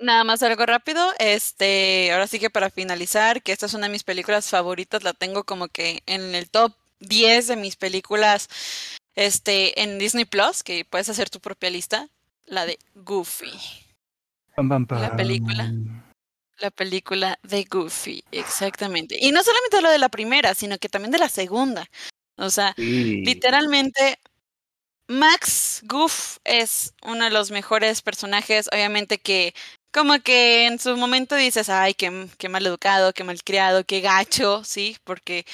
Nada 0.00 0.22
más 0.22 0.42
algo 0.44 0.64
rápido, 0.64 1.12
este, 1.18 2.12
ahora 2.12 2.28
sí 2.28 2.38
que 2.38 2.50
para 2.50 2.70
finalizar, 2.70 3.42
que 3.42 3.50
esta 3.50 3.66
es 3.66 3.74
una 3.74 3.86
de 3.88 3.92
mis 3.92 4.04
películas 4.04 4.48
favoritas, 4.48 5.02
la 5.02 5.12
tengo 5.12 5.42
como 5.42 5.66
que 5.66 6.02
en 6.06 6.36
el 6.36 6.48
top 6.50 6.72
10 7.00 7.48
de 7.48 7.56
mis 7.56 7.74
películas, 7.74 8.48
este, 9.16 9.82
en 9.82 9.98
Disney 9.98 10.24
Plus, 10.24 10.62
que 10.62 10.84
puedes 10.84 11.08
hacer 11.08 11.30
tu 11.30 11.40
propia 11.40 11.70
lista, 11.70 12.08
la 12.46 12.64
de 12.64 12.78
Goofy. 12.94 13.50
Pam, 14.54 14.68
pam, 14.68 14.86
La 15.00 15.16
película. 15.16 15.72
La 16.58 16.70
película 16.70 17.38
de 17.42 17.64
Goofy, 17.64 18.22
exactamente. 18.30 19.16
Y 19.20 19.32
no 19.32 19.42
solamente 19.42 19.82
lo 19.82 19.90
de 19.90 19.98
la 19.98 20.08
primera, 20.08 20.54
sino 20.54 20.78
que 20.78 20.88
también 20.88 21.10
de 21.10 21.18
la 21.18 21.28
segunda. 21.28 21.86
O 22.36 22.50
sea, 22.50 22.72
Sí. 22.76 23.24
literalmente, 23.24 24.18
Max 25.08 25.82
Goof 25.84 26.38
es 26.44 26.94
uno 27.02 27.24
de 27.24 27.30
los 27.30 27.50
mejores 27.50 28.02
personajes. 28.02 28.68
Obviamente 28.72 29.18
que, 29.18 29.54
como 29.92 30.20
que 30.20 30.66
en 30.66 30.78
su 30.78 30.96
momento 30.96 31.34
dices, 31.34 31.68
ay, 31.68 31.94
qué, 31.94 32.28
qué 32.38 32.48
mal 32.48 32.66
educado, 32.66 33.12
qué 33.12 33.24
mal 33.24 33.42
criado, 33.42 33.84
qué 33.84 34.00
gacho, 34.00 34.62
¿sí? 34.64 34.96
Porque, 35.04 35.46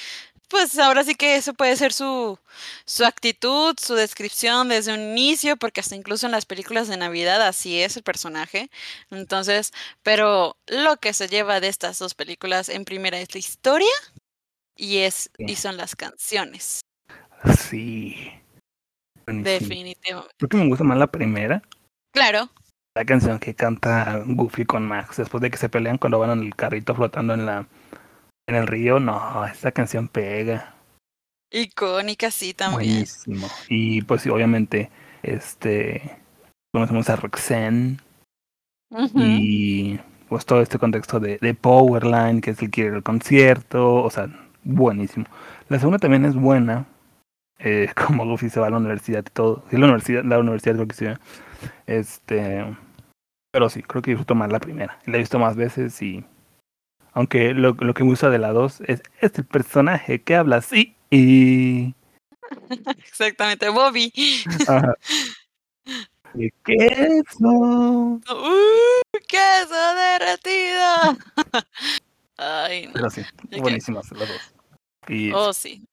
pues 0.49 0.77
ahora 0.77 1.03
sí 1.03 1.15
que 1.15 1.35
eso 1.35 1.53
puede 1.53 1.75
ser 1.75 1.93
su, 1.93 2.37
su 2.85 3.05
actitud, 3.05 3.75
su 3.79 3.95
descripción 3.95 4.69
desde 4.69 4.93
un 4.93 5.01
inicio, 5.01 5.57
porque 5.57 5.81
hasta 5.81 5.95
incluso 5.95 6.25
en 6.25 6.31
las 6.31 6.45
películas 6.45 6.87
de 6.87 6.97
Navidad 6.97 7.41
así 7.41 7.81
es 7.81 7.97
el 7.97 8.03
personaje. 8.03 8.69
Entonces, 9.09 9.73
pero 10.03 10.57
lo 10.67 10.97
que 10.97 11.13
se 11.13 11.27
lleva 11.27 11.59
de 11.59 11.67
estas 11.67 11.99
dos 11.99 12.13
películas 12.13 12.69
en 12.69 12.85
primera 12.85 13.19
es 13.19 13.33
la 13.33 13.39
historia 13.39 13.91
y 14.75 14.97
es 14.99 15.29
y 15.37 15.55
son 15.55 15.77
las 15.77 15.95
canciones. 15.95 16.81
Sí. 17.69 18.31
Definitivamente. 19.25 20.35
Creo 20.37 20.49
que 20.49 20.57
me 20.57 20.67
gusta 20.67 20.83
más 20.83 20.97
la 20.97 21.07
primera. 21.07 21.61
Claro, 22.11 22.49
La 22.95 23.03
canción 23.03 23.39
que 23.39 23.53
canta 23.53 24.23
Goofy 24.25 24.65
con 24.65 24.87
Max 24.87 25.17
después 25.17 25.41
de 25.41 25.51
que 25.51 25.57
se 25.57 25.67
pelean 25.67 25.97
cuando 25.97 26.17
van 26.17 26.31
en 26.31 26.45
el 26.45 26.55
carrito 26.55 26.95
flotando 26.95 27.33
en 27.33 27.45
la 27.45 27.67
en 28.47 28.55
el 28.55 28.67
río. 28.67 28.99
No, 28.99 29.45
esa 29.45 29.71
canción 29.71 30.07
pega. 30.07 30.75
icónica 31.51 32.31
sí 32.31 32.53
también. 32.53 32.91
Buenísimo. 32.91 33.47
Y 33.69 34.01
pues 34.03 34.21
sí, 34.21 34.29
obviamente, 34.29 34.89
este 35.23 36.19
conocemos 36.73 37.09
a 37.09 37.15
Roxanne 37.15 37.97
y 39.13 39.99
pues 40.29 40.45
todo 40.45 40.61
este 40.61 40.79
contexto 40.79 41.19
de, 41.19 41.37
de 41.37 41.53
Powerline, 41.53 42.41
que 42.41 42.51
es 42.51 42.61
el 42.61 42.69
que 42.69 42.81
quiere 42.81 42.95
el 42.97 43.03
concierto, 43.03 43.95
o 44.03 44.09
sea, 44.09 44.27
buenísimo. 44.63 45.25
La 45.69 45.79
segunda 45.79 45.99
también 45.99 46.25
es 46.25 46.35
buena, 46.35 46.85
eh, 47.59 47.89
como 48.07 48.25
Goofy 48.25 48.49
se 48.49 48.59
va 48.59 48.67
a 48.67 48.69
la 48.69 48.77
universidad 48.77 49.25
y 49.25 49.31
todo. 49.31 49.63
Sí, 49.69 49.77
la 49.77 49.85
universidad, 49.85 50.23
la 50.23 50.39
universidad 50.39 50.75
creo 50.75 50.87
que 50.87 50.95
sí. 50.95 51.05
¿eh? 51.05 51.17
Este, 51.87 52.65
pero 53.51 53.69
sí, 53.69 53.81
creo 53.83 54.01
que 54.01 54.11
disfruto 54.11 54.35
más 54.35 54.51
la 54.51 54.59
primera. 54.59 54.99
La 55.05 55.15
he 55.17 55.19
visto 55.19 55.39
más 55.39 55.55
veces 55.55 56.01
y 56.01 56.23
aunque 57.13 57.53
lo, 57.53 57.73
lo 57.79 57.93
que 57.93 58.03
me 58.03 58.09
gusta 58.09 58.29
de 58.29 58.39
la 58.39 58.51
dos 58.51 58.81
es, 58.81 59.01
es 59.21 59.37
el 59.37 59.45
personaje 59.45 60.21
que 60.21 60.35
habla 60.35 60.57
así 60.57 60.95
y 61.09 61.95
Exactamente, 62.97 63.69
Bobby. 63.69 64.11
Ajá. 64.67 64.93
¿Y 66.37 66.51
queso? 66.65 67.47
¡Uh! 67.47 68.21
¡Queso 69.27 69.95
derretido! 69.95 71.17
Ay, 72.37 72.87
no. 72.87 72.93
Pero 72.93 73.09
sí, 73.09 73.21
buenísimas 73.61 74.11
las 74.11 74.27
dos. 74.27 74.53
Y 75.07 75.31
Oh, 75.31 75.53
sí. 75.53 75.87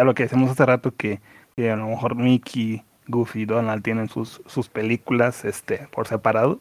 A 0.00 0.04
lo 0.04 0.14
que 0.14 0.24
decimos 0.24 0.50
hace 0.50 0.66
rato 0.66 0.94
que, 0.96 1.20
que 1.56 1.70
a 1.70 1.76
lo 1.76 1.86
mejor 1.88 2.14
Mickey, 2.16 2.82
Goofy 3.08 3.42
y 3.42 3.44
Donald 3.46 3.82
tienen 3.82 4.08
sus, 4.08 4.40
sus 4.46 4.68
películas 4.68 5.44
este, 5.44 5.88
por 5.92 6.06
separado. 6.08 6.60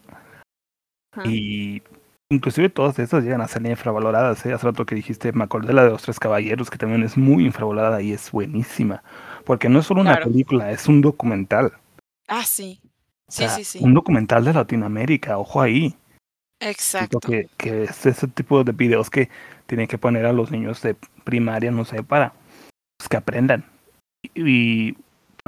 Y 1.26 1.82
inclusive 2.30 2.70
todas 2.70 3.00
esas 3.00 3.24
llegan 3.24 3.42
a 3.42 3.48
ser 3.48 3.66
infravaloradas. 3.66 4.46
¿eh? 4.46 4.54
Hace 4.54 4.66
rato 4.68 4.86
que 4.86 4.96
dijiste, 4.96 5.32
me 5.34 5.44
acordé 5.44 5.68
de 5.70 5.74
la 5.74 5.84
de 5.84 5.90
los 5.90 6.04
tres 6.04 6.20
caballeros, 6.20 6.70
que 6.70 6.78
también 6.78 7.04
es 7.04 7.18
muy 7.18 7.46
infravalorada 7.46 8.02
y 8.02 8.14
es 8.14 8.32
buenísima. 8.32 9.04
Porque 9.46 9.70
no 9.70 9.80
es 9.80 9.86
solo 9.88 10.02
una 10.02 10.12
Claro. 10.16 10.28
película, 10.32 10.72
es 10.72 10.88
un 10.88 11.02
documental. 11.02 11.74
Ah, 12.28 12.44
sí. 12.46 12.80
O 12.84 13.32
Sí, 13.32 13.38
sea, 13.40 13.50
sí, 13.50 13.64
sí. 13.64 13.80
Un 13.82 13.94
documental 13.94 14.44
de 14.46 14.54
Latinoamérica, 14.54 15.38
ojo 15.38 15.62
ahí. 15.62 15.96
Exacto. 16.60 17.20
Que, 17.20 17.48
que 17.58 17.84
es 17.84 18.06
ese 18.06 18.28
tipo 18.28 18.64
de 18.64 18.72
videos 18.72 19.10
que 19.10 19.30
tienen 19.66 19.88
que 19.88 19.98
poner 19.98 20.26
a 20.26 20.34
los 20.34 20.52
niños 20.52 20.82
de 20.82 20.96
primaria, 21.24 21.72
no 21.72 21.86
sé, 21.86 22.04
para 22.04 22.34
pues, 23.00 23.10
que 23.10 23.18
aprendan. 23.18 23.66
Y, 24.22 24.92
y 24.92 24.98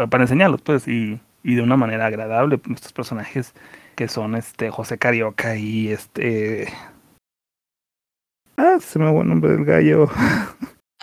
para 0.10 0.24
enseñarlos, 0.24 0.62
pues, 0.62 0.88
y, 0.88 1.20
y 1.43 1.56
de 1.56 1.62
una 1.62 1.78
manera 1.78 2.08
agradable. 2.08 2.58
pues, 2.58 2.78
Estos 2.78 2.93
personajes 2.93 3.54
que 3.95 4.08
son 4.08 4.36
este 4.36 4.72
José 4.72 4.97
Carioca 4.97 5.56
y 5.58 5.89
este. 5.89 6.74
Ah, 8.58 8.78
se 8.80 8.97
me 8.99 9.12
va 9.12 9.22
el 9.22 9.28
nombre 9.28 9.52
del 9.52 9.66
gallo. 9.66 10.10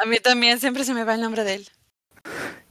A 0.00 0.06
mí 0.06 0.16
también 0.22 0.58
siempre 0.58 0.84
se 0.84 0.94
me 0.94 1.04
va 1.04 1.14
el 1.14 1.20
nombre 1.20 1.44
de 1.44 1.56
él. 1.56 1.68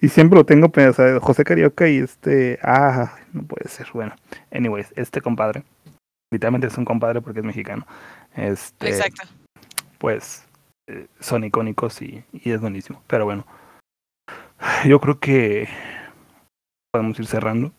Y 0.01 0.09
siempre 0.09 0.37
lo 0.37 0.45
tengo 0.45 0.69
pensado, 0.69 1.19
José 1.19 1.43
Carioca 1.43 1.87
y 1.87 1.97
este. 1.97 2.59
Ah, 2.63 3.15
no 3.33 3.43
puede 3.43 3.67
ser. 3.69 3.87
Bueno, 3.93 4.15
anyways, 4.51 4.93
este 4.95 5.21
compadre. 5.21 5.63
Literalmente 6.31 6.67
es 6.67 6.77
un 6.77 6.85
compadre 6.85 7.21
porque 7.21 7.39
es 7.39 7.45
mexicano. 7.45 7.85
Este. 8.35 8.89
Exacto. 8.89 9.23
pues 9.97 10.45
eh, 10.87 11.07
son 11.19 11.43
icónicos 11.43 12.01
y, 12.01 12.23
y 12.33 12.51
es 12.51 12.61
buenísimo. 12.61 13.01
Pero 13.07 13.25
bueno, 13.25 13.45
yo 14.85 14.99
creo 14.99 15.19
que 15.19 15.67
podemos 16.91 17.19
ir 17.19 17.27
cerrando. 17.27 17.69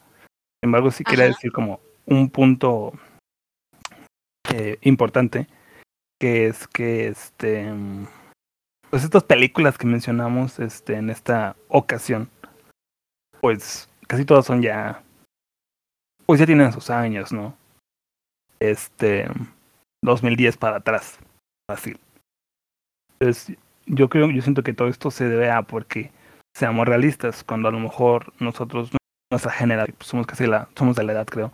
Sin 0.60 0.68
embargo, 0.68 0.90
sí 0.90 1.04
quería 1.04 1.26
decir 1.26 1.52
como 1.52 1.80
un 2.06 2.30
punto 2.30 2.92
eh, 4.52 4.78
importante, 4.82 5.46
que 6.20 6.46
es 6.46 6.66
que 6.66 7.08
este 7.08 7.72
pues 8.90 9.04
estas 9.04 9.24
películas 9.24 9.76
que 9.76 9.86
mencionamos 9.86 10.58
este 10.58 10.94
en 10.94 11.10
esta 11.10 11.56
ocasión, 11.68 12.30
pues 13.40 13.88
casi 14.06 14.24
todas 14.24 14.46
son 14.46 14.62
ya 14.62 15.02
pues 16.26 16.40
ya 16.40 16.46
tienen 16.46 16.72
sus 16.72 16.90
años, 16.90 17.32
¿no? 17.32 17.56
Este 18.60 19.28
2010 20.02 20.56
para 20.56 20.78
atrás. 20.78 21.18
fácil. 21.70 22.00
Entonces, 23.20 23.56
yo 23.86 24.08
creo, 24.08 24.30
yo 24.30 24.42
siento 24.42 24.62
que 24.62 24.72
todo 24.72 24.88
esto 24.88 25.10
se 25.10 25.28
debe 25.28 25.50
a 25.50 25.62
porque 25.62 26.10
seamos 26.58 26.88
realistas, 26.88 27.44
cuando 27.44 27.68
a 27.68 27.72
lo 27.72 27.78
mejor 27.78 28.32
nosotros, 28.40 28.90
nuestra 29.30 29.52
generación, 29.52 29.94
pues 29.96 30.08
somos 30.08 30.26
casi 30.26 30.46
la, 30.46 30.68
somos 30.76 30.96
de 30.96 31.04
la 31.04 31.12
edad 31.12 31.26
creo, 31.26 31.52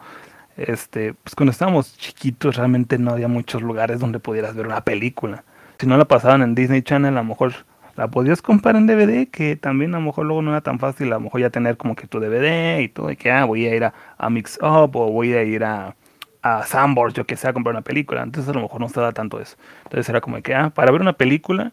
este, 0.57 1.13
pues 1.13 1.35
cuando 1.35 1.51
estábamos 1.51 1.99
chiquitos 1.99 2.57
realmente 2.57 2.97
no 2.97 3.11
había 3.11 3.29
muchos 3.29 3.61
lugares 3.61 4.01
donde 4.01 4.19
pudieras 4.19 4.55
ver 4.55 4.67
una 4.67 4.83
película. 4.83 5.45
Si 5.79 5.87
no 5.87 5.99
la 5.99 6.07
pasaban 6.07 6.41
en 6.41 6.55
Disney 6.55 6.83
Channel, 6.83 7.15
a 7.19 7.23
lo 7.23 7.25
mejor 7.25 7.53
la 7.97 8.09
podías 8.09 8.41
comprar 8.41 8.77
en 8.77 8.87
DVD, 8.87 9.29
que 9.29 9.57
también 9.57 9.95
a 9.95 9.99
lo 9.99 10.07
mejor 10.07 10.25
luego 10.25 10.41
no 10.41 10.53
era 10.53 10.63
tan 10.63 10.79
fácil, 10.79 11.09
a 11.09 11.17
lo 11.17 11.21
mejor 11.21 11.43
ya 11.43 11.51
tener 11.51 11.77
como 11.77 11.97
que 11.97 12.07
tu 12.07 12.19
DVD 12.19 12.81
y 12.81 12.89
todo, 12.89 13.11
y 13.11 13.17
que 13.17 13.31
ah, 13.31 13.45
voy 13.45 13.67
a 13.67 13.75
ir 13.75 13.85
a, 13.85 14.31
Mix 14.31 14.59
Up 14.63 14.97
o 14.97 15.13
voy 15.13 15.35
a 15.35 15.43
ir 15.43 15.65
a, 15.65 15.97
a 16.43 16.65
yo 17.13 17.27
que 17.27 17.37
sé, 17.37 17.49
a 17.49 17.53
comprar 17.53 17.75
una 17.75 17.83
película. 17.83 18.23
Entonces 18.23 18.51
a 18.51 18.55
lo 18.55 18.63
mejor 18.63 18.81
no 18.81 18.87
estaba 18.87 19.13
tanto 19.13 19.39
eso. 19.39 19.57
Entonces 19.85 20.09
era 20.09 20.23
como 20.23 20.41
que, 20.41 20.55
ah, 20.55 20.71
para 20.71 20.91
ver 20.93 21.03
una 21.03 21.13
película, 21.13 21.73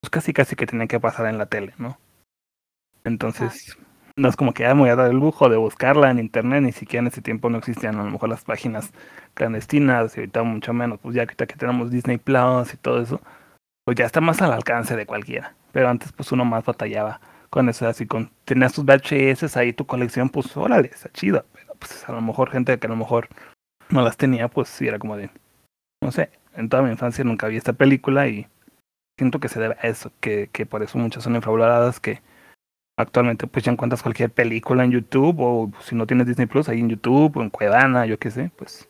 pues 0.00 0.10
casi 0.10 0.32
casi 0.32 0.56
que 0.56 0.66
tenía 0.66 0.88
que 0.88 0.98
pasar 0.98 1.26
en 1.26 1.38
la 1.38 1.46
tele, 1.46 1.74
¿no? 1.78 1.98
Entonces, 3.08 3.76
no 4.16 4.28
es 4.28 4.36
como 4.36 4.52
que 4.52 4.64
ya 4.64 4.74
me 4.74 4.82
voy 4.82 4.90
a 4.90 4.96
dar 4.96 5.10
el 5.10 5.16
lujo 5.16 5.48
de 5.48 5.56
buscarla 5.56 6.10
en 6.10 6.18
internet, 6.18 6.62
ni 6.62 6.72
siquiera 6.72 7.02
en 7.02 7.08
ese 7.08 7.22
tiempo 7.22 7.50
no 7.50 7.58
existían 7.58 7.98
a 7.98 8.04
lo 8.04 8.10
mejor 8.10 8.28
las 8.28 8.44
páginas 8.44 8.92
clandestinas 9.34 10.16
y 10.16 10.20
ahorita 10.20 10.42
mucho 10.42 10.72
menos, 10.72 10.98
pues 11.00 11.14
ya 11.14 11.22
ahorita 11.22 11.46
que 11.46 11.56
tenemos 11.56 11.90
Disney 11.90 12.18
Plus 12.18 12.74
y 12.74 12.76
todo 12.76 13.00
eso, 13.00 13.20
pues 13.84 13.96
ya 13.96 14.04
está 14.04 14.20
más 14.20 14.42
al 14.42 14.52
alcance 14.52 14.96
de 14.96 15.06
cualquiera. 15.06 15.54
Pero 15.72 15.88
antes 15.88 16.12
pues 16.12 16.32
uno 16.32 16.44
más 16.44 16.64
batallaba 16.64 17.20
con 17.50 17.68
eso, 17.68 17.86
así 17.88 18.06
con 18.06 18.30
tenías 18.44 18.72
tus 18.72 18.84
VHS 18.84 19.56
ahí 19.56 19.72
tu 19.72 19.86
colección, 19.86 20.28
pues 20.28 20.56
órale, 20.56 20.90
está 20.92 21.10
chido, 21.10 21.44
pero 21.52 21.74
pues 21.78 22.08
a 22.08 22.12
lo 22.12 22.20
mejor 22.20 22.50
gente 22.50 22.78
que 22.78 22.86
a 22.86 22.90
lo 22.90 22.96
mejor 22.96 23.28
no 23.90 24.02
las 24.02 24.16
tenía, 24.16 24.48
pues 24.48 24.68
sí 24.68 24.86
era 24.86 24.98
como 24.98 25.16
de, 25.16 25.30
no 26.02 26.12
sé, 26.12 26.30
en 26.54 26.68
toda 26.68 26.82
mi 26.82 26.90
infancia 26.90 27.24
nunca 27.24 27.48
vi 27.48 27.56
esta 27.56 27.72
película 27.72 28.28
y 28.28 28.46
siento 29.16 29.40
que 29.40 29.48
se 29.48 29.60
debe 29.60 29.76
a 29.80 29.86
eso, 29.88 30.12
que, 30.20 30.50
que 30.52 30.66
por 30.66 30.82
eso 30.82 30.98
muchas 30.98 31.24
son 31.24 31.36
infravaloradas, 31.36 32.00
que 32.00 32.20
Actualmente 32.98 33.46
pues 33.46 33.64
ya 33.64 33.70
encuentras 33.70 34.02
cualquier 34.02 34.30
película 34.30 34.82
en 34.82 34.90
YouTube 34.90 35.36
o 35.38 35.70
si 35.80 35.94
no 35.94 36.04
tienes 36.04 36.26
Disney 36.26 36.48
Plus 36.48 36.68
ahí 36.68 36.80
en 36.80 36.88
YouTube 36.88 37.36
o 37.36 37.42
en 37.42 37.48
Cuevana, 37.48 38.06
yo 38.06 38.18
qué 38.18 38.32
sé, 38.32 38.50
pues 38.56 38.88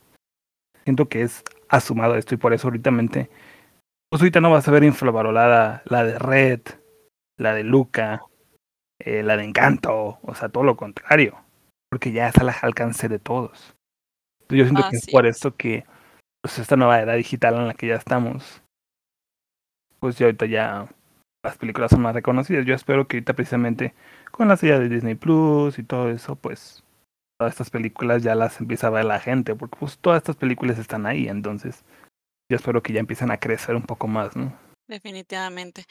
siento 0.84 1.11
que 1.11 1.20
es 1.20 1.44
asumado 1.68 2.14
esto 2.14 2.34
y 2.34 2.38
por 2.38 2.54
eso 2.54 2.68
ahorita 2.68 2.90
pues 2.90 4.22
ahorita 4.22 4.40
no 4.40 4.50
vas 4.50 4.66
a 4.66 4.70
ver 4.70 4.84
infravalorada 4.84 5.82
la 5.84 6.04
de 6.04 6.18
Red, 6.18 6.61
la 7.36 7.52
de 7.52 7.64
Luca, 7.64 8.22
eh, 8.98 9.22
la 9.22 9.36
de 9.36 9.44
Encanto, 9.44 10.18
o 10.22 10.34
sea, 10.34 10.48
todo 10.48 10.64
lo 10.64 10.78
contrario, 10.78 11.38
porque 11.90 12.11
ya 12.11 12.28
está 12.28 12.40
al 12.40 12.54
alcance 12.62 13.11
de 13.11 13.18
todos. 13.18 13.76
Yo 14.48 14.64
siento 14.64 14.84
ah, 14.86 14.88
que 14.90 14.96
es 14.96 15.06
por 15.06 15.26
esto 15.26 15.54
que 15.54 15.84
pues 16.40 16.59
esta 16.59 16.76
nueva 16.76 16.98
edad 16.98 17.16
digital 17.16 17.56
en 17.56 17.66
la 17.66 17.74
que 17.74 17.88
ya 17.88 17.96
estamos, 17.96 18.62
pues 20.00 20.16
ya 20.16 20.24
ahorita 20.24 20.46
ya 20.46 20.88
las 21.43 21.57
películas 21.59 21.91
son 21.91 22.03
más 22.03 22.14
reconocidas. 22.14 22.66
Yo 22.66 22.74
espero 22.74 23.07
que 23.07 23.16
ahorita 23.18 23.34
precisamente 23.34 23.95
con 24.30 24.49
la 24.49 24.57
silla 24.57 24.78
de 24.78 24.89
Disney 24.89 25.14
Plus 25.14 25.78
y 25.78 25.82
todo 25.82 26.11
eso, 26.11 26.36
pues 26.36 26.84
todas 27.39 27.53
estas 27.53 27.70
películas 27.70 28.22
ya 28.22 28.34
las 28.34 28.61
empieza 28.61 28.89
a 28.89 28.91
ver 28.91 29.05
la 29.05 29.20
gente, 29.20 29.55
porque 29.55 29.76
pues 29.78 29.99
todas 29.99 30.18
estas 30.18 30.36
películas 30.36 30.78
están 30.78 31.07
ahí, 31.07 31.28
entonces 31.28 31.84
yo 32.51 32.57
espero 32.57 32.82
que 32.82 32.93
ya 32.93 33.01
empiecen 33.01 33.30
a 33.30 33.39
crecer 33.39 33.76
un 33.76 33.82
poco 33.82 34.09
más, 34.09 34.34
¿no? 34.36 34.59
Definitivamente. 34.89 35.84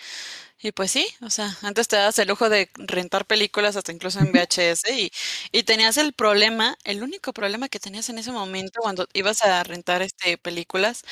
Y 0.59 0.71
pues 0.71 0.89
sí, 0.89 1.07
o 1.21 1.29
sea, 1.29 1.55
antes 1.61 1.87
te 1.87 1.97
dabas 1.97 2.17
el 2.17 2.27
lujo 2.27 2.49
de 2.49 2.67
rentar 2.73 3.25
películas 3.27 3.75
hasta 3.75 3.91
incluso 3.91 4.19
en 4.19 4.31
VHS 4.33 4.89
y, 4.91 5.11
y 5.51 5.63
tenías 5.63 5.97
el 5.97 6.13
problema, 6.13 6.75
el 6.83 7.03
único 7.03 7.31
problema 7.31 7.69
que 7.69 7.79
tenías 7.79 8.09
en 8.09 8.17
ese 8.17 8.31
momento 8.31 8.79
cuando 8.81 9.07
ibas 9.13 9.43
a 9.43 9.63
rentar 9.63 10.01
este 10.01 10.39
películas 10.39 11.03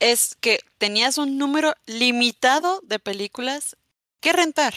es 0.00 0.36
que 0.40 0.60
tenías 0.76 1.16
un 1.16 1.38
número 1.38 1.74
limitado 1.86 2.80
de 2.84 2.98
películas 2.98 3.74
que 4.20 4.32
rentar. 4.32 4.74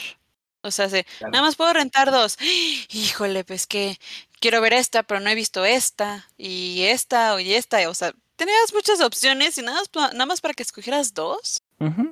O 0.62 0.72
sea, 0.72 0.88
nada 1.22 1.42
más 1.42 1.56
puedo 1.56 1.74
rentar 1.74 2.12
dos. 2.12 2.38
Híjole, 2.90 3.44
pues 3.44 3.68
que 3.68 4.00
quiero 4.40 4.62
ver 4.62 4.74
esta, 4.74 5.04
pero 5.04 5.20
no 5.20 5.30
he 5.30 5.36
visto 5.36 5.66
esta, 5.66 6.28
y 6.38 6.84
esta, 6.84 7.40
y 7.42 7.54
esta. 7.54 7.90
O 7.90 7.94
sea, 7.94 8.14
tenías 8.36 8.74
muchas 8.74 9.02
opciones 9.02 9.58
y 9.58 9.62
nada 9.62 9.80
más, 9.80 10.14
nada 10.14 10.26
más 10.26 10.42
para 10.42 10.54
que 10.54 10.64
escogieras 10.64 11.14
dos. 11.14 11.62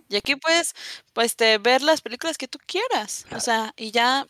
Y 0.10 0.18
aquí 0.18 0.36
puedes 0.36 0.76
pues, 1.14 1.38
te, 1.38 1.58
ver 1.58 1.82
las 1.82 2.02
películas 2.02 2.38
que 2.38 2.50
tú 2.50 2.60
quieras. 2.66 3.26
O 3.34 3.40
sea, 3.40 3.74
y 3.78 3.92
ya 3.92 4.28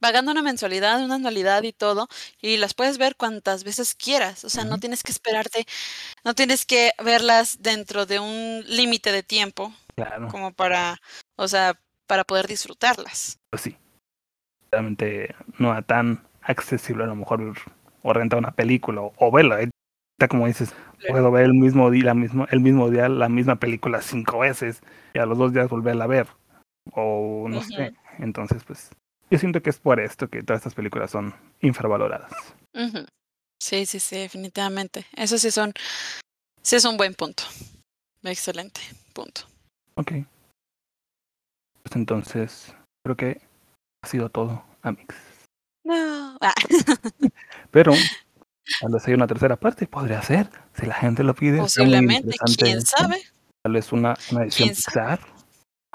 pagando 0.00 0.32
una 0.32 0.42
mensualidad, 0.42 1.00
una 1.00 1.16
anualidad 1.16 1.62
y 1.62 1.72
todo, 1.72 2.08
y 2.40 2.56
las 2.56 2.74
puedes 2.74 2.98
ver 2.98 3.14
cuantas 3.14 3.62
veces 3.62 3.94
quieras. 3.94 4.44
O 4.44 4.50
sea, 4.50 4.64
no 4.64 4.78
tienes 4.78 5.04
que 5.04 5.12
esperarte, 5.12 5.64
no 6.24 6.34
tienes 6.34 6.66
que 6.66 6.92
verlas 7.02 7.58
dentro 7.60 8.04
de 8.04 8.18
un 8.18 8.64
límite 8.66 9.12
de 9.12 9.22
tiempo. 9.22 9.72
Claro. 9.94 10.28
Como 10.28 10.52
para, 10.52 11.00
o 11.36 11.46
sea, 11.46 11.78
para 12.08 12.24
poder 12.24 12.48
disfrutarlas. 12.48 13.38
Pues 13.50 13.62
sí. 13.62 13.76
Realmente 14.72 15.36
no 15.58 15.70
era 15.70 15.82
tan 15.82 16.26
accesible 16.42 17.04
a 17.04 17.06
lo 17.06 17.14
mejor 17.14 17.54
o 18.02 18.12
rentar 18.12 18.38
una 18.38 18.50
película 18.50 19.02
o, 19.02 19.30
verla. 19.30 19.60
Está 19.60 20.26
como 20.28 20.48
dices, 20.48 20.74
puedo 21.08 21.30
ver 21.30 21.44
el 21.44 21.54
mismo 21.54 21.90
día, 21.90 22.04
la 22.06 22.14
mismo, 22.14 22.46
el 22.50 22.60
mismo 22.60 22.90
día 22.90 23.08
la 23.08 23.28
misma 23.28 23.56
película 23.56 24.02
cinco 24.02 24.40
veces 24.40 24.82
y 25.14 25.20
a 25.20 25.26
los 25.26 25.38
dos 25.38 25.52
días 25.52 25.68
volverla 25.68 26.04
a 26.04 26.08
ver. 26.08 26.26
O 26.92 27.46
no 27.48 27.62
sé. 27.62 27.94
Entonces, 28.18 28.64
pues, 28.64 28.90
yo 29.30 29.38
siento 29.38 29.62
que 29.62 29.70
es 29.70 29.78
por 29.78 30.00
esto 30.00 30.28
que 30.28 30.42
todas 30.42 30.60
estas 30.60 30.74
películas 30.74 31.10
son 31.10 31.34
infravaloradas. 31.60 32.32
Sí, 33.60 33.86
sí, 33.86 34.00
sí, 34.00 34.16
definitivamente. 34.16 35.06
Eso 35.16 35.38
sí 35.38 35.50
son, 35.50 35.72
sí 36.62 36.76
es 36.76 36.84
un 36.84 36.96
buen 36.96 37.14
punto. 37.14 37.44
Excelente 38.22 38.80
punto. 39.12 39.42
Ok. 39.94 40.12
Pues 41.88 41.96
entonces, 41.96 42.74
creo 43.02 43.16
que 43.16 43.40
ha 44.04 44.08
sido 44.08 44.28
todo, 44.28 44.62
Amix. 44.82 45.14
No. 45.84 46.36
Ah. 46.38 46.52
Pero 47.70 47.92
vez 47.92 49.06
hay 49.06 49.14
una 49.14 49.26
tercera 49.26 49.56
parte, 49.56 49.86
podría 49.86 50.20
ser, 50.20 50.50
si 50.78 50.84
la 50.84 50.94
gente 50.94 51.22
lo 51.22 51.34
pide. 51.34 51.56
Posiblemente, 51.56 52.36
quién 52.58 52.82
sabe. 52.82 53.22
Tal 53.62 53.72
vez 53.72 53.90
una, 53.90 54.18
una 54.30 54.42
edición 54.42 54.68
Pixar. 54.68 55.18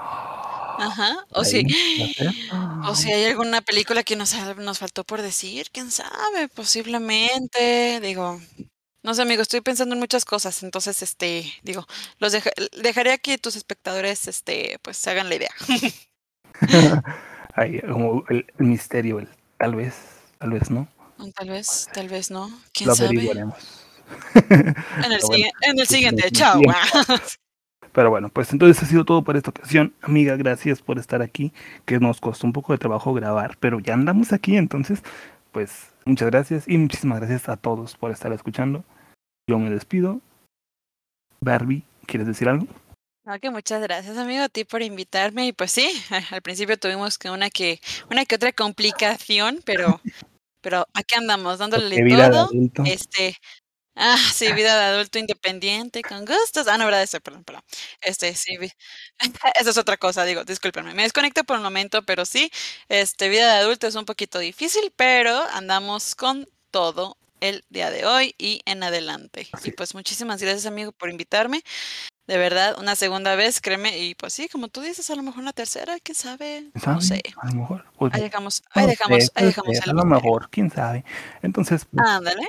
Ajá, 0.00 1.24
o 1.30 1.44
si, 1.44 1.64
o 2.88 2.94
si 2.96 3.12
hay 3.12 3.26
alguna 3.26 3.60
película 3.60 4.02
que 4.02 4.16
nos, 4.16 4.34
nos 4.56 4.80
faltó 4.80 5.04
por 5.04 5.22
decir, 5.22 5.68
quién 5.70 5.92
sabe, 5.92 6.48
posiblemente, 6.52 8.00
digo, 8.00 8.40
no 9.04 9.12
sé, 9.12 9.20
amigo, 9.20 9.42
estoy 9.42 9.60
pensando 9.60 9.94
en 9.94 10.00
muchas 10.00 10.24
cosas, 10.24 10.62
entonces, 10.62 11.02
este, 11.02 11.44
digo, 11.62 11.86
los 12.18 12.32
dejaré 12.82 13.18
que 13.18 13.36
tus 13.36 13.54
espectadores, 13.54 14.26
este, 14.28 14.78
pues, 14.80 14.96
se 14.96 15.10
hagan 15.10 15.28
la 15.28 15.34
idea. 15.34 15.50
Ay, 17.54 17.80
como 17.82 18.24
el, 18.30 18.46
misterio, 18.56 19.18
el 19.18 19.28
tal 19.58 19.74
vez, 19.74 19.94
tal 20.38 20.52
vez 20.52 20.70
no. 20.70 20.88
Tal 21.36 21.50
vez, 21.50 21.86
tal 21.92 22.08
vez 22.08 22.30
no. 22.30 22.50
¿Quién 22.72 22.88
lo 22.88 22.94
sabe? 22.96 23.10
en 23.10 23.38
el, 25.12 25.22
en 25.60 25.78
el 25.78 25.86
siguiente, 25.86 26.30
chao. 26.30 26.62
Pero 27.92 28.08
bueno, 28.08 28.30
pues 28.30 28.50
entonces 28.52 28.82
ha 28.82 28.86
sido 28.86 29.04
todo 29.04 29.22
por 29.22 29.36
esta 29.36 29.50
ocasión. 29.50 29.94
Amiga, 30.00 30.34
gracias 30.36 30.80
por 30.80 30.98
estar 30.98 31.20
aquí, 31.20 31.52
que 31.84 32.00
nos 32.00 32.22
costó 32.22 32.46
un 32.46 32.54
poco 32.54 32.72
de 32.72 32.78
trabajo 32.78 33.12
grabar, 33.12 33.56
pero 33.60 33.78
ya 33.78 33.94
andamos 33.94 34.32
aquí, 34.32 34.56
entonces, 34.56 35.04
pues 35.52 35.92
muchas 36.04 36.30
gracias 36.30 36.66
y 36.66 36.76
muchísimas 36.78 37.20
gracias 37.20 37.48
a 37.48 37.56
todos 37.56 37.96
por 37.96 38.10
estar 38.10 38.32
escuchando. 38.32 38.82
Yo 39.46 39.58
me 39.58 39.70
despido. 39.70 40.20
Barbie, 41.40 41.84
¿quieres 42.06 42.26
decir 42.26 42.48
algo? 42.48 42.66
No, 43.26 43.40
que 43.40 43.50
muchas 43.50 43.80
gracias, 43.80 44.18
amigo, 44.18 44.44
a 44.44 44.48
ti 44.48 44.64
por 44.64 44.82
invitarme. 44.82 45.46
Y 45.46 45.52
pues 45.52 45.72
sí, 45.72 45.90
al 46.30 46.42
principio 46.42 46.78
tuvimos 46.78 47.18
que 47.18 47.30
una 47.30 47.50
que, 47.50 47.80
una 48.10 48.24
que 48.24 48.36
otra 48.36 48.52
complicación, 48.52 49.60
pero, 49.64 50.00
pero 50.60 50.86
aquí 50.94 51.14
andamos, 51.14 51.58
dándole 51.58 52.06
todo. 52.08 52.50
Este, 52.84 53.36
ah, 53.94 54.18
sí, 54.32 54.52
vida 54.52 54.78
de 54.78 54.84
adulto 54.84 55.18
independiente, 55.18 56.02
con 56.02 56.24
gustos. 56.24 56.66
Ah, 56.68 56.76
no, 56.76 56.86
verdad, 56.86 57.02
eso, 57.02 57.20
perdón, 57.20 57.44
perdón. 57.44 57.62
Este, 58.00 58.34
sí, 58.34 58.56
esa 59.54 59.70
es 59.70 59.78
otra 59.78 59.96
cosa, 59.98 60.24
digo, 60.24 60.44
discúlpenme. 60.44 60.94
Me 60.94 61.02
desconecto 61.02 61.44
por 61.44 61.58
un 61.58 61.62
momento, 61.62 62.02
pero 62.02 62.26
sí, 62.26 62.50
este, 62.88 63.28
vida 63.28 63.52
de 63.54 63.60
adulto 63.60 63.86
es 63.86 63.94
un 63.94 64.04
poquito 64.04 64.38
difícil, 64.38 64.92
pero 64.96 65.34
andamos 65.52 66.14
con 66.14 66.46
todo 66.70 67.16
el 67.40 67.64
día 67.68 67.90
de 67.90 68.06
hoy 68.06 68.34
y 68.38 68.60
en 68.64 68.82
adelante. 68.82 69.46
Y 69.64 69.70
pues 69.72 69.94
muchísimas 69.94 70.40
gracias 70.40 70.66
amigo 70.66 70.92
por 70.92 71.10
invitarme. 71.10 71.62
De 72.26 72.38
verdad, 72.38 72.76
una 72.78 72.96
segunda 72.96 73.34
vez, 73.34 73.60
créeme, 73.60 73.98
y 73.98 74.14
pues 74.14 74.32
sí, 74.32 74.48
como 74.48 74.68
tú 74.68 74.80
dices, 74.80 75.10
a 75.10 75.14
lo 75.14 75.22
mejor 75.22 75.40
una 75.40 75.52
tercera, 75.52 75.96
quién 76.02 76.14
sabe, 76.14 76.70
no 76.86 77.00
sé. 77.02 77.22
A 77.36 77.48
lo 77.48 77.54
mejor. 77.60 77.84
Pues, 77.98 78.14
ahí 78.14 78.22
dejamos, 78.22 78.62
ahí 78.70 78.86
dejamos, 78.86 79.30
ahí 79.34 79.46
dejamos. 79.46 79.86
a 79.86 79.92
lo 79.92 80.04
mejor, 80.06 80.48
quién 80.48 80.70
sabe. 80.70 81.04
Entonces, 81.42 81.84
pues, 81.84 82.06
Ándale. 82.08 82.46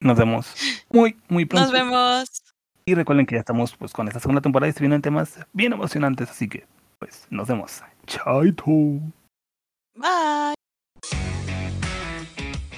nos 0.00 0.18
vemos 0.18 0.46
muy, 0.90 1.16
muy 1.28 1.44
pronto. 1.46 1.64
Nos 1.64 1.72
vemos. 1.72 2.42
Y 2.84 2.94
recuerden 2.94 3.24
que 3.24 3.36
ya 3.36 3.40
estamos 3.40 3.74
pues 3.76 3.92
con 3.92 4.06
esta 4.06 4.20
segunda 4.20 4.42
temporada 4.42 4.68
y 4.68 4.72
se 4.72 4.80
vienen 4.80 5.00
temas 5.00 5.38
bien 5.52 5.72
emocionantes, 5.72 6.30
así 6.30 6.48
que 6.48 6.66
pues 6.98 7.26
nos 7.30 7.48
vemos. 7.48 7.82
Chaito. 8.06 8.64
Bye. 9.94 10.55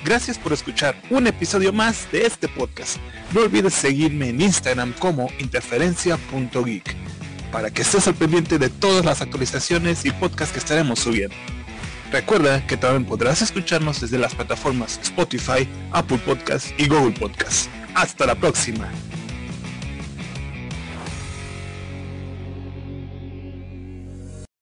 Gracias 0.05 0.39
por 0.39 0.53
escuchar 0.53 1.01
un 1.11 1.27
episodio 1.27 1.73
más 1.73 2.11
de 2.13 2.27
este 2.27 2.49
podcast. 2.49 2.97
No 3.33 3.43
olvides 3.43 3.75
seguirme 3.75 4.29
en 4.29 4.41
Instagram 4.41 4.93
como 4.95 5.29
interferencia.geek. 5.39 6.97
para 7.53 7.71
que 7.71 7.83
estés 7.83 8.07
al 8.07 8.15
pendiente 8.15 8.59
de 8.59 8.69
todas 8.69 9.05
las 9.05 9.23
actualizaciones 9.23 10.05
y 10.05 10.11
podcasts 10.11 10.53
que 10.53 10.59
estaremos 10.59 10.99
subiendo. 10.99 11.35
Recuerda 12.13 12.67
que 12.67 12.77
también 12.77 13.07
podrás 13.07 13.43
escucharnos 13.43 14.01
desde 14.01 14.19
las 14.19 14.35
plataformas 14.35 14.99
Spotify, 15.03 15.69
Apple 15.93 16.19
Podcasts 16.19 16.73
y 16.79 16.89
Google 16.89 17.13
Podcasts. 17.19 17.69
Hasta 17.95 18.27
la 18.27 18.35
próxima. 18.35 18.91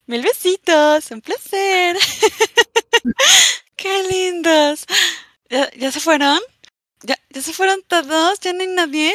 Mil 0.07 0.23
besitos, 0.23 1.11
un 1.11 1.21
placer. 1.21 1.97
Qué 3.77 4.03
lindos. 4.11 4.87
¿Ya, 5.51 5.71
¿Ya, 5.73 5.93
se 5.93 6.01
fueron? 6.01 6.39
¿Ya, 7.03 7.17
¿Ya 7.31 7.43
se 7.43 7.53
fueron 7.53 7.83
todos? 7.87 8.41
¿Ya 8.41 8.53
no 8.53 8.61
hay 8.61 8.69
nadie? 8.69 9.13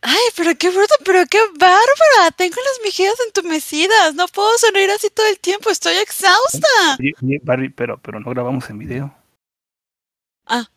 Ay, 0.00 0.16
pero 0.36 0.56
qué 0.56 0.70
bruto, 0.70 0.94
pero 1.04 1.24
qué 1.26 1.38
bárbara. 1.58 2.30
Tengo 2.36 2.56
las 2.56 2.84
mejillas 2.84 3.16
entumecidas. 3.26 4.14
No 4.14 4.26
puedo 4.28 4.56
sonreír 4.58 4.90
así 4.90 5.10
todo 5.10 5.26
el 5.28 5.38
tiempo. 5.38 5.70
Estoy 5.70 5.94
exhausta. 5.96 6.96
Oye, 6.98 7.14
oye, 7.22 7.40
Barry, 7.42 7.68
pero, 7.68 7.98
pero 8.00 8.20
no 8.20 8.30
grabamos 8.30 8.68
en 8.70 8.78
video. 8.78 9.14
Ah. 10.46 10.68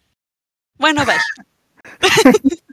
Bueno, 0.77 1.05
bye. 1.05 1.15